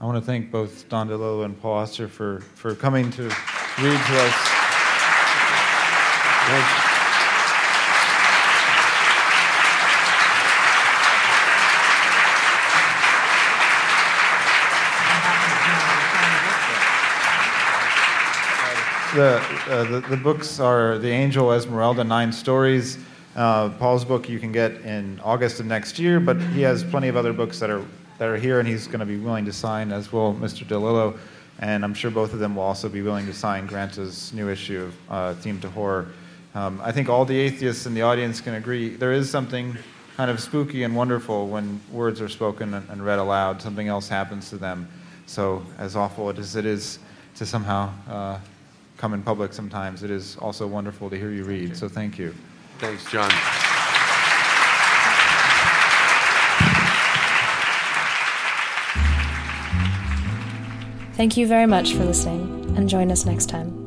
I 0.00 0.06
want 0.06 0.18
to 0.18 0.26
thank 0.26 0.50
both 0.50 0.88
Don 0.88 1.08
DeLillo 1.08 1.44
and 1.44 1.58
Paul 1.58 1.78
Auster 1.78 2.08
for, 2.08 2.40
for 2.40 2.74
coming 2.74 3.10
to 3.12 3.22
read 3.22 3.30
to 3.30 4.20
us. 4.20 4.50
The, 19.14 19.36
uh, 19.68 19.84
the, 19.84 20.00
the, 20.00 20.16
books 20.16 20.58
are 20.58 20.98
The 20.98 21.08
Angel 21.08 21.52
Esmeralda, 21.52 22.02
Nine 22.02 22.32
Stories. 22.32 22.98
Uh, 23.36 23.68
Paul's 23.68 24.04
book 24.04 24.28
you 24.28 24.40
can 24.40 24.50
get 24.50 24.72
in 24.80 25.20
August 25.22 25.60
of 25.60 25.66
next 25.66 26.00
year, 26.00 26.18
but 26.18 26.40
he 26.40 26.62
has 26.62 26.82
plenty 26.82 27.06
of 27.06 27.16
other 27.16 27.32
books 27.32 27.60
that 27.60 27.70
are 27.70 27.84
that 28.18 28.26
are 28.26 28.36
here, 28.36 28.58
and 28.58 28.66
he's 28.66 28.88
going 28.88 28.98
to 28.98 29.06
be 29.06 29.16
willing 29.16 29.44
to 29.44 29.52
sign, 29.52 29.92
as 29.92 30.12
will 30.12 30.34
Mr. 30.34 30.66
DeLillo. 30.66 31.16
And 31.60 31.84
I'm 31.84 31.94
sure 31.94 32.10
both 32.10 32.32
of 32.32 32.40
them 32.40 32.56
will 32.56 32.64
also 32.64 32.88
be 32.88 33.02
willing 33.02 33.24
to 33.26 33.32
sign 33.32 33.68
Granta's 33.68 34.32
new 34.32 34.48
issue 34.48 34.90
uh, 35.08 35.34
themed 35.34 35.60
to 35.60 35.70
horror. 35.70 36.08
Um, 36.56 36.80
I 36.82 36.90
think 36.90 37.08
all 37.08 37.24
the 37.24 37.38
atheists 37.38 37.86
in 37.86 37.94
the 37.94 38.02
audience 38.02 38.40
can 38.40 38.54
agree 38.54 38.96
there 38.96 39.12
is 39.12 39.30
something 39.30 39.76
kind 40.16 40.28
of 40.28 40.40
spooky 40.40 40.82
and 40.82 40.96
wonderful 40.96 41.46
when 41.46 41.80
words 41.92 42.20
are 42.20 42.28
spoken 42.28 42.74
and, 42.74 42.90
and 42.90 43.06
read 43.06 43.20
aloud. 43.20 43.62
Something 43.62 43.86
else 43.86 44.08
happens 44.08 44.50
to 44.50 44.56
them. 44.56 44.88
So, 45.26 45.64
as 45.78 45.94
awful 45.94 46.30
as 46.30 46.56
it 46.56 46.66
is 46.66 46.98
to 47.36 47.46
somehow 47.46 47.92
uh, 48.08 48.38
come 49.04 49.12
in 49.12 49.22
public 49.22 49.52
sometimes, 49.52 50.02
it 50.02 50.10
is 50.10 50.38
also 50.38 50.66
wonderful 50.66 51.10
to 51.10 51.18
hear 51.18 51.30
you 51.30 51.44
read. 51.44 51.76
So, 51.76 51.90
thank 51.90 52.18
you. 52.18 52.34
Thanks, 52.78 53.04
John. 53.12 53.30
Thank 61.12 61.36
you 61.36 61.46
very 61.46 61.66
much 61.66 61.92
for 61.92 62.06
listening, 62.06 62.74
and 62.78 62.88
join 62.88 63.12
us 63.12 63.26
next 63.26 63.50
time. 63.50 63.83